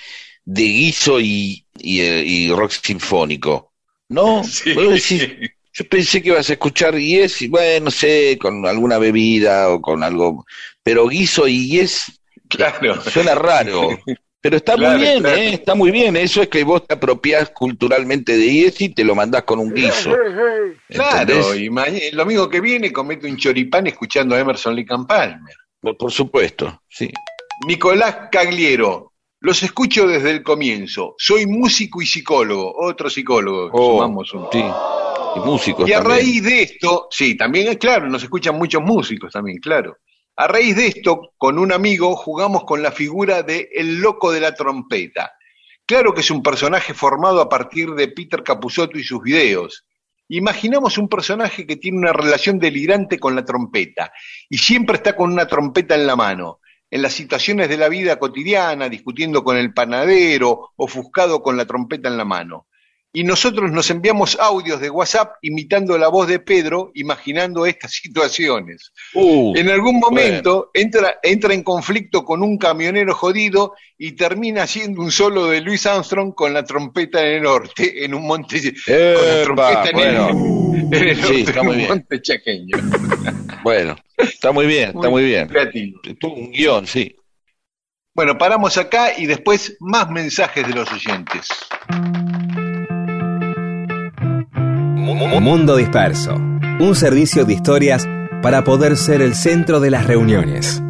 de 0.45 0.63
guiso 0.65 1.19
y, 1.19 1.65
y, 1.79 2.01
eh, 2.01 2.23
y 2.27 2.51
rock 2.53 2.73
sinfónico. 2.73 3.73
¿No? 4.11 4.45
Sí. 4.49 4.75
Vos 4.75 4.91
decís, 4.91 5.27
yo 5.73 5.89
pensé 5.89 6.21
que 6.23 6.29
ibas 6.29 6.51
a 6.51 6.53
escuchar 6.53 6.95
yes 6.99 7.41
y 7.41 7.49
bueno, 7.49 7.87
no 7.87 7.91
sé, 7.91 8.37
con 8.39 8.67
alguna 8.67 8.99
bebida 8.99 9.71
o 9.71 9.81
con 9.81 10.03
algo, 10.05 10.45
pero 10.83 11.09
guiso 11.09 11.49
y 11.49 11.69
yes 11.71 12.21
Claro. 12.51 13.01
suena 13.03 13.35
raro. 13.35 13.89
Pero 14.47 14.57
está 14.59 14.75
Claro, 14.77 14.97
muy 14.99 15.07
bien, 15.07 15.21
claro. 15.21 15.37
¿eh? 15.37 15.53
Está 15.55 15.75
muy 15.75 15.91
bien. 15.91 16.17
Eso 16.17 16.41
es 16.41 16.49
que 16.49 16.63
vos 16.63 16.87
te 16.87 16.95
apropiás 16.95 17.51
culturalmente 17.51 18.37
de 18.37 18.47
yes 18.53 18.81
y 18.81 18.91
te 18.91 19.03
lo 19.03 19.17
mandás 19.17 19.43
con 19.43 19.59
un 19.59 19.75
guiso. 19.75 20.13
Claro, 20.89 21.55
y 21.57 21.69
mañana, 21.69 21.99
el 22.11 22.17
domingo 22.17 22.49
que 22.49 22.61
viene 22.61 22.93
comete 22.93 23.29
un 23.29 23.37
choripán 23.37 23.87
escuchando 23.89 24.37
a 24.37 24.41
Emerson 24.41 24.79
and 24.89 25.07
Palmer. 25.09 25.55
Por, 25.81 25.97
por 25.97 26.13
supuesto, 26.13 26.83
sí. 26.89 27.11
Nicolás 27.67 28.29
Cagliero, 28.31 29.15
los 29.41 29.63
escucho 29.63 30.07
desde 30.07 30.31
el 30.31 30.43
comienzo. 30.43 31.15
Soy 31.19 31.47
músico 31.47 32.01
y 32.01 32.07
psicólogo, 32.07 32.73
otro 32.81 33.11
psicólogo, 33.11 33.71
Oh, 33.73 33.95
sumamos 34.03 34.33
uno. 34.33 34.49
Sí. 34.53 34.63
Y 35.37 35.39
músicos 35.41 35.89
Y 35.89 35.93
a 35.93 35.99
también. 35.99 36.19
raíz 36.21 36.43
de 36.45 36.63
esto, 36.63 37.09
sí, 37.11 37.37
también 37.37 37.69
es 37.69 37.77
claro, 37.79 38.09
nos 38.09 38.23
escuchan 38.23 38.57
muchos 38.57 38.81
músicos 38.83 39.33
también, 39.33 39.59
claro. 39.59 39.97
A 40.39 40.47
raíz 40.49 40.77
de 40.77 40.89
esto, 40.89 41.33
con 41.39 41.59
un 41.59 41.73
amigo 41.73 42.15
jugamos 42.15 42.65
con 42.65 42.83
la 42.83 42.93
figura 42.93 43.43
de 43.43 43.71
El 43.73 44.01
Loco 44.01 44.31
de 44.31 44.41
la 44.41 44.55
Trompeta. 44.55 45.33
Claro 45.87 46.13
que 46.13 46.21
es 46.21 46.31
un 46.31 46.43
personaje 46.43 46.93
formado 46.93 47.41
a 47.41 47.49
partir 47.49 47.93
de 47.93 48.09
Peter 48.09 48.43
Capusotto 48.43 48.99
y 48.99 49.03
sus 49.03 49.23
videos. 49.23 49.87
Imaginamos 50.29 50.99
un 50.99 51.09
personaje 51.09 51.67
que 51.67 51.77
tiene 51.77 51.97
una 51.97 52.13
relación 52.13 52.59
delirante 52.59 53.19
con 53.19 53.35
la 53.35 53.47
trompeta 53.47 54.13
y 54.51 54.59
siempre 54.59 54.97
está 54.97 55.17
con 55.17 55.33
una 55.33 55.47
trompeta 55.47 55.95
en 55.95 56.07
la 56.07 56.17
mano, 56.17 56.61
en 56.91 57.01
las 57.01 57.15
situaciones 57.15 57.71
de 57.71 57.79
la 57.79 57.89
vida 57.89 58.19
cotidiana, 58.19 58.91
discutiendo 58.91 59.43
con 59.43 59.57
el 59.57 59.73
panadero, 59.73 60.73
ofuscado 60.77 61.43
con 61.43 61.57
la 61.57 61.65
trompeta 61.65 62.11
en 62.11 62.19
la 62.19 62.27
mano 62.27 62.67
y 63.17 63.25
nosotros 63.25 63.73
nos 63.73 63.89
enviamos 63.89 64.37
audios 64.39 64.79
de 64.79 64.91
WhatsApp 64.91 65.37
imitando 65.41 65.97
la 65.97 66.09
voz 66.09 66.29
de 66.29 66.39
Pedro, 66.39 66.91
imaginando 66.93 67.65
estas 67.65 67.93
situaciones. 68.03 68.93
Uh, 69.15 69.57
En 69.57 69.71
algún 69.71 69.99
momento 69.99 70.71
entra, 70.75 71.19
entra 71.23 71.55
en 71.55 71.63
conflicto 71.63 72.27
con 72.27 72.43
un 72.43 72.59
camionero 72.59 73.15
jodido 73.15 73.73
y 73.97 74.13
termina 74.13 74.65
haciendo 74.65 75.01
un 75.01 75.11
solo 75.11 75.47
de 75.47 75.63
Louis 75.63 75.87
Armstrong 75.87 76.35
con 76.35 76.53
la 76.53 76.63
trompeta 76.63 77.27
en 77.27 77.37
el 77.37 77.43
norte, 77.45 78.05
en 78.05 78.13
un 78.13 78.27
monte, 78.27 78.61
con 78.85 78.95
la 78.95 79.43
trompeta 79.45 79.89
en, 79.89 79.99
el, 79.99 80.17
bueno, 80.19 80.29
en 80.93 81.09
el 81.09 81.17
Sí, 81.17 81.23
norte, 81.23 81.41
está 81.41 81.61
en 81.61 81.65
muy 81.65 81.73
un 81.73 81.79
bien. 81.79 81.89
monte 81.89 82.21
chaqueño. 82.21 82.77
bueno, 83.65 83.97
está 84.19 84.53
muy 84.53 84.67
bien, 84.67 84.91
está 84.95 85.09
muy 85.09 85.25
bien. 85.25 85.49
Creativo. 85.49 86.01
Un 86.25 86.53
guion, 86.53 86.87
sí. 86.87 87.17
Bueno, 88.15 88.37
paramos 88.37 88.77
acá 88.77 89.19
y 89.19 89.25
después 89.25 89.75
más 89.81 90.11
mensajes 90.11 90.69
de 90.69 90.75
los 90.75 90.93
oyentes. 90.93 91.49
Mundo 95.15 95.77
Disperso, 95.77 96.35
un 96.35 96.95
servicio 96.97 97.45
de 97.45 97.55
historias 97.55 98.09
para 98.43 98.65
poder 98.65 98.97
ser 98.97 99.23
el 99.23 99.37
centro 99.37 99.79
de 99.79 99.91
las 99.91 100.07
reuniones. 100.07 100.83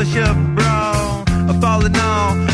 Push 0.00 0.16
up 0.16 0.36
bra. 0.54 1.24
I'm 1.28 1.60
falling 1.60 1.94
all 1.96 2.49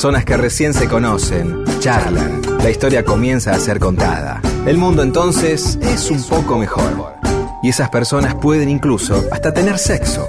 personas 0.00 0.24
que 0.24 0.34
recién 0.38 0.72
se 0.72 0.88
conocen, 0.88 1.62
charlan, 1.78 2.40
la 2.62 2.70
historia 2.70 3.04
comienza 3.04 3.50
a 3.50 3.58
ser 3.58 3.78
contada. 3.78 4.40
El 4.64 4.78
mundo 4.78 5.02
entonces 5.02 5.78
es 5.82 6.10
un 6.10 6.22
poco 6.26 6.56
mejor. 6.56 7.16
Y 7.62 7.68
esas 7.68 7.90
personas 7.90 8.34
pueden 8.36 8.70
incluso 8.70 9.22
hasta 9.30 9.52
tener 9.52 9.78
sexo. 9.78 10.26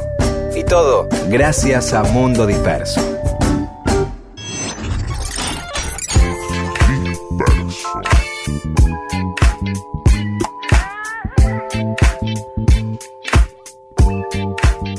Y 0.58 0.66
todo 0.66 1.08
gracias 1.30 1.94
a 1.94 2.04
Mundo 2.04 2.46
Disperso. 2.46 3.00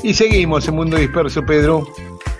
Y 0.01 0.15
seguimos 0.15 0.67
en 0.67 0.75
Mundo 0.75 0.97
Disperso, 0.97 1.45
Pedro. 1.45 1.85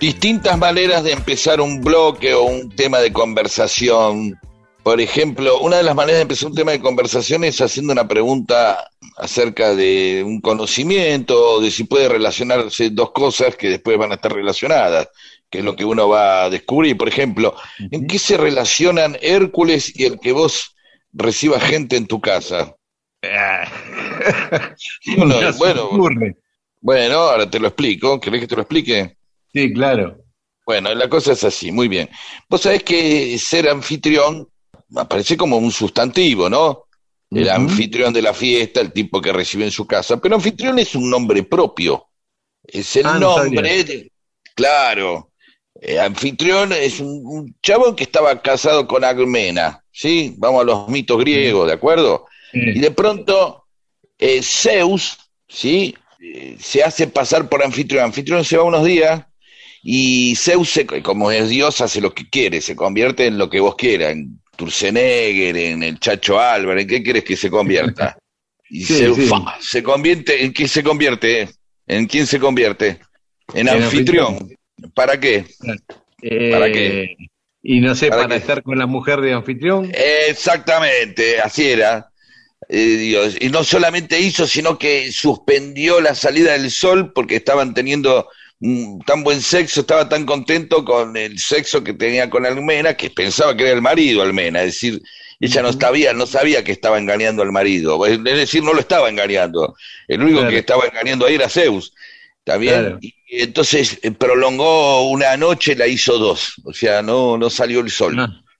Distintas 0.03 0.57
maneras 0.57 1.05
de 1.05 1.13
empezar 1.13 1.61
un 1.61 1.79
bloque 1.79 2.33
o 2.33 2.43
un 2.43 2.69
tema 2.75 2.99
de 2.99 3.13
conversación. 3.13 4.37
Por 4.83 4.99
ejemplo, 4.99 5.61
una 5.61 5.77
de 5.77 5.83
las 5.83 5.95
maneras 5.95 6.17
de 6.17 6.23
empezar 6.23 6.49
un 6.49 6.55
tema 6.55 6.73
de 6.73 6.81
conversación 6.81 7.45
es 7.45 7.61
haciendo 7.61 7.93
una 7.93 8.05
pregunta 8.05 8.85
acerca 9.15 9.73
de 9.73 10.21
un 10.25 10.41
conocimiento 10.41 11.51
o 11.51 11.61
de 11.61 11.71
si 11.71 11.85
puede 11.85 12.09
relacionarse 12.09 12.89
dos 12.89 13.11
cosas 13.11 13.55
que 13.55 13.69
después 13.69 13.97
van 13.97 14.11
a 14.11 14.15
estar 14.15 14.33
relacionadas, 14.33 15.07
que 15.49 15.59
es 15.59 15.63
lo 15.63 15.73
que 15.73 15.85
uno 15.85 16.09
va 16.09 16.43
a 16.43 16.49
descubrir. 16.49 16.97
Por 16.97 17.07
ejemplo, 17.07 17.55
¿en 17.89 18.05
qué 18.05 18.19
se 18.19 18.35
relacionan 18.35 19.17
Hércules 19.21 19.97
y 19.97 20.03
el 20.03 20.19
que 20.19 20.33
vos 20.33 20.75
recibas 21.13 21.63
gente 21.63 21.95
en 21.95 22.07
tu 22.07 22.19
casa? 22.19 22.75
Bueno, 25.15 25.53
se 25.53 25.57
bueno. 25.57 25.89
Bueno, 26.81 27.15
ahora 27.19 27.49
te 27.49 27.57
lo 27.57 27.69
explico. 27.69 28.19
¿Querés 28.19 28.41
que 28.41 28.47
te 28.47 28.55
lo 28.57 28.63
explique? 28.63 29.15
Sí, 29.53 29.71
claro. 29.73 30.17
Bueno, 30.65 30.93
la 30.95 31.09
cosa 31.09 31.33
es 31.33 31.43
así, 31.43 31.71
muy 31.71 31.87
bien. 31.87 32.09
Vos 32.49 32.61
sabés 32.61 32.83
que 32.83 33.37
ser 33.37 33.69
anfitrión 33.69 34.47
aparece 34.95 35.35
como 35.37 35.57
un 35.57 35.71
sustantivo, 35.71 36.49
¿no? 36.49 36.85
El 37.31 37.49
anfitrión 37.49 38.13
de 38.13 38.21
la 38.21 38.33
fiesta, 38.33 38.79
el 38.79 38.91
tipo 38.93 39.19
que 39.19 39.33
recibe 39.33 39.63
en 39.65 39.71
su 39.71 39.87
casa. 39.87 40.17
Pero 40.21 40.35
anfitrión 40.35 40.77
es 40.79 40.93
un 40.95 41.09
nombre 41.09 41.41
propio. 41.43 42.05
Es 42.63 42.95
el 42.95 43.05
Ah, 43.07 43.17
no 43.19 43.37
nombre, 43.37 43.83
de- 43.83 44.11
claro. 44.55 45.31
Eh, 45.81 45.99
anfitrión 45.99 46.71
es 46.71 46.99
un, 46.99 47.21
un 47.25 47.55
chabón 47.61 47.95
que 47.95 48.03
estaba 48.03 48.39
casado 48.41 48.87
con 48.87 49.03
Agmena, 49.03 49.83
¿sí? 49.91 50.35
Vamos 50.37 50.61
a 50.61 50.65
los 50.65 50.87
mitos 50.87 51.17
griegos, 51.19 51.67
¿de 51.67 51.73
acuerdo? 51.73 52.25
Y 52.53 52.79
de 52.79 52.91
pronto 52.91 53.65
eh, 54.19 54.41
Zeus, 54.43 55.17
¿sí? 55.47 55.95
Eh, 56.21 56.55
se 56.59 56.83
hace 56.83 57.07
pasar 57.07 57.49
por 57.49 57.63
anfitrión. 57.63 58.05
Anfitrión 58.05 58.45
se 58.45 58.55
va 58.57 58.63
unos 58.63 58.85
días 58.85 59.25
y 59.83 60.35
Zeus, 60.35 60.69
se- 60.69 60.85
como 61.03 61.29
es 61.31 61.49
Dios, 61.49 61.81
hace 61.81 62.01
lo 62.01 62.13
que 62.13 62.29
quiere, 62.29 62.61
se 62.61 62.75
convierte 62.75 63.27
en 63.27 63.37
lo 63.37 63.49
que 63.49 63.59
vos 63.59 63.75
quieras, 63.75 64.13
en 64.13 64.39
Turcenegger, 64.55 65.55
en 65.57 65.83
el 65.83 65.99
Chacho 65.99 66.39
Álvarez, 66.39 66.83
¿en 66.83 66.87
qué 66.89 67.03
quieres 67.03 67.23
que 67.23 67.35
se 67.37 67.49
convierta? 67.49 68.17
Y 68.69 68.85
Sí, 68.85 68.95
Zeus 68.95 69.19
se 69.59 69.83
convierte, 69.83 70.43
¿en 70.43 70.51
qué 70.51 70.67
se 70.67 70.81
convierte? 70.81 71.47
¿En 71.85 72.07
quién 72.07 72.25
se 72.25 72.39
convierte? 72.39 72.97
En, 73.53 73.67
En 73.67 73.83
anfitrión. 73.83 74.27
anfitrión. 74.33 74.57
¿Para 74.95 75.19
qué? 75.19 75.45
¿Para 76.51 76.71
qué? 76.71 77.03
Eh, 77.03 77.17
Y 77.61 77.81
no 77.81 77.93
sé, 77.93 78.09
¿Para 78.09 78.35
estar 78.35 78.63
con 78.63 78.79
la 78.79 78.87
mujer 78.87 79.21
de 79.21 79.33
anfitrión. 79.33 79.91
Exactamente, 79.93 81.39
así 81.39 81.69
era. 81.69 82.09
Eh, 82.69 82.79
Dios. 82.97 83.37
Y 83.39 83.49
no 83.49 83.63
solamente 83.63 84.19
hizo, 84.19 84.47
sino 84.47 84.77
que 84.79 85.11
suspendió 85.11 86.01
la 86.01 86.15
salida 86.15 86.53
del 86.53 86.71
sol 86.71 87.11
porque 87.13 87.35
estaban 87.35 87.73
teniendo 87.75 88.27
tan 89.05 89.23
buen 89.23 89.41
sexo, 89.41 89.81
estaba 89.81 90.07
tan 90.07 90.25
contento 90.25 90.85
con 90.85 91.17
el 91.17 91.37
sexo 91.39 91.83
que 91.83 91.93
tenía 91.93 92.29
con 92.29 92.45
Almena, 92.45 92.95
que 92.95 93.09
pensaba 93.09 93.55
que 93.55 93.63
era 93.63 93.73
el 93.73 93.81
marido 93.81 94.21
Almena, 94.21 94.59
es 94.61 94.67
decir, 94.73 95.01
ella 95.39 95.61
no 95.61 95.73
sabía, 95.73 96.13
no 96.13 96.25
sabía 96.25 96.63
que 96.63 96.71
estaba 96.71 96.97
engañando 96.97 97.43
al 97.43 97.51
marido, 97.51 98.05
es 98.05 98.23
decir, 98.23 98.63
no 98.63 98.73
lo 98.73 98.79
estaba 98.79 99.09
engañando, 99.09 99.75
el 100.07 100.21
único 100.21 100.39
Claro. 100.39 100.51
que 100.51 100.57
estaba 100.59 100.85
engañando 100.85 101.25
ahí 101.25 101.35
era 101.35 101.49
Zeus, 101.49 101.93
¿también? 102.43 102.79
Claro. 102.81 102.99
Y 103.01 103.41
entonces 103.41 103.99
eh, 104.03 104.11
prolongó 104.11 105.09
una 105.09 105.35
noche, 105.37 105.75
la 105.75 105.87
hizo 105.87 106.17
dos, 106.17 106.53
o 106.63 106.73
sea, 106.73 107.01
no, 107.01 107.37
no 107.37 107.49
salió 107.49 107.81
el 107.81 107.89
sol. 107.91 108.15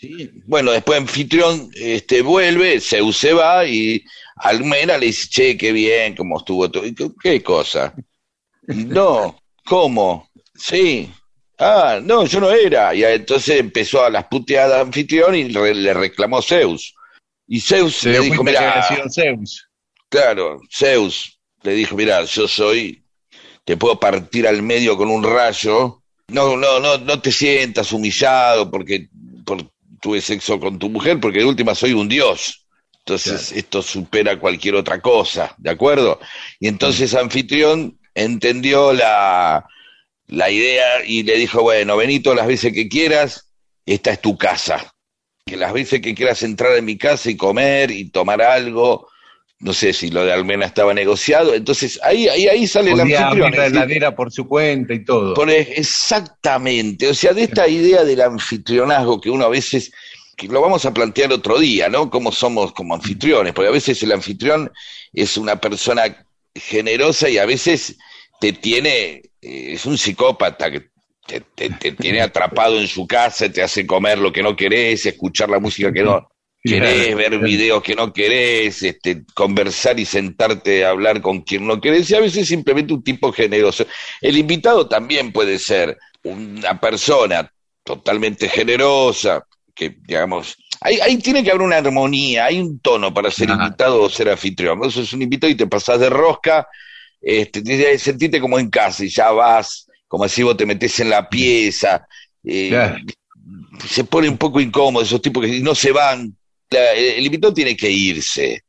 Sí, 0.00 0.28
Bueno, 0.44 0.72
después 0.72 0.98
anfitrión 0.98 1.70
este, 1.76 2.20
vuelve, 2.22 2.80
Zeus 2.80 3.16
se 3.16 3.32
va 3.32 3.64
y 3.64 4.02
Almena 4.36 4.98
le 4.98 5.06
dice, 5.06 5.28
che, 5.30 5.56
qué 5.56 5.70
bien, 5.70 6.16
cómo 6.16 6.38
estuvo 6.38 6.68
todo. 6.68 6.84
Y, 6.84 6.94
¿Qué, 6.94 7.08
qué 7.22 7.42
cosa? 7.44 7.94
No, 8.66 9.38
¿cómo? 9.64 10.28
Sí. 10.54 11.10
Ah, 11.58 12.00
no, 12.02 12.26
yo 12.26 12.40
no 12.40 12.50
era. 12.50 12.94
Y 12.94 13.02
entonces 13.04 13.58
empezó 13.60 14.04
a 14.04 14.10
las 14.10 14.26
puteadas 14.26 14.80
anfitrión 14.82 15.34
y 15.34 15.48
re- 15.48 15.74
le 15.74 15.94
reclamó 15.94 16.42
Zeus. 16.42 16.94
Y 17.48 17.60
Zeus 17.60 17.96
Se 17.96 18.10
le 18.10 18.20
dijo, 18.20 18.42
mira, 18.44 18.82
Zeus. 19.10 19.68
claro, 20.08 20.60
Zeus 20.70 21.38
le 21.62 21.72
dijo, 21.74 21.96
mira, 21.96 22.24
yo 22.24 22.46
soy, 22.48 23.02
te 23.64 23.76
puedo 23.76 23.98
partir 23.98 24.46
al 24.46 24.62
medio 24.62 24.96
con 24.96 25.08
un 25.10 25.22
rayo. 25.22 26.02
No, 26.28 26.56
no, 26.56 26.80
no, 26.80 26.98
no 26.98 27.20
te 27.20 27.30
sientas 27.30 27.92
humillado 27.92 28.70
porque 28.70 29.08
por, 29.44 29.58
tuve 30.00 30.20
sexo 30.20 30.58
con 30.58 30.78
tu 30.78 30.90
mujer, 30.90 31.20
porque 31.20 31.38
de 31.38 31.44
última 31.44 31.74
soy 31.74 31.92
un 31.92 32.08
dios. 32.08 32.66
Entonces 32.98 33.52
esto 33.52 33.80
supera 33.82 34.38
cualquier 34.40 34.74
otra 34.74 35.00
cosa, 35.00 35.54
¿de 35.58 35.70
acuerdo? 35.70 36.18
Y 36.58 36.66
entonces 36.66 37.14
Anfitrión 37.14 37.96
entendió 38.16 38.92
la, 38.92 39.64
la 40.26 40.50
idea 40.50 41.04
y 41.06 41.22
le 41.22 41.36
dijo, 41.36 41.62
bueno, 41.62 41.96
todas 42.22 42.38
las 42.38 42.46
veces 42.48 42.72
que 42.72 42.88
quieras, 42.88 43.52
esta 43.84 44.10
es 44.10 44.20
tu 44.20 44.36
casa. 44.36 44.92
Que 45.44 45.56
las 45.56 45.72
veces 45.72 46.00
que 46.00 46.14
quieras 46.14 46.42
entrar 46.42 46.76
en 46.76 46.84
mi 46.84 46.98
casa 46.98 47.30
y 47.30 47.36
comer 47.36 47.92
y 47.92 48.10
tomar 48.10 48.42
algo, 48.42 49.08
no 49.60 49.72
sé 49.72 49.92
si 49.92 50.10
lo 50.10 50.24
de 50.24 50.32
Almena 50.32 50.66
estaba 50.66 50.92
negociado, 50.92 51.54
entonces 51.54 52.00
ahí, 52.02 52.26
ahí, 52.28 52.48
ahí 52.48 52.66
sale 52.66 52.90
el 52.90 52.98
Podía 52.98 53.28
anfitrión. 53.28 53.52
la 53.56 53.66
heladera 53.66 54.16
por 54.16 54.32
su 54.32 54.48
cuenta 54.48 54.92
y 54.92 55.04
todo. 55.04 55.34
por- 55.34 55.48
exactamente, 55.50 57.08
o 57.08 57.14
sea, 57.14 57.32
de 57.32 57.44
esta 57.44 57.68
idea 57.68 58.02
del 58.04 58.20
anfitrionazgo 58.22 59.20
que 59.20 59.30
uno 59.30 59.44
a 59.44 59.48
veces, 59.48 59.92
que 60.36 60.48
lo 60.48 60.60
vamos 60.60 60.84
a 60.84 60.92
plantear 60.92 61.32
otro 61.32 61.58
día, 61.58 61.88
¿no? 61.88 62.10
Cómo 62.10 62.32
somos 62.32 62.72
como 62.72 62.94
anfitriones, 62.94 63.52
porque 63.54 63.68
a 63.68 63.72
veces 63.72 64.02
el 64.02 64.12
anfitrión 64.12 64.70
es 65.12 65.36
una 65.36 65.60
persona 65.60 66.25
generosa 66.60 67.28
y 67.28 67.38
a 67.38 67.46
veces 67.46 67.96
te 68.40 68.52
tiene, 68.52 69.22
eh, 69.40 69.72
es 69.74 69.86
un 69.86 69.98
psicópata 69.98 70.70
que 70.70 70.88
te, 71.26 71.40
te- 71.54 71.70
te 71.70 71.92
tiene 71.92 72.20
atrapado 72.22 72.78
en 72.80 72.86
su 72.88 73.06
casa, 73.06 73.50
te 73.50 73.62
hace 73.62 73.86
comer 73.86 74.18
lo 74.18 74.32
que 74.32 74.42
no 74.42 74.56
querés, 74.56 75.06
escuchar 75.06 75.50
la 75.50 75.58
música 75.60 75.92
que 75.92 76.02
no 76.02 76.28
querés, 76.64 77.14
ver 77.16 77.38
videos 77.38 77.82
que 77.82 77.94
no 77.94 78.12
querés, 78.12 78.82
este, 78.82 79.24
conversar 79.34 79.98
y 80.00 80.04
sentarte 80.04 80.84
a 80.84 80.90
hablar 80.90 81.20
con 81.20 81.42
quien 81.42 81.66
no 81.66 81.80
querés, 81.80 82.10
y 82.10 82.14
a 82.16 82.20
veces 82.20 82.48
simplemente 82.48 82.92
un 82.92 83.04
tipo 83.04 83.32
generoso. 83.32 83.86
El 84.20 84.36
invitado 84.36 84.88
también 84.88 85.32
puede 85.32 85.58
ser 85.58 85.96
una 86.24 86.80
persona 86.80 87.52
totalmente 87.84 88.48
generosa, 88.48 89.46
que 89.74 89.96
digamos, 90.06 90.56
ahí, 90.80 90.98
ahí 91.00 91.16
tiene 91.18 91.42
que 91.42 91.50
haber 91.50 91.62
una 91.62 91.76
armonía, 91.78 92.46
hay 92.46 92.60
un 92.60 92.78
tono 92.80 93.12
para 93.12 93.30
ser 93.30 93.50
Ajá. 93.50 93.64
invitado 93.64 94.02
o 94.02 94.10
ser 94.10 94.28
anfitrión. 94.28 94.78
Vos 94.78 94.94
sos 94.94 95.12
un 95.12 95.22
invitado 95.22 95.50
y 95.50 95.56
te 95.56 95.66
pasás 95.66 96.00
de 96.00 96.10
rosca, 96.10 96.66
este, 97.20 97.98
sentirte 97.98 98.40
como 98.40 98.58
en 98.58 98.70
casa 98.70 99.04
y 99.04 99.08
ya 99.08 99.30
vas, 99.30 99.86
como 100.08 100.28
si 100.28 100.42
vos 100.42 100.56
te 100.56 100.66
metés 100.66 100.98
en 101.00 101.10
la 101.10 101.28
pieza, 101.28 102.06
eh, 102.44 102.68
Claro. 102.68 102.96
se 103.88 104.04
pone 104.04 104.28
un 104.28 104.38
poco 104.38 104.60
incómodo 104.60 105.02
esos 105.04 105.22
tipos 105.22 105.44
que 105.44 105.60
no 105.60 105.74
se 105.74 105.92
van. 105.92 106.36
La- 106.70 106.92
el 106.92 107.24
invitado 107.24 107.54
tiene 107.54 107.76
que 107.76 107.90
irse. 107.90 108.62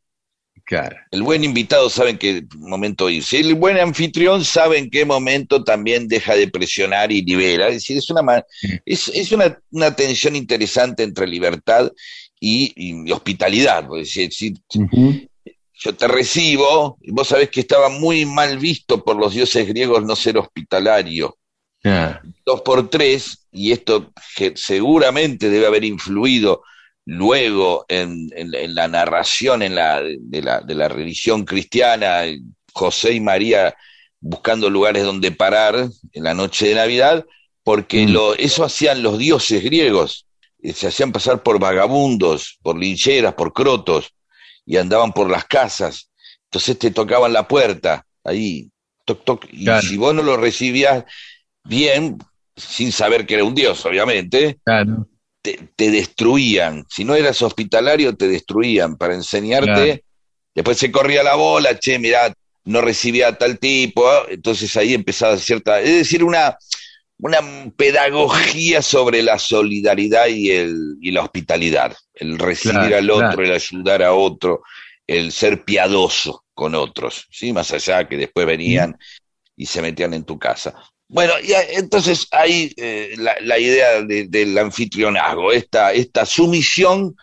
Claro. 0.67 0.97
El 1.11 1.23
buen 1.23 1.45
invitado 1.45 1.89
sabe 1.89 2.09
en 2.09 2.17
qué 2.17 2.45
momento 2.57 3.09
irse. 3.09 3.39
El 3.39 3.55
buen 3.55 3.77
anfitrión 3.77 4.43
sabe 4.43 4.77
en 4.77 4.89
qué 4.89 5.05
momento 5.05 5.63
también 5.63 6.09
deja 6.09 6.35
de 6.35 6.49
presionar 6.49 7.09
y 7.09 7.21
libera. 7.21 7.69
Es 7.69 7.75
decir, 7.75 7.97
es 7.97 8.09
una, 8.09 8.43
es, 8.85 9.07
es 9.07 9.31
una, 9.31 9.57
una 9.71 9.95
tensión 9.95 10.35
interesante 10.35 11.03
entre 11.03 11.25
libertad 11.25 11.89
y, 12.37 12.73
y 12.75 13.09
hospitalidad. 13.13 13.87
Es 13.97 14.13
decir, 14.13 14.57
yo 15.73 15.95
te 15.95 16.07
recibo, 16.09 16.97
y 17.01 17.11
vos 17.11 17.29
sabés 17.29 17.49
que 17.49 17.61
estaba 17.61 17.87
muy 17.87 18.25
mal 18.25 18.57
visto 18.57 19.05
por 19.05 19.15
los 19.15 19.33
dioses 19.33 19.65
griegos 19.69 20.03
no 20.03 20.17
ser 20.17 20.37
hospitalario. 20.37 21.37
Dos 22.45 22.61
por 22.63 22.89
tres, 22.89 23.47
y 23.53 23.71
esto 23.71 24.11
que 24.35 24.51
seguramente 24.57 25.49
debe 25.49 25.67
haber 25.67 25.85
influido 25.85 26.61
luego 27.09 27.85
en, 27.87 28.27
en- 28.35 28.53
en 28.53 28.75
la 28.75 28.89
narración 28.89 29.61
en 29.63 29.75
la, 29.75 30.01
de, 30.03 30.41
la, 30.41 30.59
de 30.59 30.75
la 30.75 30.89
religión 30.89 31.45
cristiana, 31.45 32.23
José 32.73 33.13
y 33.13 33.21
María 33.21 33.73
buscando 34.19 34.69
lugares 34.69 35.03
donde 35.05 35.31
parar 35.31 35.87
en 36.11 36.23
la 36.23 36.33
noche 36.33 36.67
de 36.67 36.75
Navidad, 36.75 37.25
porque 37.63 38.05
Mm. 38.05 38.11
lo, 38.11 38.35
eso 38.35 38.65
hacían 38.65 39.01
los 39.03 39.17
dioses 39.17 39.63
griegos, 39.63 40.25
eh, 40.61 40.73
se 40.73 40.87
hacían 40.87 41.13
pasar 41.13 41.41
por 41.43 41.59
vagabundos, 41.59 42.59
por 42.61 42.77
lincheras, 42.77 43.33
por 43.35 43.53
crotos, 43.53 44.13
y 44.65 44.75
andaban 44.75 45.13
por 45.13 45.29
las 45.31 45.45
casas. 45.45 46.09
Entonces 46.43 46.77
te 46.77 46.91
tocaban 46.91 47.31
la 47.31 47.47
puerta, 47.47 48.05
ahí, 48.25 48.69
toc, 49.05 49.23
toc, 49.23 49.45
y 49.49 49.63
Claro. 49.63 49.87
si 49.87 49.95
vos 49.95 50.13
no 50.13 50.23
lo 50.23 50.35
recibías 50.35 51.05
bien, 51.63 52.17
sin 52.55 52.91
saber 52.91 53.25
que 53.25 53.35
era 53.35 53.45
un 53.45 53.55
dios, 53.55 53.85
obviamente, 53.85 54.59
claro. 54.65 55.07
Te, 55.47 55.69
te 55.75 55.91
destruían. 55.91 56.85
Si 56.89 57.05
no 57.05 57.15
eras 57.15 57.41
hospitalario, 57.41 58.15
te 58.15 58.27
destruían 58.27 58.97
para 58.97 59.13
enseñarte. 59.13 59.73
Claro. 59.73 60.01
Después 60.53 60.77
se 60.77 60.91
corría 60.91 61.23
la 61.23 61.35
bola, 61.35 61.79
che, 61.79 61.99
mirá, 61.99 62.33
no 62.65 62.81
recibía 62.81 63.29
a 63.29 63.37
tal 63.37 63.59
tipo. 63.59 64.11
¿eh? 64.11 64.19
Entonces 64.31 64.75
ahí 64.75 64.93
empezaba 64.93 65.37
cierta, 65.37 65.79
es 65.79 65.95
decir, 65.95 66.23
una, 66.23 66.57
una 67.19 67.39
pedagogía 67.77 68.81
sobre 68.81 69.21
la 69.21 69.39
solidaridad 69.39 70.27
y, 70.27 70.51
el, 70.51 70.97
y 71.01 71.11
la 71.11 71.23
hospitalidad. 71.23 71.95
El 72.13 72.37
recibir 72.37 72.79
Claro, 72.79 72.97
al 72.97 73.09
otro, 73.11 73.27
claro. 73.29 73.43
el 73.43 73.51
ayudar 73.51 74.03
a 74.03 74.13
otro, 74.13 74.63
el 75.05 75.31
ser 75.31 75.63
piadoso 75.63 76.43
con 76.53 76.75
otros, 76.75 77.27
¿sí? 77.31 77.53
Más 77.53 77.71
allá 77.71 78.07
que 78.07 78.17
después 78.17 78.45
venían 78.45 78.97
y 79.55 79.67
se 79.67 79.81
metían 79.81 80.13
en 80.13 80.23
tu 80.23 80.37
casa. 80.37 80.75
Bueno, 81.09 81.33
y 81.43 81.53
a- 81.53 81.69
entonces 81.71 82.27
hay 82.31 82.73
eh, 82.77 83.13
la, 83.17 83.35
la 83.41 83.57
idea 83.59 84.01
de- 84.03 84.25
del 84.27 84.57
anfitrionazgo, 84.57 85.51
esta, 85.51 85.93
esta 85.93 86.25
sumisión 86.25 87.15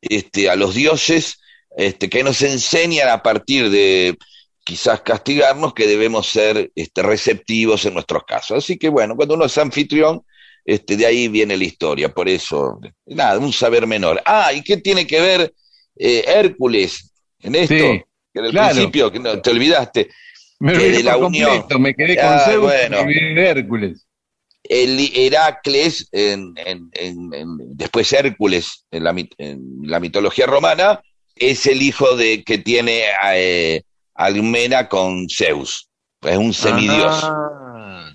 este, 0.00 0.48
a 0.50 0.56
los 0.56 0.74
dioses 0.74 1.38
este, 1.76 2.08
que 2.08 2.22
nos 2.22 2.40
enseñan 2.42 3.08
a 3.08 3.22
partir 3.22 3.68
de 3.70 4.16
quizás 4.64 5.02
castigarnos 5.02 5.74
que 5.74 5.86
debemos 5.86 6.26
ser 6.28 6.70
este, 6.74 7.02
receptivos 7.02 7.84
en 7.84 7.94
nuestros 7.94 8.24
casos. 8.24 8.58
Así 8.64 8.78
que 8.78 8.88
bueno, 8.88 9.14
cuando 9.16 9.34
uno 9.34 9.44
es 9.44 9.58
anfitrión, 9.58 10.22
este, 10.64 10.96
de 10.96 11.06
ahí 11.06 11.28
viene 11.28 11.56
la 11.56 11.64
historia, 11.64 12.12
por 12.12 12.28
eso, 12.28 12.80
nada, 13.04 13.38
un 13.38 13.52
saber 13.52 13.86
menor. 13.86 14.20
Ah, 14.24 14.52
¿y 14.52 14.62
qué 14.62 14.78
tiene 14.78 15.06
que 15.06 15.20
ver 15.20 15.54
eh, 15.96 16.24
Hércules 16.26 17.12
en 17.40 17.54
esto? 17.54 17.74
Sí, 17.74 18.02
que 18.32 18.40
en 18.40 18.44
el 18.46 18.50
claro. 18.50 18.74
principio, 18.74 19.12
que 19.12 19.20
no, 19.20 19.40
te 19.40 19.50
olvidaste. 19.50 20.08
Me 20.58 20.72
Que 20.72 20.90
de 20.90 21.02
la 21.02 21.16
unión. 21.18 21.50
completo, 21.50 21.78
me 21.78 21.94
quedé 21.94 22.16
con 22.16 22.24
Ah, 22.26 22.38
Zeus 22.46 22.62
bueno. 22.62 23.00
y 23.02 23.04
me 23.06 23.34
de 23.40 23.48
Hércules. 23.48 24.06
el 24.68 24.98
Heracles, 25.14 26.08
en, 26.12 26.54
en- 26.56 26.90
en- 26.94 27.34
en- 27.34 27.76
después 27.76 28.12
Hércules 28.12 28.84
en 28.90 29.04
la, 29.04 29.12
mit- 29.12 29.34
en 29.38 29.60
la 29.82 30.00
mitología 30.00 30.46
romana, 30.46 31.00
es 31.36 31.66
el 31.66 31.82
hijo 31.82 32.16
de 32.16 32.42
que 32.42 32.58
tiene 32.58 33.04
a 33.20 33.38
eh, 33.38 33.84
Almena 34.14 34.88
con 34.88 35.28
Zeus. 35.28 35.88
Es 36.22 36.36
un 36.36 36.52
semidios, 36.54 37.20
Ah, 37.22 38.10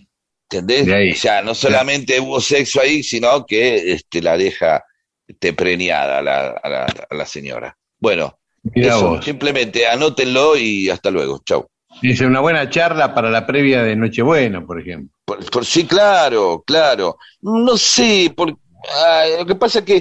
¿entendés? 0.50 1.16
O 1.16 1.20
sea, 1.22 1.42
no 1.42 1.56
solamente 1.56 2.20
hubo 2.20 2.42
sexo 2.42 2.82
ahí, 2.82 3.02
sino 3.04 3.46
que 3.46 3.94
este, 3.94 4.22
la 4.22 4.36
deja 4.36 4.84
este, 5.28 5.54
preñada 5.54 6.18
a 6.18 6.22
la, 6.22 6.48
a 6.62 6.70
la- 6.70 7.08
a 7.10 7.16
la 7.16 7.26
señora. 7.26 7.78
Bueno, 8.00 8.40
mirá 8.64 8.96
eso, 8.96 9.10
vos. 9.12 9.24
simplemente 9.26 9.88
anótenlo 9.88 10.58
y 10.58 10.90
hasta 10.90 11.12
luego. 11.12 11.42
Chau. 11.46 11.68
Dice 12.02 12.26
una 12.26 12.40
buena 12.40 12.70
charla 12.70 13.14
para 13.14 13.30
la 13.30 13.46
previa 13.46 13.84
de 13.84 13.96
Nochebuena, 13.96 14.66
por 14.66 14.80
ejemplo. 14.82 15.16
Por, 15.26 15.50
por- 15.50 15.66
sí, 15.66 15.86
claro, 15.86 16.64
claro. 16.66 17.18
No 17.42 17.78
sé, 17.78 18.34
por, 18.36 18.58
ah, 19.06 19.24
lo 19.40 19.46
que 19.46 19.56
pasa 19.56 19.80
es 19.80 19.86
que 19.86 19.98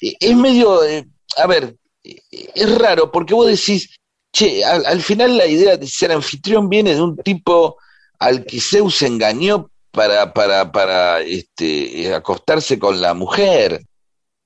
eh, 0.00 0.14
es 0.18 0.36
medio, 0.36 0.82
eh, 0.84 1.06
a 1.36 1.46
ver, 1.46 1.76
eh, 2.04 2.16
es 2.54 2.78
raro 2.78 3.10
porque 3.12 3.34
vos 3.34 3.46
decís, 3.46 3.96
che, 4.32 4.64
al, 4.64 4.86
al 4.86 5.02
final 5.02 5.36
la 5.36 5.46
idea 5.46 5.76
de 5.76 5.86
ser 5.86 6.10
anfitrión 6.12 6.68
viene 6.68 6.94
de 6.94 7.02
un 7.02 7.16
tipo 7.18 7.76
al 8.18 8.44
que 8.46 8.60
Zeus 8.60 9.02
engañó 9.02 9.68
para, 9.90 10.32
para, 10.32 10.72
para 10.72 11.20
este, 11.20 12.14
acostarse 12.14 12.78
con 12.78 12.98
la 13.00 13.12
mujer. 13.12 13.82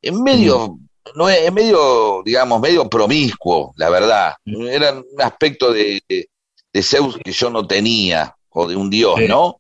Es 0.03 0.13
medio, 0.13 0.79
no 1.15 1.29
es, 1.29 1.39
es 1.39 1.53
medio, 1.53 2.23
digamos, 2.25 2.61
medio 2.61 2.89
promiscuo, 2.89 3.73
la 3.77 3.91
verdad. 3.91 4.35
Era 4.45 4.93
un 4.93 5.05
aspecto 5.23 5.73
de, 5.73 6.03
de- 6.09 6.29
de 6.77 6.83
Zeus 6.83 7.17
que 7.25 7.33
yo 7.33 7.49
no 7.49 7.67
tenía, 7.67 8.35
o 8.51 8.69
de 8.69 8.77
un 8.77 8.91
dios, 8.91 9.15
Sí. 9.19 9.27
¿no? 9.29 9.57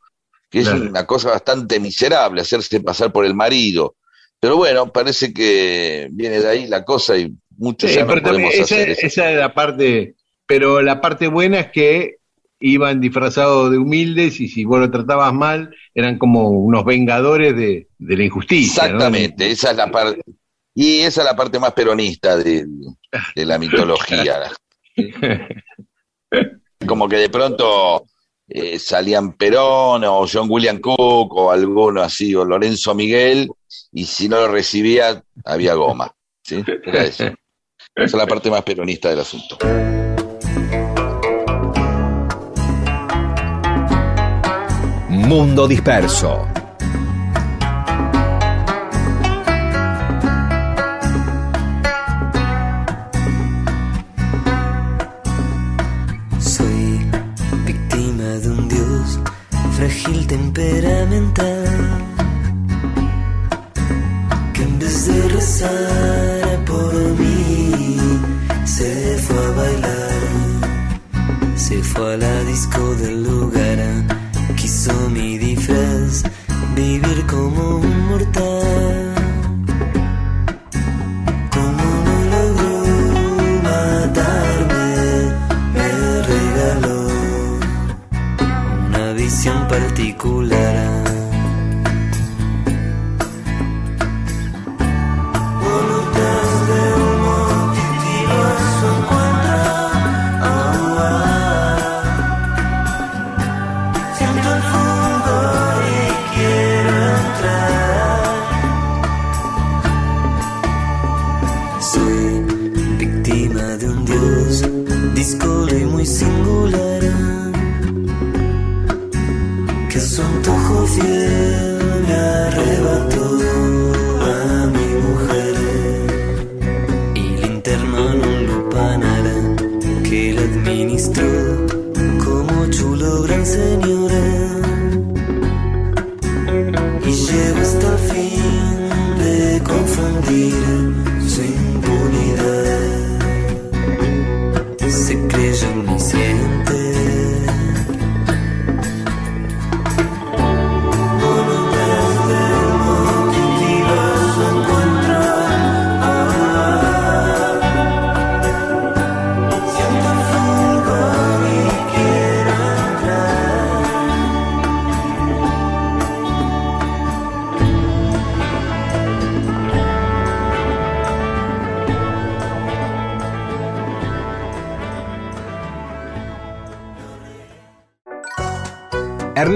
Que 0.50 0.58
es 0.60 0.68
Claro. 0.68 0.82
una 0.90 1.06
cosa 1.06 1.30
bastante 1.30 1.80
miserable, 1.80 2.42
hacerse 2.42 2.80
pasar 2.80 3.10
por 3.10 3.24
el 3.24 3.34
marido. 3.34 3.96
Pero 4.38 4.56
bueno, 4.58 4.92
parece 4.92 5.32
que 5.32 6.08
viene 6.12 6.40
de 6.40 6.48
ahí 6.48 6.66
la 6.66 6.84
cosa 6.84 7.16
y 7.16 7.32
muchos 7.56 7.90
Sí, 7.90 7.96
ya 7.96 8.04
no 8.04 8.20
podemos 8.22 8.52
esa, 8.52 8.62
hacer 8.64 8.90
eso. 8.90 9.06
esa 9.06 9.30
es 9.32 9.38
la 9.38 9.54
parte, 9.54 10.14
pero 10.46 10.82
la 10.82 11.00
parte 11.00 11.28
buena 11.28 11.58
es 11.60 11.70
que 11.72 12.16
iban 12.60 13.00
disfrazados 13.00 13.70
de 13.70 13.78
humildes 13.78 14.40
y 14.40 14.48
si 14.48 14.64
vos 14.64 14.78
lo 14.80 14.90
tratabas 14.90 15.32
mal, 15.32 15.74
eran 15.94 16.18
como 16.18 16.50
unos 16.50 16.84
vengadores 16.84 17.56
de, 17.56 17.88
de 17.98 18.16
la 18.16 18.24
injusticia. 18.24 18.82
¿no? 18.84 18.88
Exactamente, 18.96 19.50
esa 19.50 19.70
es 19.70 19.76
la 19.78 19.90
parte. 19.90 20.20
Y 20.74 20.98
esa 21.00 21.22
es 21.22 21.26
la 21.26 21.34
parte 21.36 21.58
más 21.58 21.72
peronista 21.72 22.36
de, 22.36 22.66
de 23.34 23.44
la 23.46 23.58
mitología. 23.64 24.50
Como 26.86 27.08
que 27.08 27.16
de 27.16 27.28
pronto 27.28 28.06
eh, 28.48 28.78
salían 28.78 29.32
Perón 29.32 30.04
o 30.04 30.26
John 30.30 30.46
William 30.48 30.78
Cook 30.78 31.34
o 31.34 31.50
alguno 31.50 32.02
así, 32.02 32.34
o 32.34 32.44
Lorenzo 32.44 32.94
Miguel, 32.94 33.50
y 33.92 34.04
si 34.04 34.28
no 34.28 34.36
lo 34.40 34.48
recibía, 34.48 35.22
había 35.44 35.74
goma. 35.74 36.14
¿sí? 36.42 36.62
Era 36.84 37.04
eso. 37.04 37.24
Esa 37.24 37.36
es 38.04 38.14
la 38.14 38.26
parte 38.26 38.50
más 38.50 38.62
peronista 38.62 39.08
del 39.10 39.20
asunto. 39.20 39.58
Mundo 45.08 45.66
Disperso. 45.66 46.46
Frágil 59.88 60.26
temperamental 60.26 61.64
que 64.52 64.62
en 64.62 64.78
vez 64.78 65.06
de 65.06 65.28
rezar 65.28 66.64
por 66.64 66.92
mí 67.20 68.20
se 68.64 69.16
fue 69.18 69.38
a 69.38 69.50
bailar, 69.50 70.10
se 71.54 71.82
fue 71.82 72.14
a 72.14 72.16
la 72.16 72.42
disco 72.44 72.94
del 72.96 73.22
lugar, 73.22 73.78
quiso 74.56 74.92
mi 75.10 75.38
disfraz 75.38 76.24
vivir 76.74 77.24
como 77.26 77.76
un 77.78 78.06
mortal. 78.08 79.05
Una 89.68 89.88
visión 89.88 90.85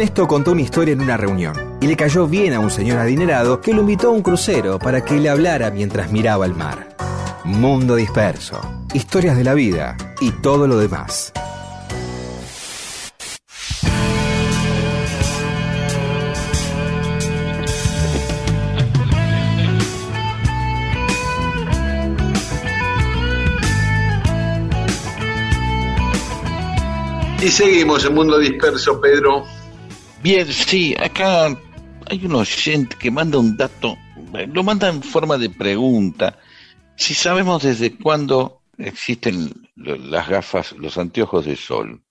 Ernesto 0.01 0.27
contó 0.27 0.53
una 0.53 0.63
historia 0.63 0.95
en 0.95 1.03
una 1.03 1.19
reunión 1.19 1.77
y 1.79 1.87
le 1.87 1.95
cayó 1.95 2.27
bien 2.27 2.55
a 2.55 2.61
un 2.61 2.71
señor 2.71 2.97
adinerado 2.97 3.61
que 3.61 3.75
lo 3.75 3.83
invitó 3.83 4.09
a 4.09 4.13
un 4.13 4.23
crucero 4.23 4.79
para 4.79 5.05
que 5.05 5.21
le 5.21 5.29
hablara 5.29 5.71
mientras 5.71 6.11
miraba 6.11 6.47
el 6.47 6.55
mar. 6.55 6.97
Mundo 7.45 7.97
disperso, 7.97 8.59
historias 8.95 9.37
de 9.37 9.45
la 9.45 9.53
vida 9.53 9.99
y 10.23 10.31
todo 10.31 10.67
lo 10.67 10.79
demás. 10.79 11.35
Y 27.43 27.49
seguimos 27.51 28.07
en 28.07 28.15
Mundo 28.15 28.39
Disperso, 28.39 28.99
Pedro. 28.99 29.60
Bien, 30.23 30.47
sí, 30.53 30.95
acá 30.99 31.47
hay 32.07 32.25
un 32.27 32.35
oyente 32.35 32.97
que 32.99 33.11
manda 33.11 33.39
un 33.39 33.57
dato, 33.57 33.97
lo 34.49 34.63
manda 34.63 34.89
en 34.89 35.03
forma 35.03 35.39
de 35.39 35.51
pregunta. 35.51 36.39
Si 36.97 37.15
sabemos 37.15 37.63
desde 37.63 37.97
cuándo 37.97 38.63
existen 38.77 39.51
las 39.77 40.29
gafas, 40.29 40.73
los 40.73 40.99
anteojos 40.99 41.47
de 41.47 41.57
sol. 41.57 42.03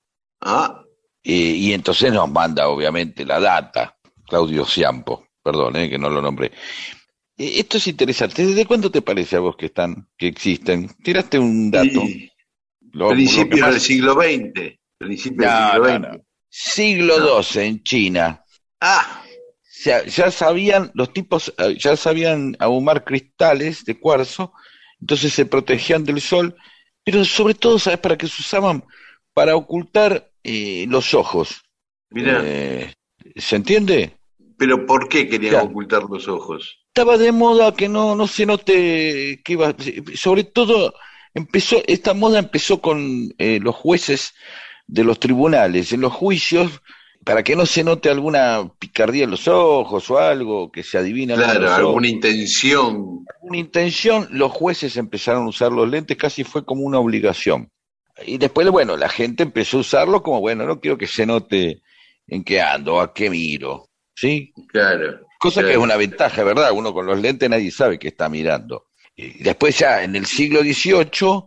Ah, 0.41 0.81
Eh, 1.21 1.33
y 1.33 1.73
entonces 1.73 2.13
nos 2.13 2.31
manda, 2.31 2.69
obviamente, 2.69 3.25
la 3.25 3.39
data. 3.41 3.97
Claudio 4.25 4.63
Ciampo, 4.65 5.27
perdón, 5.43 5.75
eh, 5.75 5.89
que 5.89 5.97
no 5.97 6.09
lo 6.09 6.21
nombré. 6.21 6.47
Eh, 7.37 7.53
esto 7.59 7.77
es 7.77 7.87
interesante. 7.87 8.45
¿Desde 8.45 8.65
cuándo 8.65 8.89
te 8.89 9.01
parece 9.01 9.35
a 9.35 9.39
vos 9.41 9.55
que 9.57 9.65
están, 9.67 10.07
que 10.17 10.27
existen? 10.27 10.89
Tiraste 11.03 11.37
un 11.37 11.69
dato. 11.69 12.01
que 12.03 12.29
principios 13.09 13.67
del 13.69 13.81
siglo 13.81 14.13
XX. 14.13 14.79
Principios 14.97 15.51
No, 15.51 15.59
del 15.59 15.71
siglo 15.71 15.99
no, 15.99 16.07
XX. 16.07 16.17
no. 16.17 16.25
Siglo 16.49 17.41
XII 17.43 17.61
en 17.63 17.83
China. 17.83 18.43
Ah, 18.81 19.23
Ya, 19.85 20.03
ya 20.05 20.29
sabían, 20.31 20.91
los 20.93 21.13
tipos 21.13 21.53
eh, 21.57 21.77
ya 21.79 21.95
sabían 21.95 22.55
ahumar 22.59 23.05
cristales 23.05 23.85
de 23.85 23.97
cuarzo, 23.97 24.51
entonces 24.99 25.31
se 25.33 25.45
protegían 25.45 26.03
del 26.03 26.19
sol, 26.19 26.55
pero 27.05 27.23
sobre 27.23 27.53
todo, 27.53 27.79
¿sabes 27.79 27.99
para 27.99 28.17
qué 28.17 28.27
se 28.27 28.41
usaban? 28.41 28.83
Para 29.33 29.55
ocultar 29.55 30.31
eh, 30.43 30.85
los 30.89 31.13
ojos. 31.13 31.61
mira, 32.09 32.41
Eh, 32.43 32.93
¿Se 33.35 33.55
entiende? 33.55 34.17
pero 34.57 34.85
¿por 34.85 35.07
qué 35.07 35.29
querían 35.29 35.67
ocultar 35.67 36.03
los 36.03 36.27
ojos? 36.27 36.79
Estaba 36.93 37.17
de 37.17 37.31
moda 37.31 37.73
que 37.73 37.87
no, 37.87 38.13
no 38.15 38.27
se 38.27 38.45
note 38.45 39.39
que 39.45 39.53
iba, 39.53 39.73
sobre 40.15 40.43
todo 40.43 40.93
empezó, 41.33 41.81
esta 41.87 42.13
moda 42.13 42.39
empezó 42.39 42.81
con 42.81 43.33
eh, 43.37 43.59
los 43.61 43.73
jueces 43.75 44.33
de 44.89 45.03
los 45.03 45.19
tribunales, 45.19 45.93
en 45.93 46.01
los 46.01 46.11
juicios, 46.11 46.81
para 47.23 47.43
que 47.43 47.55
no 47.55 47.65
se 47.65 47.83
note 47.83 48.09
alguna 48.09 48.71
picardía 48.79 49.25
en 49.25 49.31
los 49.31 49.47
ojos 49.47 50.09
o 50.09 50.17
algo, 50.17 50.71
que 50.71 50.83
se 50.83 50.97
adivina 50.97 51.35
Claro, 51.35 51.71
alguna 51.71 52.07
intención. 52.07 53.23
una 53.41 53.57
intención, 53.57 54.27
los 54.31 54.51
jueces 54.51 54.97
empezaron 54.97 55.43
a 55.43 55.49
usar 55.49 55.71
los 55.71 55.87
lentes, 55.87 56.17
casi 56.17 56.43
fue 56.43 56.65
como 56.65 56.81
una 56.83 56.97
obligación. 56.97 57.69
Y 58.25 58.37
después, 58.37 58.67
bueno, 58.69 58.97
la 58.97 59.09
gente 59.09 59.43
empezó 59.43 59.77
a 59.77 59.81
usarlo 59.81 60.23
como, 60.23 60.41
bueno, 60.41 60.65
no 60.65 60.79
quiero 60.79 60.97
que 60.97 61.07
se 61.07 61.25
note 61.25 61.81
en 62.27 62.43
qué 62.43 62.61
ando, 62.61 62.99
a 62.99 63.13
qué 63.13 63.29
miro, 63.29 63.89
¿sí? 64.15 64.51
Claro. 64.69 65.19
Cosa 65.39 65.63
que 65.63 65.71
es 65.71 65.77
una 65.77 65.95
ventaja, 65.95 66.43
¿verdad? 66.43 66.71
Uno 66.73 66.93
con 66.93 67.05
los 67.05 67.19
lentes 67.19 67.49
nadie 67.49 67.71
sabe 67.71 67.99
qué 67.99 68.09
está 68.09 68.27
mirando. 68.27 68.87
Y 69.15 69.43
después 69.43 69.77
ya 69.77 70.03
en 70.03 70.15
el 70.15 70.25
siglo 70.25 70.61
XVIII 70.61 71.43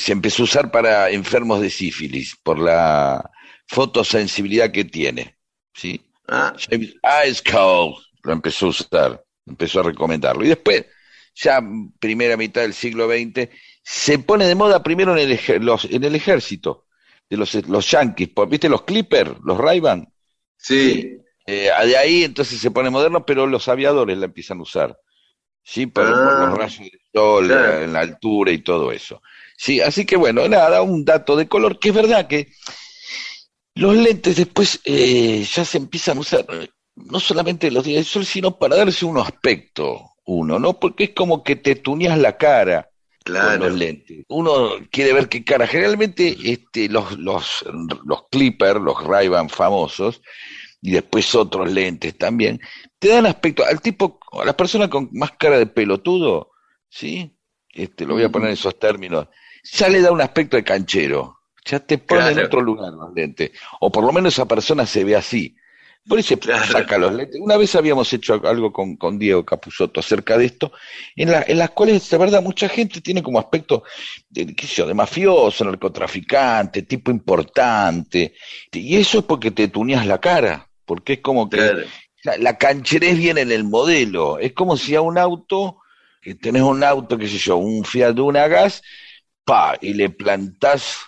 se 0.00 0.12
empezó 0.12 0.42
a 0.42 0.44
usar 0.44 0.70
para 0.70 1.10
enfermos 1.10 1.60
de 1.60 1.70
sífilis, 1.70 2.36
por 2.42 2.58
la 2.58 3.30
fotosensibilidad 3.68 4.70
que 4.72 4.84
tiene, 4.84 5.36
¿sí? 5.74 6.00
Ah, 6.28 6.54
James 6.56 6.94
Icecold 7.28 7.96
lo 8.22 8.32
empezó 8.32 8.66
a 8.66 8.68
usar, 8.70 9.24
empezó 9.46 9.80
a 9.80 9.84
recomendarlo. 9.84 10.44
Y 10.44 10.48
después, 10.48 10.86
ya 11.34 11.60
primera 11.98 12.36
mitad 12.36 12.62
del 12.62 12.74
siglo 12.74 13.08
XX, 13.08 13.50
se 13.82 14.18
pone 14.18 14.46
de 14.46 14.54
moda 14.54 14.82
primero 14.82 15.16
en 15.16 15.30
el, 15.30 15.64
los- 15.64 15.86
en 15.86 16.04
el 16.04 16.14
ejército, 16.14 16.86
de 17.28 17.36
los, 17.38 17.54
los 17.68 17.90
yankees, 17.90 18.28
por- 18.28 18.48
¿viste 18.48 18.68
los 18.68 18.82
Clipper, 18.82 19.36
los 19.44 19.58
Ray-Ban? 19.58 20.08
sí. 20.56 21.22
Eh, 21.46 21.70
de 21.86 21.96
ahí 21.96 22.24
entonces 22.24 22.60
se 22.60 22.70
pone 22.70 22.90
moderno, 22.90 23.26
pero 23.26 23.46
los 23.46 23.68
aviadores 23.68 24.16
la 24.18 24.26
empiezan 24.26 24.58
a 24.58 24.62
usar. 24.62 24.98
Sí, 25.62 25.86
por, 25.86 26.20
por 26.22 26.34
Ah, 26.34 26.44
los 26.50 26.58
rayos 26.58 26.80
del 26.80 27.00
sol, 27.14 27.46
claro. 27.46 27.82
en 27.84 27.92
la 27.94 28.00
altura 28.00 28.52
y 28.52 28.60
todo 28.62 28.92
eso. 28.92 29.22
Sí, 29.56 29.80
así 29.80 30.04
que 30.04 30.16
bueno, 30.16 30.48
nada, 30.48 30.82
un 30.82 31.04
dato 31.04 31.36
de 31.36 31.48
color, 31.48 31.78
que 31.78 31.90
es 31.90 31.94
verdad 31.94 32.26
que 32.26 32.48
los 33.74 33.96
lentes 33.96 34.36
después 34.36 34.80
eh, 34.84 35.44
ya 35.50 35.64
se 35.64 35.78
empiezan 35.78 36.18
a 36.18 36.20
usar, 36.20 36.46
no 36.96 37.20
solamente 37.20 37.70
los 37.70 37.84
días 37.84 37.96
del 37.96 38.04
sol, 38.04 38.26
sino 38.26 38.58
para 38.58 38.76
darse 38.76 39.04
un 39.04 39.18
aspecto, 39.18 40.10
uno, 40.24 40.58
¿no? 40.58 40.78
Porque 40.78 41.04
es 41.04 41.10
como 41.10 41.42
que 41.42 41.56
te 41.56 41.76
tuneas 41.76 42.18
la 42.18 42.36
cara 42.36 42.88
con 43.24 43.34
Claro. 43.34 43.68
los 43.68 43.78
lentes. 43.78 44.24
Uno 44.28 44.70
quiere 44.90 45.12
ver 45.12 45.28
qué 45.28 45.44
cara. 45.44 45.66
Generalmente 45.68 46.36
este, 46.44 46.88
los, 46.88 47.16
los, 47.18 47.64
los 48.04 48.24
Clipper, 48.30 48.76
los 48.80 48.96
famosos, 49.48 50.20
y 50.80 50.90
después 50.90 51.32
otros 51.36 51.70
lentes 51.70 52.18
también, 52.18 52.60
te 52.98 53.08
dan 53.08 53.26
aspecto 53.26 53.64
al 53.64 53.80
tipo, 53.80 54.18
a 54.32 54.44
la 54.44 54.56
persona 54.56 54.90
con 54.90 55.08
más 55.12 55.32
cara 55.38 55.58
de 55.58 55.66
pelotudo, 55.66 56.50
¿sí? 56.88 57.36
Este, 57.70 58.04
lo 58.04 58.14
voy 58.14 58.24
a 58.24 58.28
poner 58.28 58.48
en 58.48 58.54
esos 58.54 58.78
términos, 58.78 59.28
ya 59.62 59.88
le 59.88 60.00
da 60.00 60.10
un 60.12 60.20
aspecto 60.20 60.56
de 60.56 60.64
canchero, 60.64 61.38
ya 61.64 61.80
te 61.80 61.98
pone 61.98 62.30
en 62.30 62.38
otro 62.40 62.60
lugar 62.60 62.92
los 62.92 63.12
lentes, 63.14 63.52
o 63.80 63.90
por 63.90 64.04
lo 64.04 64.12
menos 64.12 64.34
esa 64.34 64.46
persona 64.46 64.86
se 64.86 65.04
ve 65.04 65.16
así. 65.16 65.54
Por 66.08 66.18
eso 66.18 66.36
Claro. 66.36 66.64
saca 66.64 66.98
los 66.98 67.14
lentes. 67.14 67.40
Una 67.40 67.56
vez 67.56 67.76
habíamos 67.76 68.12
hecho 68.12 68.34
algo 68.44 68.72
con, 68.72 68.96
con 68.96 69.20
Diego 69.20 69.44
Capusotto 69.44 70.00
acerca 70.00 70.36
de 70.36 70.46
esto, 70.46 70.72
en, 71.14 71.30
la- 71.30 71.44
en 71.46 71.58
las 71.58 71.70
cuales, 71.70 72.10
de 72.10 72.18
verdad, 72.18 72.42
mucha 72.42 72.68
gente 72.68 73.00
tiene 73.00 73.22
como 73.22 73.38
aspecto 73.38 73.84
de, 74.28 74.46
qué 74.54 74.66
sé 74.66 74.74
yo, 74.76 74.86
de 74.88 74.94
mafioso, 74.94 75.64
narcotraficante, 75.64 76.82
tipo 76.82 77.12
importante, 77.12 78.34
y 78.72 78.96
eso 78.96 79.20
es 79.20 79.24
porque 79.24 79.52
te 79.52 79.68
tuneas 79.68 80.04
la 80.06 80.18
cara, 80.20 80.68
porque 80.84 81.14
es 81.14 81.20
como 81.20 81.48
que 81.48 81.58
Claro. 81.58 81.82
la, 82.24 82.36
la 82.38 82.58
cancherez 82.58 83.16
viene 83.18 83.42
en 83.42 83.52
el 83.52 83.62
modelo. 83.64 84.38
Es 84.40 84.52
como 84.54 84.76
si 84.76 84.94
a 84.96 85.00
un 85.02 85.18
auto, 85.18 85.78
que 86.20 86.34
tenés 86.34 86.62
un 86.62 86.82
auto, 86.82 87.16
qué 87.18 87.28
sé 87.28 87.38
yo, 87.38 87.56
un 87.58 87.84
Fiat 87.84 88.14
Duna 88.14 88.48
Gas, 88.48 88.82
pa, 89.44 89.76
y 89.80 89.94
le 89.94 90.10
plantás 90.10 90.98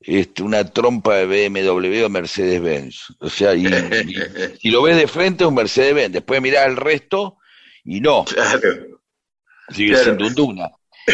este, 0.00 0.42
una 0.42 0.64
trompa 0.64 1.16
de 1.16 1.26
BMW 1.26 2.04
o 2.06 2.08
Mercedes-Benz. 2.10 3.16
O 3.20 3.28
sea, 3.30 3.54
y, 3.54 3.66
y 4.00 4.28
si 4.60 4.70
lo 4.70 4.82
ves 4.82 4.96
de 4.96 5.08
frente 5.08 5.44
es 5.44 5.48
un 5.48 5.54
Mercedes-Benz, 5.56 6.12
después 6.12 6.42
mirás 6.42 6.66
el 6.68 6.76
resto 6.76 7.38
y 7.84 8.00
no, 8.00 8.24
Claro. 8.24 9.00
sigue 9.68 9.90
Claro. 9.90 10.04
siendo 10.04 10.26
un 10.26 10.34
Duna. 10.34 10.70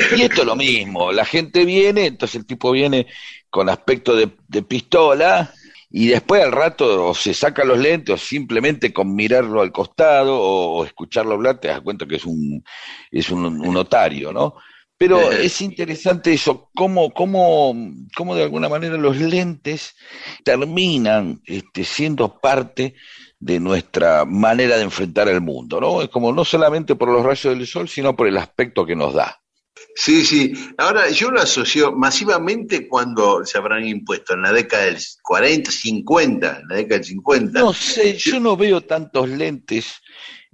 Y 0.09 0.23
esto 0.23 0.43
es 0.43 0.47
lo 0.47 0.57
mismo, 0.57 1.13
la 1.13 1.25
gente 1.25 1.65
viene, 1.65 2.07
entonces 2.07 2.37
el 2.37 2.47
tipo 2.47 2.71
viene 2.73 3.07
con 3.51 3.69
aspecto 3.71 4.15
de, 4.17 4.31
de 4.49 4.63
pistola 4.63 5.55
y 5.91 6.09
después 6.09 6.43
al 6.43 6.53
rato 6.53 7.07
o 7.09 7.15
se 7.15 7.33
saca 7.33 7.65
los 7.65 7.79
lentes 7.79 8.15
o 8.15 8.19
simplemente 8.19 8.93
con 8.93 9.15
mirarlo 9.15 9.63
al 9.63 9.73
costado 9.73 10.39
o, 10.39 10.79
o 10.81 10.85
escucharlo 10.85 11.35
hablar 11.35 11.59
te 11.61 11.69
das 11.69 11.81
cuenta 11.81 12.07
que 12.07 12.17
es 12.17 12.27
un, 12.27 12.63
es 13.11 13.31
un, 13.31 13.47
un 13.47 13.75
notario, 13.75 14.33
¿no? 14.33 14.57
Pero 14.99 15.31
Eh. 15.33 15.47
es 15.47 15.61
interesante 15.61 16.33
eso, 16.33 16.71
cómo, 16.75 17.13
cómo, 17.15 17.73
cómo 18.17 18.35
de 18.35 18.43
alguna 18.43 18.69
manera 18.69 18.97
los 18.97 19.17
lentes 19.17 19.95
terminan 20.45 21.41
este, 21.47 21.85
siendo 21.85 22.39
parte 22.41 22.95
de 23.39 23.61
nuestra 23.61 24.25
manera 24.25 24.77
de 24.77 24.83
enfrentar 24.83 25.29
el 25.29 25.41
mundo, 25.41 25.81
¿no? 25.81 26.03
Es 26.03 26.09
como 26.09 26.33
no 26.33 26.45
solamente 26.45 26.97
por 26.97 27.09
los 27.11 27.25
rayos 27.25 27.57
del 27.57 27.67
sol, 27.67 27.89
sino 27.89 28.17
por 28.17 28.27
el 28.27 28.37
aspecto 28.37 28.85
que 28.85 28.97
nos 28.97 29.15
da. 29.15 29.41
Sí, 29.95 30.25
sí. 30.25 30.53
Ahora, 30.77 31.09
yo 31.11 31.31
lo 31.31 31.41
asocio 31.41 31.93
masivamente 31.93 32.89
cuando 32.89 33.45
se 33.45 33.59
habrán 33.59 33.87
impuesto, 33.87 34.35
en 34.35 34.43
la 34.43 34.53
década 34.53 34.85
del 34.87 34.97
40, 35.23 35.71
50, 35.71 36.59
en 36.63 36.69
la 36.69 36.77
década 36.77 36.97
del 36.99 37.05
50. 37.05 37.61
No 37.61 37.73
sé, 37.73 38.17
yo 38.17 38.41
no 38.41 38.57
veo 38.57 38.81
tantos 38.81 39.29
lentes 39.29 39.95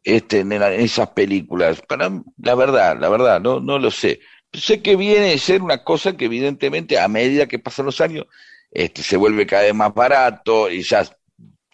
este, 0.03 0.41
en, 0.41 0.49
la- 0.51 0.75
en 0.75 0.81
esas 0.83 1.09
películas. 1.11 1.81
Para 1.89 2.11
la 2.43 2.55
verdad, 2.55 2.99
la 3.01 3.09
verdad, 3.09 3.41
no, 3.41 3.61
no 3.61 3.79
lo 3.79 3.91
sé. 3.91 4.21
Sé 4.55 4.81
que 4.81 4.97
viene 4.97 5.33
a 5.33 5.39
ser 5.39 5.63
una 5.63 5.83
cosa 5.85 6.17
que 6.17 6.27
evidentemente 6.27 6.99
a 6.99 7.09
medida 7.09 7.47
que 7.47 7.59
pasan 7.59 7.87
los 7.87 8.01
años 8.01 8.27
este, 8.71 9.03
se 9.03 9.17
vuelve 9.17 9.47
cada 9.47 9.63
vez 9.63 9.75
más 9.75 9.93
barato 9.93 10.71
y 10.71 10.83
ya 10.83 11.05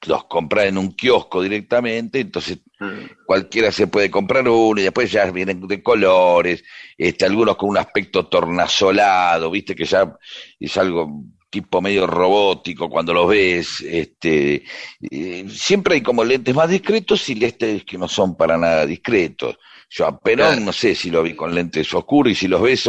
los 0.07 0.25
compras 0.25 0.67
en 0.67 0.79
un 0.79 0.93
kiosco 0.97 1.43
directamente, 1.43 2.21
entonces 2.21 2.59
Mm. 2.81 3.27
cualquiera 3.27 3.71
se 3.71 3.87
puede 3.89 4.11
comprar 4.11 4.49
uno 4.49 4.81
y 4.81 4.85
después 4.85 5.13
ya 5.13 5.31
vienen 5.31 5.67
de 5.69 5.83
colores, 5.83 6.65
este, 6.97 7.27
algunos 7.27 7.57
con 7.57 7.69
un 7.69 7.77
aspecto 7.77 8.27
tornasolado, 8.27 9.51
viste 9.51 9.75
que 9.75 9.85
ya 9.85 10.17
es 10.59 10.77
algo 10.79 11.25
tipo 11.51 11.83
medio 11.83 12.07
robótico 12.07 12.89
cuando 12.89 13.13
los 13.13 13.29
ves, 13.29 13.83
este, 13.83 14.65
eh, 15.11 15.47
siempre 15.51 15.97
hay 15.97 16.01
como 16.01 16.25
lentes 16.25 16.55
más 16.55 16.71
discretos 16.71 17.29
y 17.29 17.35
lentes 17.35 17.85
que 17.85 17.99
no 17.99 18.09
son 18.09 18.35
para 18.35 18.57
nada 18.57 18.87
discretos. 18.87 19.59
Yo 19.93 20.07
a 20.07 20.21
Perón 20.21 20.47
Claro. 20.47 20.61
no 20.61 20.73
sé 20.73 20.95
si 20.95 21.11
lo 21.11 21.23
vi 21.23 21.35
con 21.35 21.53
lentes 21.55 21.93
oscuros 21.95 22.33
y 22.33 22.37
si 22.37 22.47
los 22.49 22.63
ves, 22.63 22.89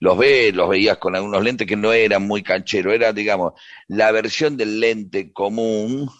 los 0.00 0.18
ves, 0.18 0.54
los 0.54 0.68
veías 0.68 0.98
con 0.98 1.16
algunos 1.16 1.42
lentes 1.42 1.66
que 1.66 1.76
no 1.76 1.92
eran 1.94 2.26
muy 2.26 2.42
cancheros, 2.42 2.92
era 2.94 3.12
digamos 3.12 3.54
la 3.88 4.12
versión 4.12 4.56
del 4.56 4.78
lente 4.78 5.32
común 5.32 6.10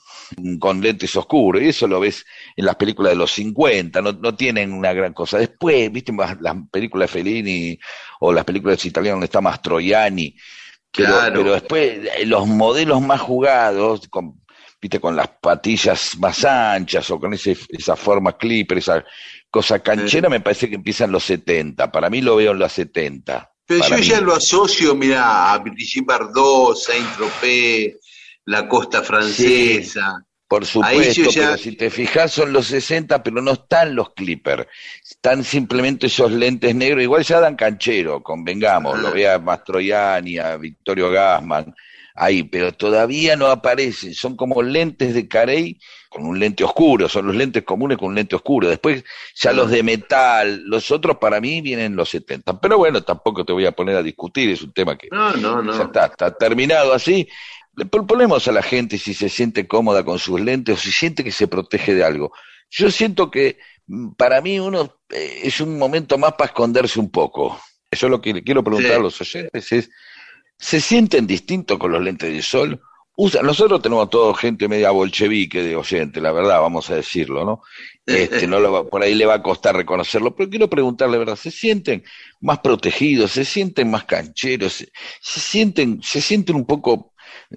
con 0.58 0.80
lentes 0.80 1.14
oscuros, 1.16 1.62
y 1.62 1.68
eso 1.68 1.86
lo 1.86 2.00
ves 2.00 2.24
en 2.56 2.64
las 2.64 2.76
películas 2.76 3.12
de 3.12 3.16
los 3.16 3.30
50, 3.32 4.00
no, 4.00 4.12
no 4.12 4.34
tienen 4.34 4.72
una 4.72 4.94
gran 4.94 5.12
cosa. 5.12 5.36
Después, 5.38 5.92
viste, 5.92 6.10
más 6.12 6.40
las 6.40 6.56
películas 6.70 7.12
de 7.12 7.18
Fellini 7.20 7.78
o 8.20 8.32
las 8.32 8.44
películas 8.46 8.82
italianas 8.86 9.16
donde 9.16 9.26
está 9.26 9.42
Mastroianni, 9.42 10.34
pero, 10.90 11.08
Claro. 11.08 11.34
pero 11.40 11.52
después 11.52 12.00
eh, 12.16 12.26
los 12.26 12.46
modelos 12.46 13.02
más 13.02 13.20
jugados, 13.20 14.08
con, 14.08 14.40
viste, 14.80 15.00
con 15.00 15.14
las 15.16 15.28
patillas 15.28 16.16
más 16.18 16.44
anchas 16.44 17.10
o 17.10 17.20
con 17.20 17.34
ese, 17.34 17.56
esa 17.68 17.96
forma 17.96 18.36
clipper, 18.36 18.78
esa 18.78 19.04
cosa 19.52 19.80
canchera, 19.80 20.30
me 20.30 20.40
parece 20.40 20.68
que 20.70 20.76
empiezan 20.76 21.12
los 21.12 21.24
70. 21.24 21.92
Para 21.92 22.08
mí 22.08 22.22
lo 22.22 22.36
veo 22.36 22.52
en 22.52 22.58
los 22.58 22.72
70. 22.72 23.52
Pero 23.66 23.86
yo 23.86 23.96
mí. 23.98 24.02
ya 24.02 24.20
lo 24.20 24.34
asocio, 24.34 24.94
mira, 24.94 25.52
a 25.52 25.58
Brigitte 25.58 26.06
Bardot, 26.06 26.74
Saint-Tropez, 26.76 27.96
la 28.46 28.66
costa 28.66 29.02
francesa. 29.02 30.24
Por 30.48 30.62
Ahí 30.62 30.68
supuesto, 31.14 31.30
ya- 31.30 31.46
pero 31.48 31.58
si 31.58 31.76
te 31.76 31.90
fijas 31.90 32.32
son 32.32 32.52
los 32.52 32.66
60, 32.66 33.22
pero 33.22 33.40
no 33.40 33.52
están 33.52 33.94
los 33.94 34.14
clippers. 34.14 34.66
Están 35.02 35.44
simplemente 35.44 36.06
esos 36.06 36.32
lentes 36.32 36.74
negros. 36.74 37.02
Igual 37.02 37.22
ya 37.22 37.40
dan 37.40 37.54
canchero, 37.56 38.22
convengamos. 38.22 38.98
Ah. 38.98 39.02
Lo 39.02 39.12
ve 39.12 39.30
a 39.30 39.38
Mastroianni, 39.38 40.38
a 40.38 40.56
Victorio 40.56 41.10
Gassman, 41.10 41.74
ahí, 42.14 42.42
pero 42.42 42.72
todavía 42.72 43.36
no 43.36 43.46
aparecen. 43.46 44.14
Son 44.14 44.34
como 44.36 44.62
lentes 44.62 45.14
de 45.14 45.28
Carey 45.28 45.78
con 46.12 46.24
un 46.26 46.38
lente 46.38 46.62
oscuro. 46.64 47.08
Son 47.08 47.26
los 47.26 47.34
lentes 47.34 47.62
comunes 47.64 47.98
con 47.98 48.08
un 48.08 48.14
lente 48.14 48.36
oscuro. 48.36 48.68
Después 48.68 49.04
ya 49.34 49.52
los 49.52 49.70
de 49.70 49.82
metal, 49.82 50.62
los 50.66 50.90
otros 50.90 51.16
para 51.18 51.40
mí 51.40 51.60
vienen 51.60 51.86
en 51.86 51.96
los 51.96 52.10
70. 52.10 52.60
Pero 52.60 52.78
bueno, 52.78 53.02
tampoco 53.02 53.44
te 53.44 53.52
voy 53.52 53.66
a 53.66 53.72
poner 53.72 53.96
a 53.96 54.02
discutir, 54.02 54.50
es 54.50 54.62
un 54.62 54.72
tema 54.72 54.96
que 54.98 55.08
No, 55.10 55.32
no, 55.34 55.62
ya 55.72 55.78
no. 55.78 55.82
está, 55.84 56.06
está 56.06 56.36
terminado 56.36 56.92
así. 56.92 57.28
Le 57.74 57.86
proponemos 57.86 58.46
a 58.48 58.52
la 58.52 58.62
gente 58.62 58.98
si 58.98 59.14
se 59.14 59.28
siente 59.30 59.66
cómoda 59.66 60.04
con 60.04 60.18
sus 60.18 60.40
lentes 60.40 60.76
o 60.76 60.78
si 60.78 60.92
siente 60.92 61.24
que 61.24 61.32
se 61.32 61.48
protege 61.48 61.94
de 61.94 62.04
algo. 62.04 62.32
Yo 62.70 62.90
siento 62.90 63.30
que 63.30 63.58
mm, 63.86 64.10
para 64.12 64.40
mí 64.42 64.60
uno 64.60 64.98
eh, 65.10 65.40
es 65.44 65.60
un 65.60 65.78
momento 65.78 66.18
más 66.18 66.32
para 66.34 66.46
esconderse 66.48 67.00
un 67.00 67.10
poco. 67.10 67.58
Yo 67.90 68.08
lo 68.08 68.20
que 68.20 68.34
le 68.34 68.42
quiero 68.42 68.62
preguntar 68.62 68.92
Sí. 68.92 68.96
a 68.98 69.00
los 69.00 69.20
oyentes 69.20 69.72
es, 69.72 69.90
¿se 70.58 70.80
sienten 70.80 71.26
distintos 71.26 71.78
con 71.78 71.92
los 71.92 72.02
lentes 72.02 72.32
de 72.32 72.42
sol? 72.42 72.80
Usa, 73.14 73.42
nosotros 73.42 73.82
tenemos 73.82 74.08
todo 74.08 74.32
gente 74.32 74.68
media 74.68 74.90
bolchevique 74.90 75.62
de 75.62 75.76
oyente, 75.76 76.18
la 76.20 76.32
verdad, 76.32 76.60
vamos 76.62 76.88
a 76.90 76.94
decirlo, 76.96 77.44
¿no? 77.44 77.60
Este, 78.06 78.46
no 78.46 78.58
lo 78.58 78.72
va- 78.72 78.88
por 78.88 79.02
ahí 79.02 79.14
le 79.14 79.26
va 79.26 79.34
a 79.34 79.42
costar 79.42 79.76
reconocerlo, 79.76 80.34
pero 80.34 80.48
quiero 80.48 80.68
preguntarle, 80.70 81.18
¿verdad? 81.18 81.36
¿Se 81.36 81.50
sienten 81.50 82.02
más 82.40 82.60
protegidos? 82.60 83.32
¿Se 83.32 83.44
sienten 83.44 83.90
más 83.90 84.04
cancheros? 84.04 84.72
¿Se, 84.74 84.88
se 85.20 85.40
sienten, 85.40 86.00
se 86.02 86.22
sienten 86.22 86.56
un 86.56 86.64
poco 86.66 87.12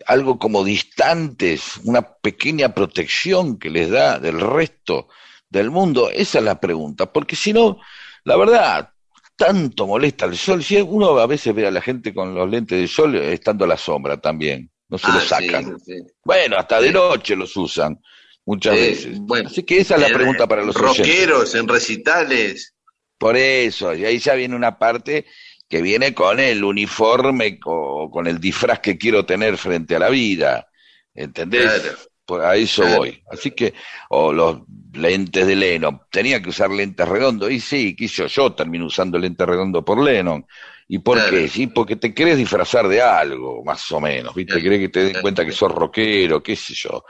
algo 0.07 0.37
como 0.39 0.63
distantes, 0.63 1.77
una 1.85 2.01
pequeña 2.01 2.73
protección 2.73 3.57
que 3.57 3.69
les 3.69 3.89
da 3.89 4.19
del 4.19 4.41
resto 4.41 5.07
del 5.49 5.71
mundo? 5.71 6.09
Esa 6.11 6.39
es 6.39 6.43
la 6.45 6.59
pregunta, 6.59 7.11
porque 7.11 7.35
si 7.37 7.53
no, 7.53 7.79
la 8.25 8.35
verdad, 8.35 8.89
tanto 9.37 9.87
molesta 9.87 10.25
el 10.25 10.35
sol. 10.37 10.63
Si 10.63 10.75
uno 10.81 11.17
a 11.17 11.27
veces 11.27 11.55
ve 11.55 11.65
a 11.67 11.71
la 11.71 11.81
gente 11.81 12.13
con 12.13 12.35
los 12.35 12.49
lentes 12.49 12.77
de 12.79 12.87
sol 12.89 13.15
eh, 13.15 13.33
estando 13.33 13.63
a 13.65 13.67
la 13.69 13.77
sombra 13.77 14.19
también, 14.19 14.69
no 14.89 14.97
se 14.97 15.07
Ah, 15.07 15.13
los 15.15 15.23
sí, 15.23 15.29
sacan. 15.29 15.79
sí. 15.79 15.93
Bueno, 16.23 16.57
hasta 16.57 16.79
de 16.81 16.87
Sí. 16.87 16.93
noche 16.93 17.35
los 17.35 17.55
usan 17.57 17.99
muchas 18.45 18.75
Sí, 18.75 18.81
veces. 18.81 19.19
bueno. 19.19 19.49
Así 19.49 19.63
que 19.63 19.79
esa 19.79 19.95
es 19.95 20.01
la 20.01 20.07
En- 20.07 20.13
pregunta 20.13 20.47
para 20.47 20.63
los. 20.63 20.75
Rockeros 20.75 21.55
en 21.55 21.67
recitales. 21.67 22.73
Por 23.17 23.37
eso, 23.37 23.93
y 23.95 24.05
ahí 24.05 24.19
ya 24.19 24.35
viene 24.35 24.55
una 24.55 24.77
parte 24.77 25.25
que 25.69 25.81
viene 25.81 26.13
con 26.13 26.39
el 26.39 26.63
uniforme 26.63 27.59
o 27.65 28.09
con 28.11 28.27
el 28.27 28.39
disfraz 28.39 28.79
que 28.79 28.97
quiero 28.97 29.25
tener 29.25 29.57
frente 29.57 29.95
a 29.95 29.99
la 29.99 30.09
vida. 30.09 30.67
¿Entendés? 31.13 31.63
Claro. 31.63 31.97
Pues 32.25 32.43
a 32.43 32.55
eso 32.55 32.81
Claro. 32.81 32.97
voy. 32.97 33.23
Así 33.31 33.51
que, 33.51 33.73
o 34.09 34.33
los 34.33 34.61
lentes 34.93 35.45
de 35.47 35.55
Lennon. 35.55 36.01
Tenía 36.11 36.41
que 36.41 36.49
usar 36.49 36.69
lentes 36.71 37.07
redondos. 37.07 37.51
Y 37.51 37.59
sí, 37.59 37.95
quiso 37.95 38.25
yo 38.27 38.53
termino 38.53 38.85
usando 38.87 39.17
lentes 39.17 39.47
redondos 39.47 39.83
por 39.83 40.03
Lennon. 40.03 40.45
¿Y 40.87 40.99
por 40.99 41.17
Claro. 41.17 41.31
qué? 41.31 41.47
Sí, 41.47 41.67
porque 41.67 41.95
te 41.95 42.13
querés 42.13 42.37
disfrazar 42.37 42.87
de 42.87 43.01
algo, 43.01 43.63
más 43.63 43.91
o 43.91 43.99
menos. 43.99 44.35
¿Viste? 44.35 44.61
Querés 44.61 44.79
que 44.79 44.89
te 44.89 45.03
den 45.05 45.21
cuenta 45.21 45.45
que 45.45 45.51
sos 45.51 45.71
rockero, 45.71 46.43
qué 46.43 46.55
sé 46.55 46.73
yo. 46.75 47.03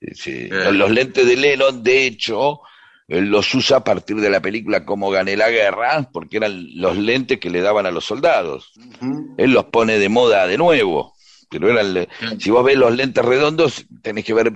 Eh, 0.00 0.14
sí. 0.14 0.48
Los 0.50 0.90
lentes 0.90 1.26
de 1.26 1.36
Lennon, 1.36 1.82
de 1.82 2.06
hecho, 2.06 2.60
él 3.06 3.26
los 3.26 3.54
usa 3.54 3.78
a 3.78 3.84
partir 3.84 4.16
de 4.16 4.30
la 4.30 4.40
película 4.40 4.84
Cómo 4.84 5.10
gané 5.10 5.36
la 5.36 5.50
guerra, 5.50 6.08
porque 6.12 6.38
eran 6.38 6.66
los 6.80 6.96
lentes 6.96 7.38
que 7.38 7.50
le 7.50 7.60
daban 7.60 7.84
a 7.86 7.90
los 7.90 8.04
soldados. 8.04 8.72
Él 9.36 9.52
los 9.52 9.66
pone 9.66 9.98
de 9.98 10.08
moda 10.08 10.46
de 10.46 10.56
nuevo. 10.56 11.14
Pero 11.50 11.70
eran, 11.70 12.06
si 12.38 12.50
vos 12.50 12.64
ves 12.64 12.76
los 12.76 12.94
lentes 12.94 13.24
redondos, 13.24 13.86
tenés 14.02 14.24
que 14.24 14.34
ver 14.34 14.52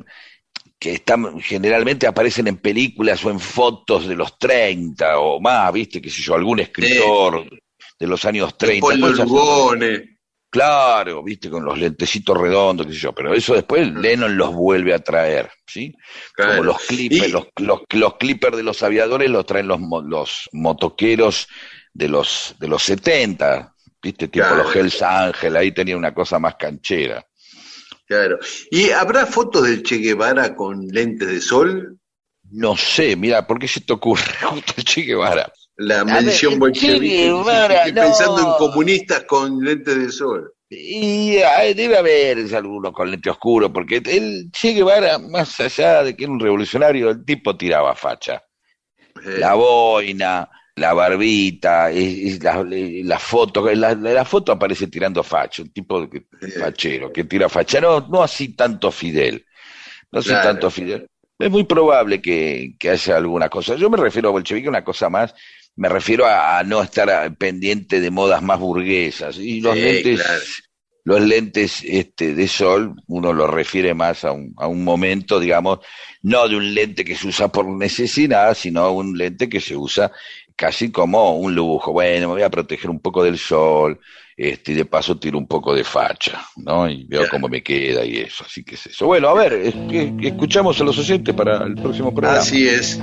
que 0.79 0.95
están, 0.95 1.41
generalmente 1.41 2.07
aparecen 2.07 2.49
en 2.49 2.57
películas 2.57 3.25
o 3.25 3.31
en 3.31 3.39
fotos 3.39 4.07
de 4.09 4.17
los 4.17 4.37
30 4.39 5.19
o 5.19 5.41
más, 5.41 5.73
viste, 5.73 6.03
qué 6.03 6.11
sé 6.11 6.21
yo, 6.21 6.35
algún 6.35 6.59
escritor 6.61 7.47
de 8.03 8.09
los 8.09 8.25
años 8.25 8.59
30. 8.59 8.85
Paul 8.87 9.01
cosas- 9.01 9.27
Lugone. 9.29 10.19
Claro, 10.51 11.23
viste, 11.23 11.49
con 11.49 11.65
los 11.65 11.79
lentecitos 11.79 12.37
redondos, 12.37 12.87
qué 12.87 12.93
sé 12.93 12.99
yo, 12.99 13.13
pero 13.15 13.33
eso 13.33 13.55
después 13.55 13.91
Lennon 13.95 14.37
los 14.37 14.53
vuelve 14.53 14.93
a 14.93 14.99
traer, 14.99 15.51
¿sí? 15.67 15.95
Como 16.37 16.63
los 16.65 16.79
clippers, 16.83 17.29
Y- 17.29 17.33
los, 17.33 17.47
los, 17.57 17.81
los 17.91 18.17
clippers 18.19 18.57
de 18.59 18.63
los 18.63 18.83
aviadores 18.83 19.31
los 19.31 19.47
traen 19.47 19.69
los, 19.69 19.81
mo- 19.81 20.03
los 20.03 20.51
motoqueros 20.53 21.47
de 21.95 22.09
los, 22.09 22.55
de 22.59 22.69
los 22.69 22.83
70, 22.83 23.73
viste, 24.03 24.29
tipo 24.29 24.45
Claro. 24.47 24.65
los 24.65 24.77
Hells 24.77 25.01
Angel, 25.01 25.57
ahí 25.57 25.73
tenía 25.73 25.97
una 25.97 26.13
cosa 26.13 26.39
más 26.39 26.57
canchera. 26.57 27.25
Claro. 28.07 28.39
¿Y 28.71 28.91
habrá 28.91 29.25
fotos 29.25 29.63
del 29.65 29.83
Che 29.83 29.97
Guevara 29.99 30.55
con 30.55 30.87
lentes 30.89 31.29
de 31.29 31.41
sol? 31.41 31.99
No 32.51 32.77
sé, 32.77 33.17
mira, 33.17 33.47
¿por 33.47 33.59
qué 33.59 33.69
se 33.69 33.81
te 33.81 33.93
ocurre 33.95 34.23
justo 34.43 34.75
el 34.77 34.85
Che 34.85 35.01
Guevara? 35.03 35.51
La 35.77 36.05
mención 36.05 36.59
bolchevique. 36.59 37.29
Estoy 37.29 37.93
pensando 37.93 38.43
no. 38.43 38.53
en 38.53 38.59
comunistas 38.59 39.25
con 39.25 39.59
lentes 39.65 39.97
de 39.97 40.13
sol. 40.13 40.53
Y 40.69 41.37
debe 41.75 41.99
haber 41.99 42.55
algunos 42.55 42.93
con 42.93 43.11
lente 43.11 43.29
oscuro, 43.29 43.71
porque 43.73 44.03
el 44.05 44.51
Che 44.51 44.73
Guevara, 44.73 45.19
más 45.19 45.61
allá 45.61 46.03
de 46.03 46.17
que 46.17 46.25
era 46.25 46.33
un 46.33 46.41
revolucionario, 46.41 47.11
el 47.11 47.25
tipo 47.25 47.57
tiraba 47.57 47.95
facha. 47.95 48.43
Eh, 49.25 49.37
la 49.39 49.53
boina, 49.55 50.49
la 50.77 50.95
barbita, 50.95 51.91
la, 51.91 52.65
la 52.65 53.19
foto, 53.19 53.71
la, 53.75 53.95
la 53.95 54.25
foto 54.25 54.53
aparece 54.53 54.87
tirando 54.87 55.23
facha, 55.23 55.63
un 55.63 55.73
tipo 55.73 56.09
que, 56.09 56.25
fachero, 56.59 57.13
que 57.13 57.25
tira 57.25 57.51
facha, 57.51 57.79
no, 57.81 58.01
no 58.09 58.23
así 58.23 58.57
tanto 58.57 58.91
Fidel, 58.91 59.45
no 60.11 60.21
así 60.21 60.31
Claro. 60.31 60.49
tanto 60.49 60.71
Fidel. 60.71 61.07
Es 61.39 61.51
muy 61.51 61.65
probable 61.65 62.23
que, 62.23 62.75
que 62.79 62.91
haya 62.91 63.17
alguna 63.17 63.49
cosa. 63.51 63.75
Yo 63.75 63.91
me 63.91 63.99
refiero 63.99 64.29
a 64.29 64.33
bolchevique, 64.33 64.69
una 64.69 64.85
cosa 64.85 65.11
más, 65.11 65.35
me 65.77 65.89
refiero 65.89 66.27
a, 66.27 66.59
a 66.59 66.65
no 66.65 66.83
estar 66.83 67.35
pendiente 67.37 68.01
de 68.01 68.11
modas 68.11 68.43
más 68.43 68.59
burguesas. 68.61 69.39
Y 69.39 69.61
los 69.61 69.75
Sí, 69.75 69.81
lentes, 69.81 70.21
claro. 70.23 70.41
los 71.05 71.21
lentes 71.23 71.83
este, 71.85 72.35
de 72.35 72.49
sol, 72.49 72.95
uno 73.07 73.33
lo 73.33 73.47
refiere 73.47 73.95
más 73.95 74.25
a 74.25 74.33
un, 74.33 74.53
a 74.59 74.67
un 74.67 74.85
momento, 74.85 75.41
digamos, 75.41 75.79
no 76.23 76.49
de 76.49 76.57
un 76.57 76.75
lente 76.75 77.05
que 77.05 77.17
se 77.17 77.27
usa 77.29 77.49
por 77.49 77.67
necesidad, 77.67 78.55
sino 78.55 78.93
un 78.93 79.17
lente 79.17 79.49
que 79.49 79.61
se 79.61 79.77
usa 79.77 80.13
casi 80.55 80.91
como 80.93 81.37
un 81.39 81.55
lujo. 81.55 81.93
Bueno, 81.93 82.29
me 82.29 82.35
voy 82.35 82.43
a 82.43 82.51
proteger 82.51 82.91
un 82.91 83.01
poco 83.01 83.25
del 83.25 83.39
sol, 83.39 83.99
este, 84.37 84.73
y 84.73 84.75
de 84.77 84.85
paso 84.85 85.19
tiro 85.19 85.39
un 85.39 85.47
poco 85.47 85.75
de 85.75 85.83
facha, 85.85 86.45
¿no? 86.57 86.89
Y 86.89 87.05
veo 87.05 87.25
cómo 87.31 87.49
me 87.49 87.63
queda 87.63 88.05
y 88.05 88.19
eso, 88.19 88.45
así 88.47 88.63
que 88.63 88.77
es 88.77 88.87
eso. 88.87 89.07
Bueno, 89.07 89.29
a 89.29 89.35
ver, 89.35 89.53
es 89.55 89.75
que 89.91 90.15
escuchamos 90.21 90.81
a 90.81 90.85
los 90.85 90.99
oyentes 90.99 91.35
para 91.35 91.65
el 91.65 91.75
próximo 91.75 92.13
programa. 92.15 92.39
Así 92.39 92.69
es. 92.69 92.99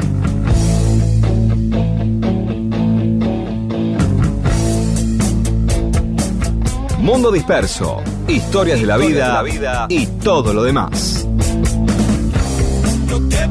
Mundo 7.10 7.32
Disperso, 7.32 8.03
historias 8.28 8.80
de 8.80 8.86
la 8.86 8.95
vida 8.95 9.88
y 9.89 10.05
todo 10.05 10.53
lo 10.53 10.62
demás. 10.62 11.28
No 13.07 13.28
te 13.28 13.47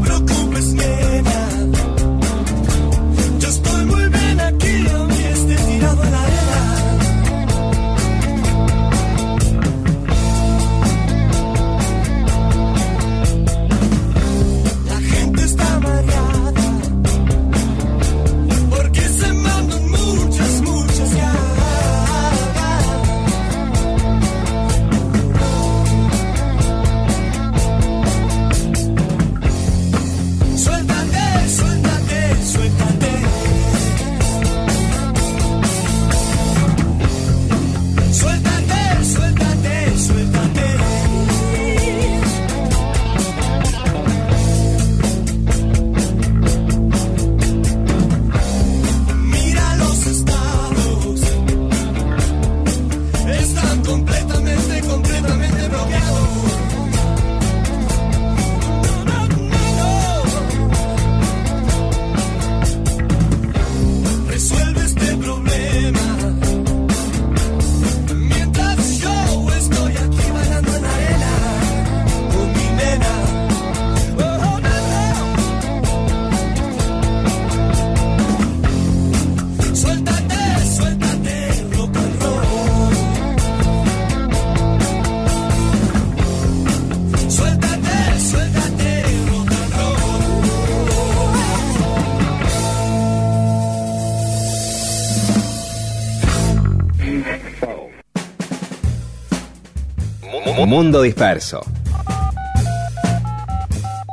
Mundo 100.68 101.00
Disperso. 101.00 101.64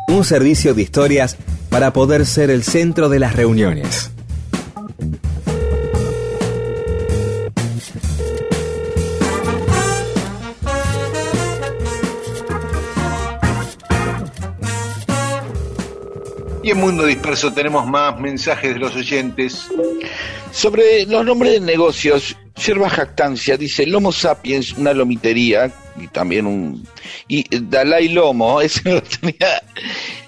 Un 0.08 0.24
servicio 0.24 0.74
de 0.74 0.84
historias 0.84 1.36
para 1.70 1.92
poder 1.92 2.26
ser 2.26 2.50
el 2.50 2.64
centro 2.64 3.10
de 3.10 3.20
las 3.20 3.36
reuniones. 3.36 4.10
Y 16.64 16.72
en 16.72 16.78
Mundo 16.78 17.06
Disperso 17.06 17.52
tenemos 17.52 17.86
más 17.86 18.18
mensajes 18.18 18.76
de 18.76 18.80
los 18.80 18.96
oyentes. 18.96 19.68
Sobre 20.54 21.06
los 21.06 21.26
nombres 21.26 21.52
de 21.52 21.60
negocios, 21.60 22.38
Yerba 22.66 22.90
Jactancia 22.90 23.58
dice 23.58 23.86
Lomo 23.86 24.14
Sapiens, 24.14 24.72
una 24.78 24.94
lomitería, 24.94 25.70
también 26.16 26.48
un. 26.48 26.88
Y 27.28 27.46
Dalai 27.60 28.08
Lomo, 28.08 28.62
ese 28.62 28.90
lo 28.90 29.04
tenía. 29.04 29.62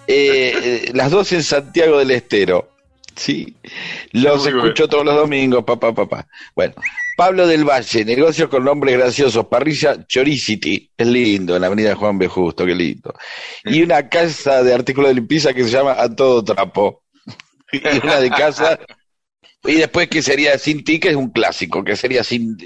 eh, 0.06 0.54
eh, 0.56 0.92
las 0.94 1.10
dos 1.10 1.32
en 1.32 1.42
Santiago 1.42 1.98
del 1.98 2.12
Estero. 2.12 2.70
Sí, 3.16 3.56
los 4.12 4.46
escucho 4.46 4.88
todos 4.88 5.04
los 5.04 5.16
domingos, 5.16 5.64
papá, 5.64 5.92
papá. 5.92 6.28
Bueno, 6.56 6.76
Pablo 7.18 7.48
del 7.48 7.64
Valle, 7.64 8.06
negocios 8.06 8.48
con 8.48 8.64
nombres 8.64 8.96
graciosos, 8.96 9.48
parrilla 9.48 10.06
Choricity, 10.06 10.92
es 10.96 11.08
lindo, 11.08 11.56
en 11.56 11.62
la 11.62 11.68
avenida 11.68 11.96
Juan 11.96 12.20
B. 12.20 12.28
Justo, 12.28 12.64
qué 12.64 12.76
lindo. 12.76 13.16
Y 13.66 13.82
una 13.82 14.08
casa 14.08 14.62
de 14.62 14.72
artículos 14.72 15.10
de 15.10 15.16
limpieza 15.16 15.52
que 15.52 15.64
se 15.64 15.72
llama 15.72 15.96
A 15.98 16.14
Todo 16.16 16.44
Trapo. 16.44 17.02
Y 17.74 17.80
una 18.02 18.22
de 18.22 18.30
casa 18.30 18.80
y 19.68 19.76
después 19.76 20.08
que 20.08 20.22
sería 20.22 20.58
sin 20.58 20.84
ti, 20.84 21.00
que 21.00 21.10
es 21.10 21.16
un 21.16 21.30
clásico, 21.30 21.84
que 21.84 21.96
sería 21.96 22.24
sin, 22.24 22.58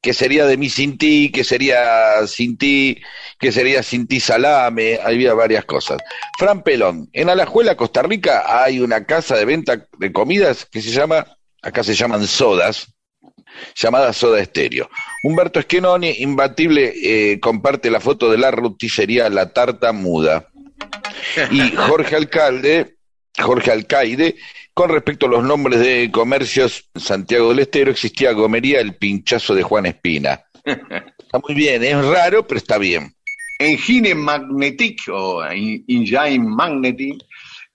que 0.00 0.12
sería 0.12 0.46
de 0.46 0.56
mí 0.56 0.68
sin 0.68 0.98
ti, 0.98 1.32
que 1.32 1.42
sería 1.42 2.26
sin 2.26 2.56
ti, 2.56 3.02
sería 3.50 3.82
sin 3.82 4.06
ti 4.06 4.20
salame, 4.20 4.98
había 5.02 5.34
varias 5.34 5.64
cosas. 5.64 5.98
Fran 6.38 6.62
Pelón, 6.62 7.08
en 7.12 7.30
Alajuela, 7.30 7.76
Costa 7.76 8.02
Rica, 8.02 8.44
hay 8.46 8.80
una 8.80 9.04
casa 9.04 9.36
de 9.36 9.44
venta 9.44 9.86
de 9.98 10.12
comidas 10.12 10.66
que 10.70 10.82
se 10.82 10.90
llama, 10.90 11.26
acá 11.62 11.82
se 11.82 11.94
llaman 11.94 12.26
sodas, 12.26 12.94
llamada 13.74 14.12
Soda 14.12 14.40
Estéreo. 14.40 14.88
Humberto 15.22 15.60
Esquenoni, 15.60 16.14
imbatible, 16.18 16.92
eh, 17.02 17.40
comparte 17.40 17.90
la 17.90 18.00
foto 18.00 18.30
de 18.30 18.38
la 18.38 18.50
roticería 18.50 19.28
La 19.30 19.52
Tarta 19.52 19.92
Muda. 19.92 20.48
Y 21.50 21.70
Jorge 21.70 22.16
Alcalde, 22.16 22.93
Jorge 23.38 23.70
Alcaide, 23.72 24.36
con 24.72 24.90
respecto 24.90 25.26
a 25.26 25.30
los 25.30 25.44
nombres 25.44 25.80
de 25.80 26.10
comercios 26.12 26.88
en 26.94 27.00
Santiago 27.00 27.48
del 27.50 27.60
Estero, 27.60 27.90
existía 27.90 28.32
Gomería 28.32 28.80
El 28.80 28.96
Pinchazo 28.96 29.54
de 29.54 29.62
Juan 29.62 29.86
Espina. 29.86 30.40
Está 30.64 31.38
muy 31.46 31.54
bien, 31.54 31.82
es 31.84 32.04
raro, 32.04 32.46
pero 32.46 32.58
está 32.58 32.78
bien. 32.78 33.12
Engine 33.58 34.14
Magnetic 34.14 35.02
o 35.12 35.44
In- 35.52 35.84
Engine 35.88 36.38
Magnetic 36.40 37.18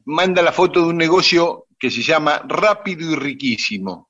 manda 0.06 0.41
la 0.41 0.52
foto 0.52 0.81
de 0.81 0.88
un 0.88 0.98
negocio 0.98 1.68
que 1.80 1.90
se 1.91 2.02
llama 2.02 2.41
Rápido 2.48 3.11
y 3.11 3.15
Riquísimo. 3.15 4.10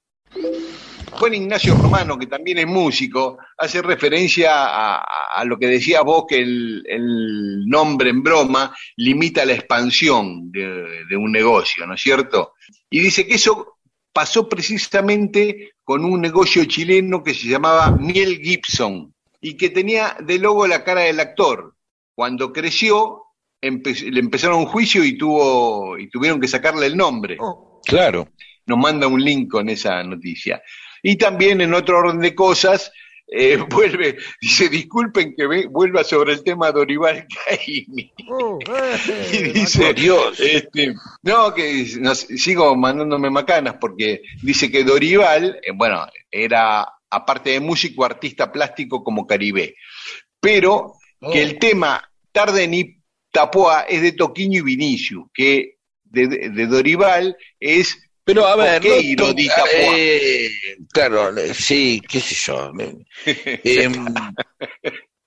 Juan 1.11 1.33
Ignacio 1.33 1.75
Romano, 1.75 2.17
que 2.17 2.27
también 2.27 2.59
es 2.59 2.67
músico, 2.67 3.37
hace 3.57 3.81
referencia 3.81 4.51
a, 4.97 5.43
lo 5.45 5.57
que 5.57 5.67
decía 5.67 6.01
vos, 6.01 6.25
que 6.27 6.37
el, 6.37 6.83
el 6.87 7.65
nombre 7.67 8.09
en 8.09 8.21
broma 8.23 8.75
limita 8.97 9.45
la 9.45 9.53
expansión 9.53 10.51
de, 10.51 11.05
de 11.09 11.17
un 11.17 11.31
negocio, 11.31 11.85
¿no 11.85 11.93
es 11.95 12.01
cierto? 12.01 12.53
Y 12.89 12.99
dice 12.99 13.25
que 13.25 13.35
eso 13.35 13.77
pasó 14.13 14.47
precisamente 14.49 15.73
con 15.83 16.03
un 16.05 16.21
negocio 16.21 16.65
chileno 16.65 17.23
que 17.23 17.33
se 17.33 17.47
llamaba 17.47 17.91
Miel 17.91 18.39
Gibson 18.41 19.13
y 19.41 19.55
que 19.55 19.69
tenía 19.69 20.17
de 20.19 20.39
logo 20.39 20.67
la 20.67 20.83
cara 20.83 21.01
del 21.01 21.19
actor. 21.19 21.75
Cuando 22.15 22.51
creció, 22.51 23.23
empe- 23.61 24.11
le 24.11 24.19
empezaron 24.19 24.59
un 24.59 24.65
juicio 24.65 25.03
y, 25.03 25.17
tuvo, 25.17 25.97
y 25.97 26.09
tuvieron 26.09 26.39
que 26.39 26.47
sacarle 26.47 26.85
el 26.87 26.97
nombre 26.97 27.37
Claro. 27.85 28.27
nos 28.65 28.77
manda 28.77 29.07
un 29.07 29.23
link 29.23 29.49
con 29.49 29.69
esa 29.69 30.03
noticia. 30.03 30.61
Y 31.03 31.15
también 31.17 31.61
en 31.61 31.73
otro 31.73 31.99
orden 31.99 32.19
de 32.19 32.35
cosas, 32.35 32.91
eh, 33.27 33.57
vuelve, 33.69 34.17
dice, 34.41 34.69
disculpen 34.69 35.35
que 35.35 35.47
ve- 35.47 35.67
vuelva 35.67 36.03
sobre 36.03 36.33
el 36.33 36.43
tema 36.43 36.71
Dorival 36.71 37.27
Caymmi. 37.45 38.11
y 39.33 39.37
dice, 39.53 39.93
Dios. 39.93 40.39
este, 40.39 40.93
no, 41.23 41.53
que 41.53 41.85
sigo 41.85 42.75
mandándome 42.75 43.29
macanas 43.29 43.75
porque 43.79 44.21
dice 44.41 44.71
que 44.71 44.83
Dorival, 44.83 45.59
eh, 45.63 45.71
bueno, 45.75 46.05
era 46.31 46.87
aparte 47.11 47.51
de 47.51 47.59
músico, 47.59 48.05
artista 48.05 48.51
plástico 48.51 49.03
como 49.03 49.25
Caribe, 49.25 49.75
pero 50.39 50.93
que 51.33 51.41
el 51.41 51.57
tema 51.59 52.07
Tarde 52.31 52.67
ni 52.67 52.97
Tapoa 53.31 53.81
es 53.81 54.01
de 54.01 54.11
Toquiño 54.13 54.59
y 54.59 54.63
Vinicio, 54.63 55.29
que 55.33 55.77
de, 56.03 56.27
de 56.27 56.65
Dorival 56.67 57.35
es 57.59 58.08
Pero 58.29 58.45
a 58.45 58.55
ver, 58.55 58.85
no 58.85 59.33
eh, 59.73 60.49
claro, 60.93 61.31
sí, 61.51 61.99
qué 62.07 62.19
sé 62.19 62.35
yo. 62.35 62.71
eh, 63.25 63.63
em, 63.63 64.05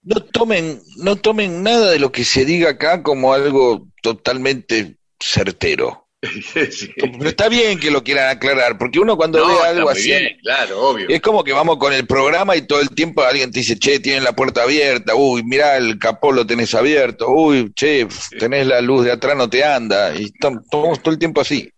no 0.04 0.20
tomen, 0.20 0.80
no 0.98 1.16
tomen 1.16 1.64
nada 1.64 1.90
de 1.90 1.98
lo 1.98 2.12
que 2.12 2.22
se 2.22 2.44
diga 2.44 2.70
acá 2.70 3.02
como 3.02 3.34
algo 3.34 3.88
totalmente 4.02 4.98
certero. 5.18 5.98
Sí. 6.70 6.88
Pero 6.96 7.28
está 7.28 7.48
bien 7.48 7.80
que 7.80 7.90
lo 7.90 8.04
quieran 8.04 8.28
aclarar, 8.30 8.78
porque 8.78 9.00
uno 9.00 9.16
cuando 9.16 9.40
No, 9.40 9.48
ve 9.48 9.66
algo 9.66 9.88
así, 9.90 10.10
bien, 10.10 10.38
claro, 10.40 10.80
obvio. 10.80 11.08
es 11.08 11.20
como 11.20 11.42
que 11.42 11.52
vamos 11.52 11.78
con 11.78 11.92
el 11.92 12.06
programa 12.06 12.54
y 12.54 12.62
todo 12.62 12.80
el 12.80 12.90
tiempo 12.90 13.22
alguien 13.24 13.50
te 13.50 13.58
dice, 13.58 13.76
che, 13.76 13.98
tienen 13.98 14.22
la 14.22 14.32
puerta 14.36 14.62
abierta, 14.62 15.16
uy, 15.16 15.42
mirá, 15.42 15.76
el 15.76 15.98
capó 15.98 16.30
lo 16.30 16.46
tenés 16.46 16.76
abierto, 16.76 17.28
uy, 17.28 17.72
che, 17.74 18.06
tenés 18.38 18.68
la 18.68 18.80
luz 18.80 19.04
de 19.04 19.10
atrás, 19.10 19.36
no 19.36 19.50
te 19.50 19.64
anda, 19.64 20.14
y 20.14 20.26
estamos 20.26 20.62
todo 21.02 21.12
el 21.12 21.18
tiempo 21.18 21.40
así. 21.40 21.68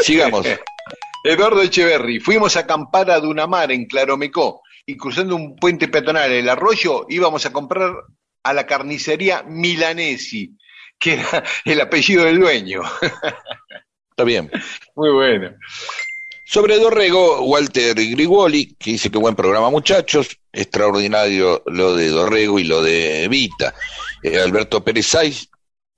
Sigamos. 0.00 0.46
Eduardo 1.24 1.60
Echeverry, 1.62 2.18
fuimos 2.18 2.56
a 2.56 2.60
acampar 2.60 3.10
a 3.10 3.20
Dunamar 3.20 3.70
en 3.72 3.86
Claromecó 3.86 4.62
y 4.86 4.96
cruzando 4.96 5.36
un 5.36 5.54
puente 5.56 5.88
peatonal, 5.88 6.32
el 6.32 6.48
arroyo, 6.48 7.06
íbamos 7.08 7.44
a 7.44 7.52
comprar 7.52 7.92
a 8.42 8.52
la 8.54 8.66
carnicería 8.66 9.42
Milanesi, 9.42 10.56
que 10.98 11.14
era 11.14 11.44
el 11.64 11.80
apellido 11.80 12.24
del 12.24 12.40
dueño. 12.40 12.82
Está 14.10 14.24
bien. 14.24 14.50
Muy 14.96 15.10
bueno. 15.10 15.54
Sobre 16.46 16.78
Dorrego, 16.78 17.42
Walter 17.42 17.94
Grigoli, 17.94 18.74
que 18.74 18.90
dice 18.90 19.10
que 19.10 19.18
buen 19.18 19.36
programa, 19.36 19.70
muchachos. 19.70 20.36
Extraordinario 20.52 21.62
lo 21.66 21.94
de 21.94 22.08
Dorrego 22.08 22.58
y 22.58 22.64
lo 22.64 22.82
de 22.82 23.28
Vita. 23.28 23.72
Eh, 24.22 24.40
Alberto 24.40 24.82
Pérez 24.82 25.06
Saiz, 25.06 25.48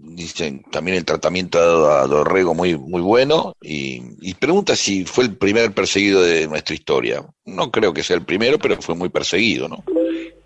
dicen 0.02 0.62
también 0.70 0.96
el 0.96 1.04
tratamiento 1.04 1.58
dado 1.58 1.92
a 1.92 2.06
Dorrego 2.06 2.54
muy, 2.54 2.76
muy 2.76 3.00
bueno. 3.00 3.54
Y, 3.62 4.02
y 4.20 4.34
pregunta 4.34 4.76
si 4.76 5.04
fue 5.04 5.24
el 5.24 5.36
primer 5.36 5.72
perseguido 5.72 6.22
de 6.22 6.48
nuestra 6.48 6.74
historia. 6.74 7.24
No 7.44 7.70
creo 7.70 7.92
que 7.92 8.02
sea 8.02 8.16
el 8.16 8.24
primero, 8.24 8.58
pero 8.58 8.80
fue 8.80 8.94
muy 8.94 9.08
perseguido, 9.08 9.68
¿no? 9.68 9.84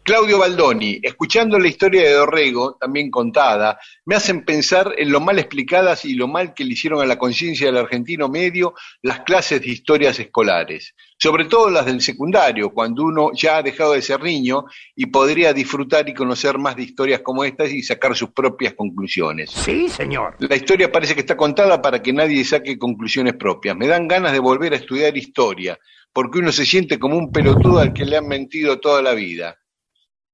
Claudio 0.06 0.38
Baldoni, 0.38 1.00
escuchando 1.02 1.58
la 1.58 1.66
historia 1.66 2.02
de 2.02 2.12
Dorrego, 2.12 2.76
también 2.80 3.10
contada, 3.10 3.76
me 4.04 4.14
hacen 4.14 4.44
pensar 4.44 4.94
en 4.96 5.10
lo 5.10 5.18
mal 5.18 5.36
explicadas 5.40 6.04
y 6.04 6.14
lo 6.14 6.28
mal 6.28 6.54
que 6.54 6.62
le 6.62 6.74
hicieron 6.74 7.00
a 7.02 7.06
la 7.06 7.18
conciencia 7.18 7.66
del 7.66 7.76
argentino 7.76 8.28
medio 8.28 8.74
las 9.02 9.22
clases 9.22 9.60
de 9.62 9.70
historias 9.70 10.20
escolares, 10.20 10.94
sobre 11.18 11.46
todo 11.46 11.70
las 11.70 11.86
del 11.86 12.00
secundario, 12.00 12.70
cuando 12.70 13.02
uno 13.02 13.30
ya 13.34 13.56
ha 13.56 13.64
dejado 13.64 13.94
de 13.94 14.00
ser 14.00 14.22
niño 14.22 14.66
y 14.94 15.06
podría 15.06 15.52
disfrutar 15.52 16.08
y 16.08 16.14
conocer 16.14 16.56
más 16.56 16.76
de 16.76 16.84
historias 16.84 17.22
como 17.22 17.42
estas 17.42 17.72
y 17.72 17.82
sacar 17.82 18.14
sus 18.14 18.30
propias 18.30 18.74
conclusiones. 18.74 19.50
Sí, 19.50 19.88
señor. 19.88 20.36
La 20.38 20.54
historia 20.54 20.92
parece 20.92 21.14
que 21.14 21.22
está 21.22 21.36
contada 21.36 21.82
para 21.82 22.00
que 22.00 22.12
nadie 22.12 22.44
saque 22.44 22.78
conclusiones 22.78 23.34
propias. 23.34 23.76
Me 23.76 23.88
dan 23.88 24.06
ganas 24.06 24.30
de 24.30 24.38
volver 24.38 24.72
a 24.72 24.76
estudiar 24.76 25.16
historia, 25.16 25.76
porque 26.12 26.38
uno 26.38 26.52
se 26.52 26.64
siente 26.64 26.96
como 26.96 27.16
un 27.16 27.32
pelotudo 27.32 27.80
al 27.80 27.92
que 27.92 28.04
le 28.04 28.16
han 28.16 28.28
mentido 28.28 28.78
toda 28.78 29.02
la 29.02 29.12
vida. 29.12 29.58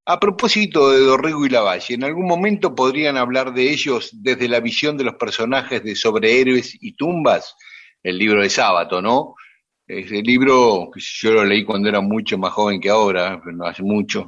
A 0.05 0.19
propósito 0.19 0.91
de 0.91 0.99
Dorrego 0.99 1.45
y 1.45 1.49
Lavalle, 1.49 1.93
¿en 1.93 2.03
algún 2.03 2.27
momento 2.27 2.75
podrían 2.75 3.15
hablar 3.15 3.53
de 3.53 3.71
ellos 3.71 4.09
desde 4.11 4.49
la 4.49 4.59
visión 4.59 4.97
de 4.97 5.05
los 5.05 5.15
personajes 5.15 5.81
de 5.81 5.95
Sobrehéroes 5.95 6.77
y 6.81 6.97
Tumbas? 6.97 7.55
El 8.03 8.17
libro 8.17 8.41
de 8.41 8.49
Sábato, 8.49 9.01
¿no? 9.01 9.35
Ese 9.87 10.21
libro 10.21 10.89
que 10.93 10.99
yo 10.99 11.31
lo 11.31 11.45
leí 11.45 11.63
cuando 11.63 11.87
era 11.87 12.01
mucho 12.01 12.37
más 12.37 12.51
joven 12.51 12.81
que 12.81 12.89
ahora, 12.89 13.39
pero 13.41 13.55
no 13.55 13.65
hace 13.65 13.81
mucho. 13.81 14.27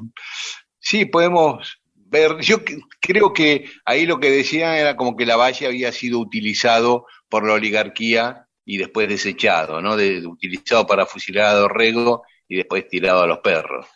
Sí, 0.80 1.08
podemos 1.08 1.78
ver. 1.94 2.40
Yo 2.40 2.60
creo 3.02 3.34
que 3.34 3.70
ahí 3.84 4.06
lo 4.06 4.18
que 4.18 4.32
decían 4.32 4.76
era 4.76 4.96
como 4.96 5.18
que 5.18 5.26
Lavalle 5.26 5.68
había 5.68 5.92
sido 5.92 6.20
utilizado 6.20 7.06
por 7.28 7.46
la 7.46 7.52
oligarquía 7.52 8.48
y 8.64 8.78
después 8.78 9.10
desechado, 9.10 9.82
¿no? 9.82 9.98
De 9.98 10.26
utilizado 10.26 10.88
para 10.88 11.06
fusilar 11.06 11.48
a 11.48 11.54
Dorrego 11.56 12.24
y 12.48 12.56
después 12.56 12.88
tirado 12.88 13.24
a 13.24 13.28
los 13.28 13.40
perros 13.40 13.88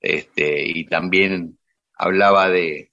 este, 0.00 0.64
y 0.66 0.84
también 0.84 1.58
hablaba 1.94 2.48
de, 2.48 2.90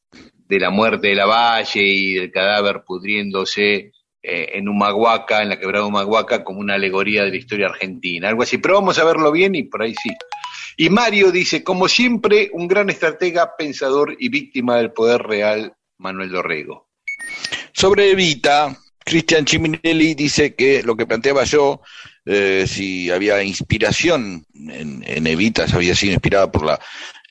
de 0.48 0.60
la 0.60 0.70
muerte 0.70 1.10
de 1.10 1.16
la 1.16 1.26
Valle 1.26 1.82
y 1.82 2.14
del 2.16 2.32
cadáver 2.32 2.84
pudriéndose 2.86 3.92
eh, 4.22 4.52
en 4.54 4.68
Humahuaca, 4.68 5.42
en 5.42 5.50
la 5.50 5.60
quebrada 5.60 5.86
Humahuaca, 5.86 6.44
como 6.44 6.60
una 6.60 6.76
alegoría 6.76 7.24
de 7.24 7.30
la 7.30 7.38
historia 7.38 7.68
argentina, 7.68 8.30
algo 8.30 8.44
así. 8.44 8.58
Pero 8.58 8.76
vamos 8.76 8.98
a 8.98 9.06
verlo 9.06 9.32
bien 9.32 9.56
y 9.56 9.64
por 9.64 9.84
ahí 9.84 9.94
sí. 9.94 10.10
Y 10.78 10.90
Mario 10.90 11.32
dice, 11.32 11.64
como 11.64 11.88
siempre, 11.88 12.50
un 12.52 12.68
gran 12.68 12.90
estratega, 12.90 13.56
pensador 13.56 14.16
y 14.20 14.30
víctima 14.30 14.78
del 14.78 14.92
poder 14.92 15.22
real, 15.22 15.74
Manuel 15.98 16.32
Dorrego. 16.32 16.90
Sobre 17.72 18.12
Evita, 18.12 18.76
Cristian 18.98 19.46
Chiminelli 19.46 20.16
dice 20.16 20.56
que 20.56 20.82
lo 20.84 20.96
que 20.96 21.06
planteaba 21.06 21.44
yo, 21.44 21.82
eh, 22.26 22.66
si 22.68 23.12
había 23.12 23.44
inspiración 23.44 24.46
en, 24.54 25.04
en 25.06 25.28
Evita, 25.28 25.68
si 25.68 25.76
había 25.76 25.96
sido 25.96 26.14
inspirada 26.14 26.52
por 26.52 26.66
la, 26.66 26.80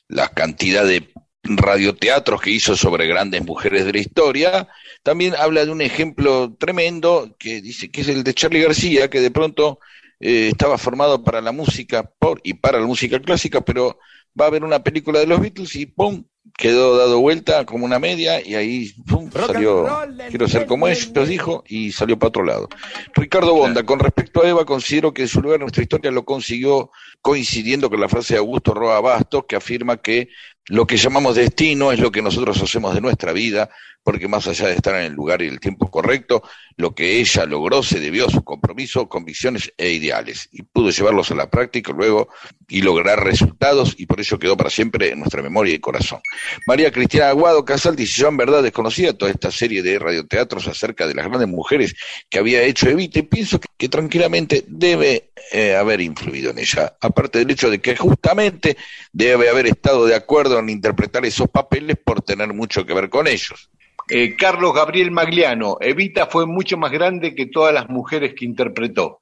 la 0.09 0.29
cantidad 0.29 0.85
de 0.85 1.11
radioteatros 1.43 2.41
que 2.41 2.51
hizo 2.51 2.77
sobre 2.77 3.07
grandes 3.07 3.45
mujeres 3.45 3.85
de 3.85 3.93
la 3.93 3.99
historia, 3.99 4.69
también 5.03 5.35
habla 5.37 5.65
de 5.65 5.73
un 5.73 5.83
ejemplo 5.83 6.55
tremendo 6.59 7.37
que 7.39 7.61
dice 7.61 7.91
que 7.91 8.01
es 8.01 8.09
el 8.09 8.25
de 8.25 8.35
Charlie 8.35 8.63
García, 8.63 9.11
que 9.11 9.21
de 9.21 9.31
pronto 9.31 9.79
eh, 10.21 10.49
estaba 10.53 10.79
formado 10.79 11.23
para 11.23 11.41
la 11.41 11.53
música 11.53 12.11
por 12.19 12.41
y 12.45 12.55
para 12.55 12.81
la 12.81 12.87
música 12.87 13.21
clásica, 13.21 13.61
pero 13.61 13.99
va 14.41 14.47
a 14.47 14.51
ver 14.51 14.65
una 14.65 14.83
película 14.83 15.21
de 15.21 15.27
los 15.27 15.41
Beatles 15.41 15.75
y 15.77 15.87
¡pum! 15.87 16.25
Quedó 16.57 16.97
dado 16.97 17.21
vuelta 17.21 17.65
como 17.65 17.85
una 17.85 17.99
media 17.99 18.47
y 18.47 18.55
ahí 18.55 18.93
¡pum! 19.07 19.31
salió, 19.31 19.89
quiero 20.29 20.47
ser 20.47 20.67
como 20.67 20.87
ellos, 20.89 21.29
dijo, 21.29 21.65
y 21.67 21.93
salió 21.93 22.19
para 22.19 22.29
otro 22.29 22.45
lado. 22.45 22.69
Ricardo 23.15 23.55
Bonda, 23.55 23.83
con 23.85 23.99
respecto 23.99 24.43
a 24.43 24.49
Eva, 24.49 24.65
considero 24.65 25.13
que 25.13 25.27
su 25.27 25.41
lugar 25.41 25.57
en 25.57 25.63
nuestra 25.63 25.83
historia 25.83 26.11
lo 26.11 26.25
consiguió 26.25 26.91
coincidiendo 27.23 27.91
con 27.91 28.01
la 28.01 28.09
frase 28.09 28.35
de 28.35 28.39
Augusto 28.39 28.75
Roa 28.75 29.01
Bastos, 29.01 29.45
que 29.49 29.57
afirma 29.57 29.97
que 29.97 30.29
lo 30.69 30.87
que 30.87 30.97
llamamos 30.97 31.37
destino 31.37 31.93
es 31.93 31.99
lo 31.99 32.11
que 32.11 32.23
nosotros 32.23 32.61
hacemos 32.63 32.95
de 32.95 33.01
nuestra 33.01 33.33
vida, 33.33 33.71
porque 34.03 34.29
más 34.29 34.47
allá 34.47 34.69
de 34.69 34.75
estar 34.75 34.95
en 34.97 35.07
el 35.07 35.13
lugar 35.13 35.41
y 35.43 35.49
el 35.49 35.59
tiempo 35.59 35.91
correcto, 35.91 36.43
lo 36.77 36.95
que 36.95 37.21
ella 37.21 37.47
logró 37.47 37.83
se 37.83 38.01
debió 38.01 38.27
a 38.27 38.31
su 38.31 38.45
compromiso, 38.45 39.09
convicciones 39.09 39.73
e 39.79 39.91
ideales, 39.91 40.49
y 40.53 40.63
pudo 40.63 40.91
llevarlos 40.91 41.31
a 41.31 41.35
la 41.35 41.49
práctica 41.49 41.93
luego 41.93 42.29
y 42.69 42.83
lograr 42.83 43.25
resultados, 43.25 43.95
y 43.97 44.07
por 44.07 44.21
ello 44.21 44.39
quedó 44.39 44.57
para 44.57 44.71
siempre 44.71 45.11
en 45.11 45.21
nuestra 45.21 45.43
memoria 45.43 45.75
y 45.75 45.79
corazón. 45.79 46.21
María 46.67 46.93
Cristina 46.93 47.31
Aguado 47.31 47.65
Casal 47.65 47.97
dice, 47.97 48.21
yo 48.21 48.29
en 48.29 48.37
verdad 48.37 48.63
desconocía 48.63 49.17
toda 49.17 49.31
esta 49.31 49.51
serie 49.51 49.83
de 49.83 49.99
radioteatros 49.99 50.69
acerca 50.69 51.07
de 51.07 51.15
las 51.15 51.27
grandes 51.27 51.49
mujeres 51.49 51.95
que 52.29 52.39
había 52.39 52.63
hecho 52.63 52.89
Evita, 52.89 53.21
y 53.21 53.23
pienso 53.23 53.59
que, 53.59 53.69
que 53.77 53.89
tranquilamente 53.89 54.65
debe 54.67 55.31
eh, 55.53 55.77
haber 55.77 56.01
influido 56.03 56.51
en 56.51 56.59
ella, 56.59 56.97
aparte 57.01 57.39
del 57.39 57.51
hecho 57.51 57.71
de 57.71 57.81
que 57.81 57.97
justamente 57.97 58.77
debe 59.13 59.49
haber 59.49 59.67
estado 59.67 60.05
de 60.05 60.15
acuerdo 60.15 60.54
en 60.59 60.71
interpretar 60.71 61.25
esos 61.25 61.49
papeles 61.49 61.97
por 62.03 62.23
tener 62.23 62.53
mucho 62.53 62.85
que 62.85 62.95
ver 62.95 63.09
con 63.09 63.27
ellos. 63.27 63.71
Eh, 64.09 64.37
Carlos 64.37 64.75
Gabriel 64.75 65.11
Magliano, 65.11 65.79
Evita 65.81 66.27
fue 66.27 66.47
mucho 66.47 66.77
más 66.77 66.93
grande 66.93 67.35
que 67.35 67.47
todas 67.47 67.73
las 67.73 67.89
mujeres 67.89 68.35
que 68.35 68.45
interpretó. 68.45 69.21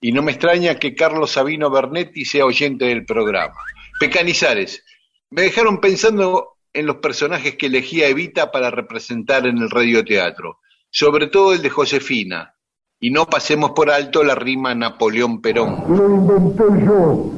Y 0.00 0.12
no 0.12 0.22
me 0.22 0.32
extraña 0.32 0.78
que 0.78 0.94
Carlos 0.94 1.32
Sabino 1.32 1.70
Bernetti 1.70 2.24
sea 2.24 2.44
oyente 2.44 2.86
del 2.86 3.04
programa. 3.04 3.56
Pecanizares, 4.00 4.84
me 5.30 5.42
dejaron 5.42 5.80
pensando 5.80 6.56
en 6.72 6.86
los 6.86 6.96
personajes 6.96 7.56
que 7.56 7.66
elegía 7.66 8.08
Evita 8.08 8.50
para 8.50 8.70
representar 8.70 9.46
en 9.46 9.58
el 9.58 9.70
radioteatro, 9.70 10.58
sobre 10.90 11.28
todo 11.28 11.54
el 11.54 11.62
de 11.62 11.70
Josefina. 11.70 12.54
Y 12.98 13.10
no 13.10 13.26
pasemos 13.26 13.72
por 13.72 13.90
alto 13.90 14.24
la 14.24 14.34
rima 14.34 14.74
Napoleón 14.74 15.40
Perón. 15.40 15.84
Lo 15.88 16.14
inventé 16.14 16.64
yo. 16.84 17.32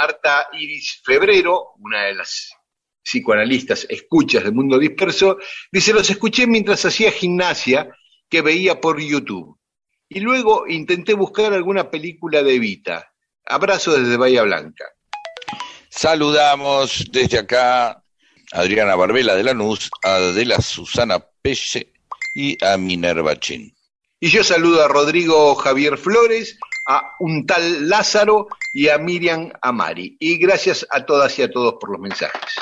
Marta 0.00 0.46
Iris 0.52 1.00
Febrero, 1.04 1.72
una 1.80 2.04
de 2.04 2.14
las 2.14 2.52
psicoanalistas 3.02 3.84
escuchas 3.88 4.44
del 4.44 4.52
mundo 4.52 4.78
disperso, 4.78 5.38
dice, 5.72 5.92
los 5.92 6.08
escuché 6.08 6.46
mientras 6.46 6.84
hacía 6.84 7.10
gimnasia 7.10 7.90
que 8.28 8.40
veía 8.40 8.80
por 8.80 9.00
YouTube. 9.00 9.58
Y 10.08 10.20
luego 10.20 10.68
intenté 10.68 11.14
buscar 11.14 11.52
alguna 11.52 11.90
película 11.90 12.44
de 12.44 12.54
Evita. 12.54 13.12
Abrazo 13.44 13.98
desde 13.98 14.16
Bahía 14.16 14.44
Blanca. 14.44 14.84
Saludamos 15.88 17.04
desde 17.10 17.40
acá 17.40 17.88
a 17.88 18.02
Adriana 18.52 18.94
Barbela 18.94 19.34
de 19.34 19.42
Lanús, 19.42 19.90
a 20.04 20.14
Adela 20.14 20.60
Susana 20.60 21.18
Pelle 21.42 21.92
y 22.36 22.64
a 22.64 22.76
Minerva 22.76 23.34
Chin. 23.40 23.74
Y 24.20 24.28
yo 24.28 24.44
saludo 24.44 24.84
a 24.84 24.88
Rodrigo 24.88 25.56
Javier 25.56 25.98
Flores, 25.98 26.56
a 26.88 27.14
un 27.20 27.46
tal 27.46 27.88
Lázaro 27.88 28.48
y 28.72 28.88
a 28.88 28.98
Miriam 28.98 29.52
Amari. 29.60 30.16
Y 30.18 30.38
gracias 30.38 30.86
a 30.90 31.04
todas 31.04 31.38
y 31.38 31.42
a 31.42 31.50
todos 31.50 31.74
por 31.74 31.90
los 31.90 32.00
mensajes. 32.00 32.54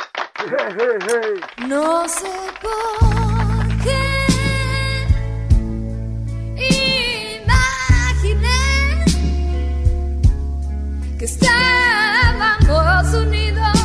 No 1.67 2.09
sé 2.09 2.29
por 2.61 3.69
qué 3.83 4.27
que 11.19 11.27
unidos. 13.15 13.76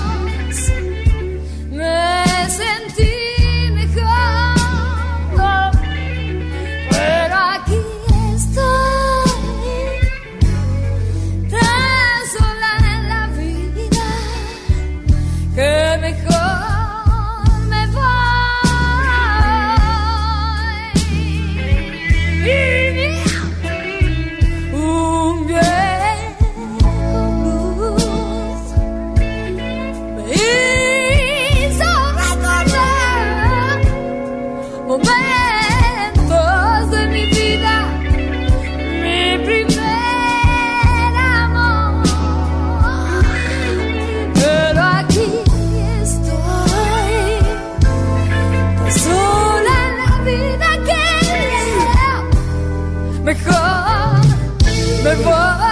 Me 55.03 55.15
voy. 55.15 55.70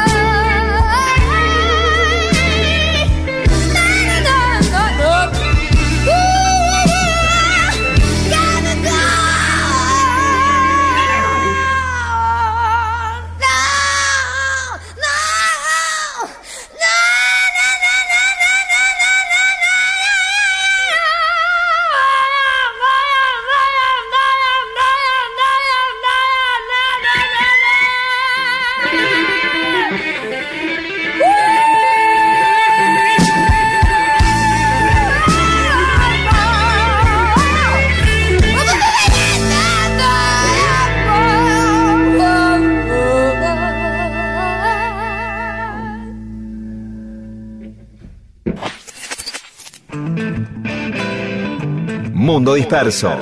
Disperso. 52.70 53.18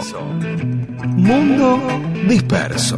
Mundo 1.15 1.80
Disperso. 2.28 2.98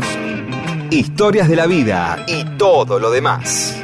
Historias 0.89 1.47
de 1.47 1.55
la 1.55 1.67
vida 1.67 2.25
y 2.27 2.43
todo 2.57 2.97
lo 2.97 3.11
demás. 3.11 3.79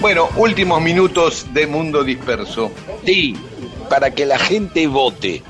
Bueno, 0.00 0.30
últimos 0.36 0.80
minutos 0.80 1.46
de 1.52 1.66
Mundo 1.66 2.02
Disperso. 2.02 2.72
Sí, 3.04 3.36
para 3.90 4.10
que 4.10 4.24
la 4.24 4.38
gente 4.38 4.86
vote. 4.86 5.42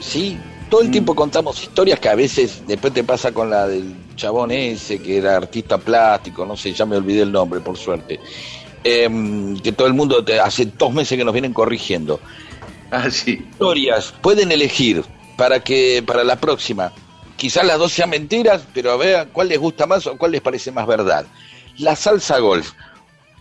¿Sí? 0.00 0.38
Todo 0.70 0.80
el 0.80 0.90
tiempo 0.90 1.14
contamos 1.14 1.62
historias 1.62 2.00
que 2.00 2.08
a 2.08 2.14
veces 2.14 2.62
después 2.66 2.94
te 2.94 3.04
pasa 3.04 3.32
con 3.32 3.50
la 3.50 3.68
del 3.68 3.94
chabón 4.16 4.50
ese 4.50 4.98
que 5.02 5.18
era 5.18 5.36
artista 5.36 5.76
plástico, 5.76 6.46
no 6.46 6.56
sé, 6.56 6.72
ya 6.72 6.86
me 6.86 6.96
olvidé 6.96 7.20
el 7.20 7.32
nombre, 7.32 7.60
por 7.60 7.76
suerte. 7.76 8.18
Em, 8.84 9.58
que 9.60 9.72
todo 9.72 9.86
el 9.86 9.94
mundo 9.94 10.24
te- 10.24 10.40
hace 10.40 10.66
dos 10.66 10.92
meses 10.92 11.16
que 11.16 11.24
nos 11.24 11.32
vienen 11.32 11.52
corrigiendo. 11.52 12.20
Ah, 12.90 13.10
sí. 13.10 13.40
Historias, 13.50 14.12
pueden 14.20 14.50
elegir 14.52 15.04
para 15.36 15.60
que 15.60 16.02
para 16.06 16.24
la 16.24 16.36
próxima 16.40 16.92
quizás 17.36 17.64
las 17.64 17.78
dos 17.78 17.92
sean 17.92 18.10
mentiras, 18.10 18.62
pero 18.74 18.92
a 18.92 18.96
ver 18.96 19.28
cuál 19.32 19.48
les 19.48 19.58
gusta 19.58 19.86
más 19.86 20.06
o 20.06 20.16
cuál 20.18 20.32
les 20.32 20.40
parece 20.40 20.70
más 20.72 20.86
verdad. 20.86 21.26
La 21.78 21.96
salsa 21.96 22.38
golf. 22.38 22.72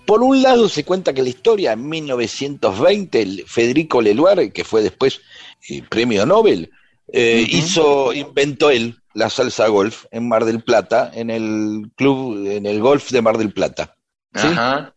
Por 0.06 0.24
un 0.24 0.42
lado 0.42 0.68
se 0.70 0.84
cuenta 0.84 1.14
que 1.14 1.22
la 1.22 1.30
historia 1.30 1.74
en 1.74 1.88
1920, 1.88 3.22
el 3.22 3.44
Federico 3.48 4.02
Leluar, 4.02 4.52
que 4.52 4.64
fue 4.64 4.82
después 4.82 5.22
eh, 5.70 5.84
premio 5.88 6.26
Nobel, 6.26 6.72
eh, 7.14 7.46
hizo, 7.48 8.14
inventó 8.14 8.70
él 8.72 8.96
la 9.14 9.30
salsa 9.30 9.68
golf 9.68 10.06
en 10.12 10.28
Mar 10.28 10.46
del 10.46 10.64
Plata, 10.64 11.12
en 11.14 11.30
el 11.30 11.92
club, 11.96 12.46
en 12.48 12.66
el 12.66 12.80
golf 12.80 13.12
de 13.12 13.22
Mar 13.22 13.38
del 13.38 13.54
Plata. 13.54 13.96
¿sí? 14.34 14.48
Ajá. 14.48 14.94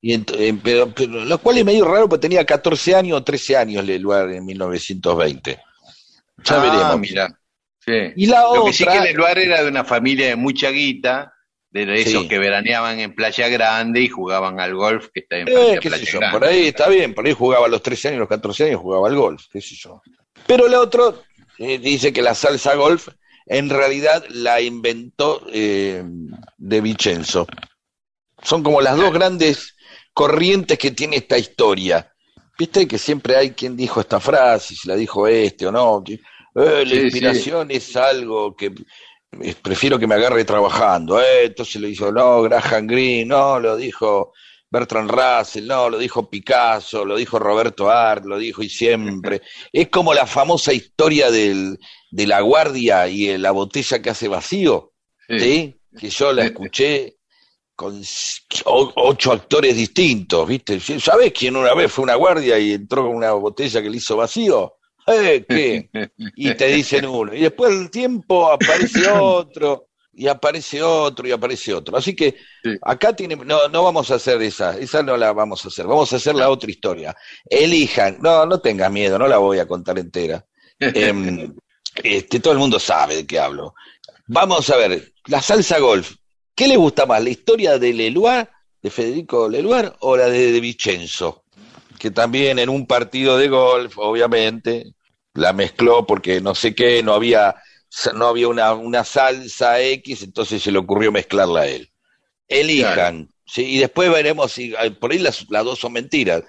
Y 0.00 0.14
eh, 0.14 0.56
pero, 0.62 0.92
pero 0.94 1.24
lo 1.24 1.38
cual 1.38 1.58
es 1.58 1.64
medio 1.64 1.84
raro 1.84 2.08
porque 2.08 2.22
tenía 2.22 2.44
14 2.44 2.94
años 2.94 3.18
o 3.18 3.24
13 3.24 3.56
años 3.56 3.84
Leluar 3.84 4.30
en 4.30 4.44
1920. 4.44 5.58
Ya 6.44 6.54
Ah, 6.54 6.62
veremos. 6.62 7.00
mira. 7.00 7.40
Sí. 7.84 7.92
Y 8.16 8.26
la 8.26 8.40
Lo 8.42 8.50
otra. 8.50 8.64
que 8.66 8.72
sí 8.72 8.84
que 8.84 9.00
Leluar 9.00 9.38
era 9.38 9.62
de 9.62 9.68
una 9.68 9.84
familia 9.84 10.28
de 10.28 10.36
mucha 10.36 10.70
guita, 10.70 11.32
de 11.70 12.00
esos 12.00 12.22
Sí. 12.22 12.28
que 12.28 12.38
veraneaban 12.38 13.00
en 13.00 13.14
Playa 13.14 13.48
Grande 13.48 14.00
y 14.02 14.08
jugaban 14.08 14.60
al 14.60 14.74
golf 14.74 15.08
que 15.12 15.20
está 15.20 15.36
en 15.38 15.48
Eh, 15.48 15.78
sé 15.82 15.88
Playa 15.88 16.04
yo, 16.04 16.18
Grande. 16.20 16.38
por 16.38 16.48
ahí 16.48 16.66
está 16.68 16.88
bien, 16.88 17.12
por 17.14 17.26
ahí 17.26 17.32
jugaba 17.32 17.66
a 17.66 17.68
los 17.68 17.82
13 17.82 18.08
años, 18.08 18.20
los 18.20 18.28
14 18.28 18.66
años 18.66 18.80
jugaba 18.80 19.08
al 19.08 19.16
golf, 19.16 19.46
qué 19.50 19.60
sé 19.60 19.74
yo. 19.74 20.00
Pero 20.46 20.66
el 20.66 20.74
otro 20.74 21.22
eh, 21.58 21.78
dice 21.78 22.12
que 22.12 22.22
la 22.22 22.34
salsa 22.36 22.74
golf 22.76 23.08
en 23.46 23.68
realidad 23.68 24.24
la 24.28 24.60
inventó 24.60 25.44
eh, 25.52 26.04
de 26.56 26.80
Vicenzo. 26.80 27.46
Son 28.42 28.62
como 28.62 28.80
las 28.80 28.96
dos 28.96 29.12
grandes 29.12 29.74
corrientes 30.18 30.76
que 30.76 30.90
tiene 30.90 31.14
esta 31.16 31.38
historia. 31.38 32.12
Viste 32.58 32.88
que 32.88 32.98
siempre 32.98 33.36
hay 33.36 33.50
quien 33.52 33.76
dijo 33.76 34.00
esta 34.00 34.18
frase, 34.18 34.74
si 34.74 34.88
la 34.88 34.96
dijo 34.96 35.28
este 35.28 35.66
o 35.68 35.70
no. 35.70 36.02
eh, 36.08 36.18
la 36.84 36.84
Sí, 36.90 36.96
inspiración 36.96 37.70
es 37.70 37.94
algo 37.94 38.56
que 38.56 38.72
prefiero 39.62 39.96
que 39.96 40.08
me 40.08 40.16
agarre 40.16 40.44
trabajando. 40.44 41.20
Eh, 41.20 41.44
entonces 41.44 41.80
lo 41.80 41.86
hizo, 41.86 42.10
no, 42.10 42.42
Graham 42.42 42.88
Greene, 42.88 43.26
no, 43.26 43.60
lo 43.60 43.76
dijo 43.76 44.32
Bertrand 44.70 45.08
Russell, 45.08 45.68
no, 45.68 45.88
lo 45.88 45.98
dijo 45.98 46.28
Picasso, 46.28 47.04
lo 47.04 47.14
dijo 47.16 47.38
Roberto 47.38 47.88
Art, 47.88 48.24
lo 48.24 48.38
dijo 48.38 48.60
y 48.64 48.68
siempre. 48.68 49.42
Es 49.72 49.88
como 49.88 50.12
la 50.12 50.26
famosa 50.26 50.72
historia 50.72 51.30
del, 51.30 51.78
de 52.10 52.26
la 52.26 52.40
guardia 52.40 53.06
y 53.06 53.38
la 53.38 53.52
botella 53.52 54.02
que 54.02 54.10
hace 54.10 54.26
vacío, 54.26 54.94
Sí. 55.28 55.38
¿sí? 55.38 55.80
Que 55.96 56.10
yo 56.10 56.32
la 56.32 56.44
escuché 56.46 57.17
con 57.78 58.02
ocho 58.64 59.32
actores 59.32 59.76
distintos, 59.76 60.48
¿viste? 60.48 60.80
¿Sabés 60.80 61.32
quién 61.32 61.54
una 61.54 61.74
vez 61.74 61.92
fue 61.92 62.02
una 62.02 62.16
guardia 62.16 62.58
y 62.58 62.72
entró 62.72 63.06
con 63.06 63.14
una 63.14 63.30
botella 63.30 63.80
que 63.80 63.88
le 63.88 63.98
hizo 63.98 64.16
vacío? 64.16 64.74
¿Eh? 65.06 65.44
¿Qué? 65.48 65.88
y 66.34 66.54
te 66.56 66.66
dicen 66.66 67.06
uno. 67.06 67.32
Y 67.32 67.42
después 67.42 67.70
del 67.78 67.88
tiempo 67.88 68.50
aparece 68.50 69.08
otro, 69.08 69.90
y 70.12 70.26
aparece 70.26 70.82
otro, 70.82 71.28
y 71.28 71.30
aparece 71.30 71.72
otro. 71.72 71.96
Así 71.96 72.16
que 72.16 72.34
Sí. 72.64 72.76
acá 72.82 73.14
tiene, 73.14 73.36
no, 73.36 73.68
no 73.68 73.84
vamos 73.84 74.10
a 74.10 74.16
hacer 74.16 74.42
esa, 74.42 74.76
esa 74.76 75.04
no 75.04 75.16
la 75.16 75.32
vamos 75.32 75.64
a 75.64 75.68
hacer, 75.68 75.86
vamos 75.86 76.12
a 76.12 76.16
hacer 76.16 76.34
la 76.34 76.50
otra 76.50 76.68
historia. 76.72 77.16
Elijan, 77.48 78.18
no, 78.20 78.44
no 78.44 78.60
tengas 78.60 78.90
miedo, 78.90 79.20
no 79.20 79.28
la 79.28 79.38
voy 79.38 79.60
a 79.60 79.68
contar 79.68 80.00
entera. 80.00 80.44
Em, 80.80 81.54
este, 82.02 82.40
todo 82.40 82.54
el 82.54 82.58
mundo 82.58 82.80
sabe 82.80 83.14
de 83.14 83.24
qué 83.26 83.38
hablo. 83.38 83.72
Vamos 84.26 84.68
a 84.68 84.76
ver, 84.78 85.12
la 85.26 85.40
salsa 85.40 85.78
golf. 85.78 86.16
¿Qué 86.58 86.66
le 86.66 86.76
gusta 86.76 87.06
más, 87.06 87.22
la 87.22 87.30
historia 87.30 87.78
de 87.78 87.94
Leluar, 87.94 88.50
de 88.82 88.90
Federico 88.90 89.48
Leluar, 89.48 89.94
o 90.00 90.16
la 90.16 90.26
de, 90.26 90.50
de 90.50 90.58
Vicenzo? 90.58 91.44
Que 92.00 92.10
también 92.10 92.58
en 92.58 92.68
un 92.68 92.84
partido 92.84 93.38
de 93.38 93.46
golf, 93.46 93.96
obviamente, 93.96 94.92
la 95.34 95.52
mezcló 95.52 96.04
porque 96.04 96.40
no 96.40 96.56
sé 96.56 96.74
qué, 96.74 97.00
no 97.00 97.14
había, 97.14 97.54
no 98.12 98.26
había 98.26 98.48
una, 98.48 98.74
una 98.74 99.04
salsa 99.04 99.80
X, 99.80 100.24
entonces 100.24 100.60
se 100.60 100.72
le 100.72 100.78
ocurrió 100.78 101.12
mezclarla 101.12 101.60
a 101.60 101.66
él. 101.68 101.92
Elijan, 102.48 103.28
¿sí? 103.46 103.76
y 103.76 103.78
después 103.78 104.10
veremos 104.10 104.50
si 104.50 104.74
por 104.98 105.12
ahí 105.12 105.20
las, 105.20 105.46
las 105.50 105.64
dos 105.64 105.78
son 105.78 105.92
mentiras, 105.92 106.42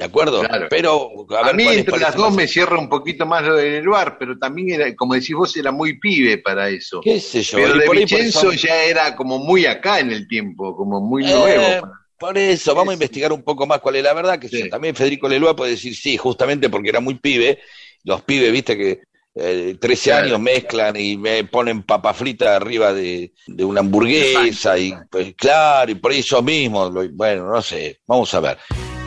¿de 0.00 0.06
acuerdo? 0.06 0.40
Claro. 0.40 0.66
Pero 0.70 1.10
a, 1.36 1.40
A, 1.40 1.46
ver 1.48 1.54
mí 1.56 1.62
cuál 1.64 1.76
les 1.76 1.84
entre 1.86 2.00
las 2.00 2.14
dos 2.16 2.28
más- 2.28 2.36
me 2.36 2.48
cierra 2.48 2.78
un 2.78 2.88
poquito 2.88 3.26
más 3.26 3.44
lo 3.44 3.54
de 3.56 3.70
Leluar, 3.70 4.16
pero 4.18 4.38
también 4.38 4.80
era, 4.80 4.96
como 4.96 5.12
decís 5.14 5.36
vos, 5.36 5.54
era 5.56 5.70
muy 5.70 5.98
pibe 6.00 6.38
para 6.38 6.68
eso. 6.70 7.00
qué 7.02 7.20
sé 7.20 7.42
yo, 7.42 7.58
Pero 7.58 7.76
y 7.76 7.80
de 7.80 7.86
por 7.86 7.96
Vicenzo 7.98 8.50
eso- 8.50 8.66
ya 8.66 8.82
era 8.84 9.14
como 9.14 9.38
muy 9.38 9.66
acá 9.66 10.00
en 10.00 10.10
el 10.10 10.26
tiempo, 10.26 10.74
como 10.74 11.00
muy 11.00 11.24
Eh, 11.24 11.34
nuevo. 11.34 11.88
por 12.18 12.36
eso, 12.38 12.74
vamos 12.74 12.92
a 12.92 12.94
investigar 12.94 13.30
un 13.32 13.42
poco 13.42 13.66
más 13.66 13.80
cuál 13.80 13.96
es 13.96 14.02
la 14.04 14.14
verdad, 14.14 14.38
que 14.38 14.48
Sí. 14.48 14.68
también 14.70 14.94
Federico 14.94 15.28
Leloa 15.28 15.54
puede 15.54 15.72
decir 15.72 15.94
sí, 15.94 16.16
justamente 16.16 16.70
porque 16.70 16.88
era 16.88 17.00
muy 17.00 17.14
pibe, 17.14 17.58
los 18.04 18.22
pibes, 18.22 18.50
viste 18.52 18.76
que 18.78 19.00
eh, 19.36 19.76
13 19.80 20.10
Claro. 20.10 20.26
años 20.26 20.40
mezclan 20.40 20.96
y 20.96 21.16
me 21.16 21.44
ponen 21.44 21.84
papa 21.84 22.12
frita 22.12 22.56
arriba 22.56 22.92
de, 22.92 23.32
de 23.46 23.64
una 23.64 23.78
hamburguesa 23.78 24.76
y 24.76 24.92
pues 25.08 25.34
claro, 25.36 25.92
y 25.92 25.94
por 25.94 26.12
eso 26.12 26.42
mismo, 26.42 26.90
bueno, 27.12 27.48
no 27.48 27.62
sé, 27.62 28.00
vamos 28.08 28.34
a 28.34 28.40
ver. 28.40 28.58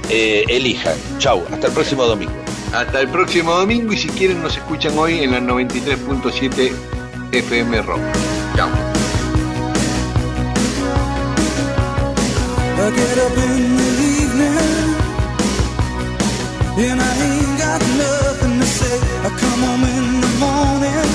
Eh, 0.09 0.43
elijan, 0.49 0.95
chau, 1.17 1.43
hasta 1.51 1.67
el 1.67 1.73
próximo 1.73 2.03
domingo. 2.05 2.33
Hasta 2.73 3.01
el 3.01 3.07
próximo 3.09 3.53
domingo 3.53 3.93
y 3.93 3.97
si 3.97 4.09
quieren 4.09 4.41
nos 4.41 4.57
escuchan 4.57 4.97
hoy 4.97 5.19
en 5.19 5.31
la 5.31 5.39
93.7 5.39 6.71
FM 7.31 7.81
Rock. 7.83 7.99
Chao. 8.55 8.69
I 12.75 12.91
get 12.91 13.17
up 13.17 13.37
in 13.37 13.77
the 13.77 13.89
evening 14.19 14.93
and 16.75 17.01
I 17.01 17.13
ain't 17.23 17.57
got 17.59 17.81
nothing 17.97 18.59
to 18.59 18.65
say. 18.65 18.99
I 19.23 19.29
come 19.39 19.61
home 19.61 19.83
in 19.85 20.21
the 20.21 20.31
morning. 20.43 21.09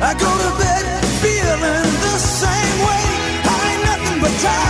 I 0.00 0.14
go 0.14 0.30
to 0.30 0.50
bed 0.58 1.04
feeling 1.20 1.92
the 2.06 2.18
same 2.18 2.78
way. 2.86 3.04
I 3.44 3.72
ain't 3.72 3.82
nothing 3.84 4.20
but 4.22 4.32
tired. 4.40 4.69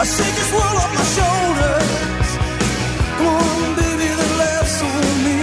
I 0.00 0.04
shake 0.04 0.34
this 0.34 0.50
world 0.50 0.76
off 0.80 0.92
my 0.96 1.04
shoulders. 1.16 2.28
Baby, 3.76 4.08
laughs 4.40 4.80
on 4.80 5.04
me. 5.26 5.38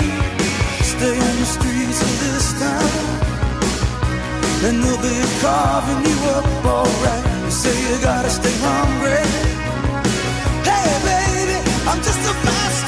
Stay 0.82 1.14
on 1.14 1.36
the 1.38 1.46
streets 1.46 2.02
of 2.02 2.14
this 2.26 2.46
town. 2.58 2.90
And 4.66 4.82
they'll 4.82 4.98
be 4.98 5.14
carving 5.46 6.02
you 6.10 6.18
up 6.34 6.66
alright. 6.66 7.52
Say 7.54 7.76
you 7.86 8.02
gotta 8.02 8.32
stay 8.32 8.56
hungry. 8.66 9.22
Hey, 10.66 10.90
baby, 11.06 11.58
I'm 11.86 12.02
just 12.02 12.18
a 12.18 12.34
fast 12.42 12.87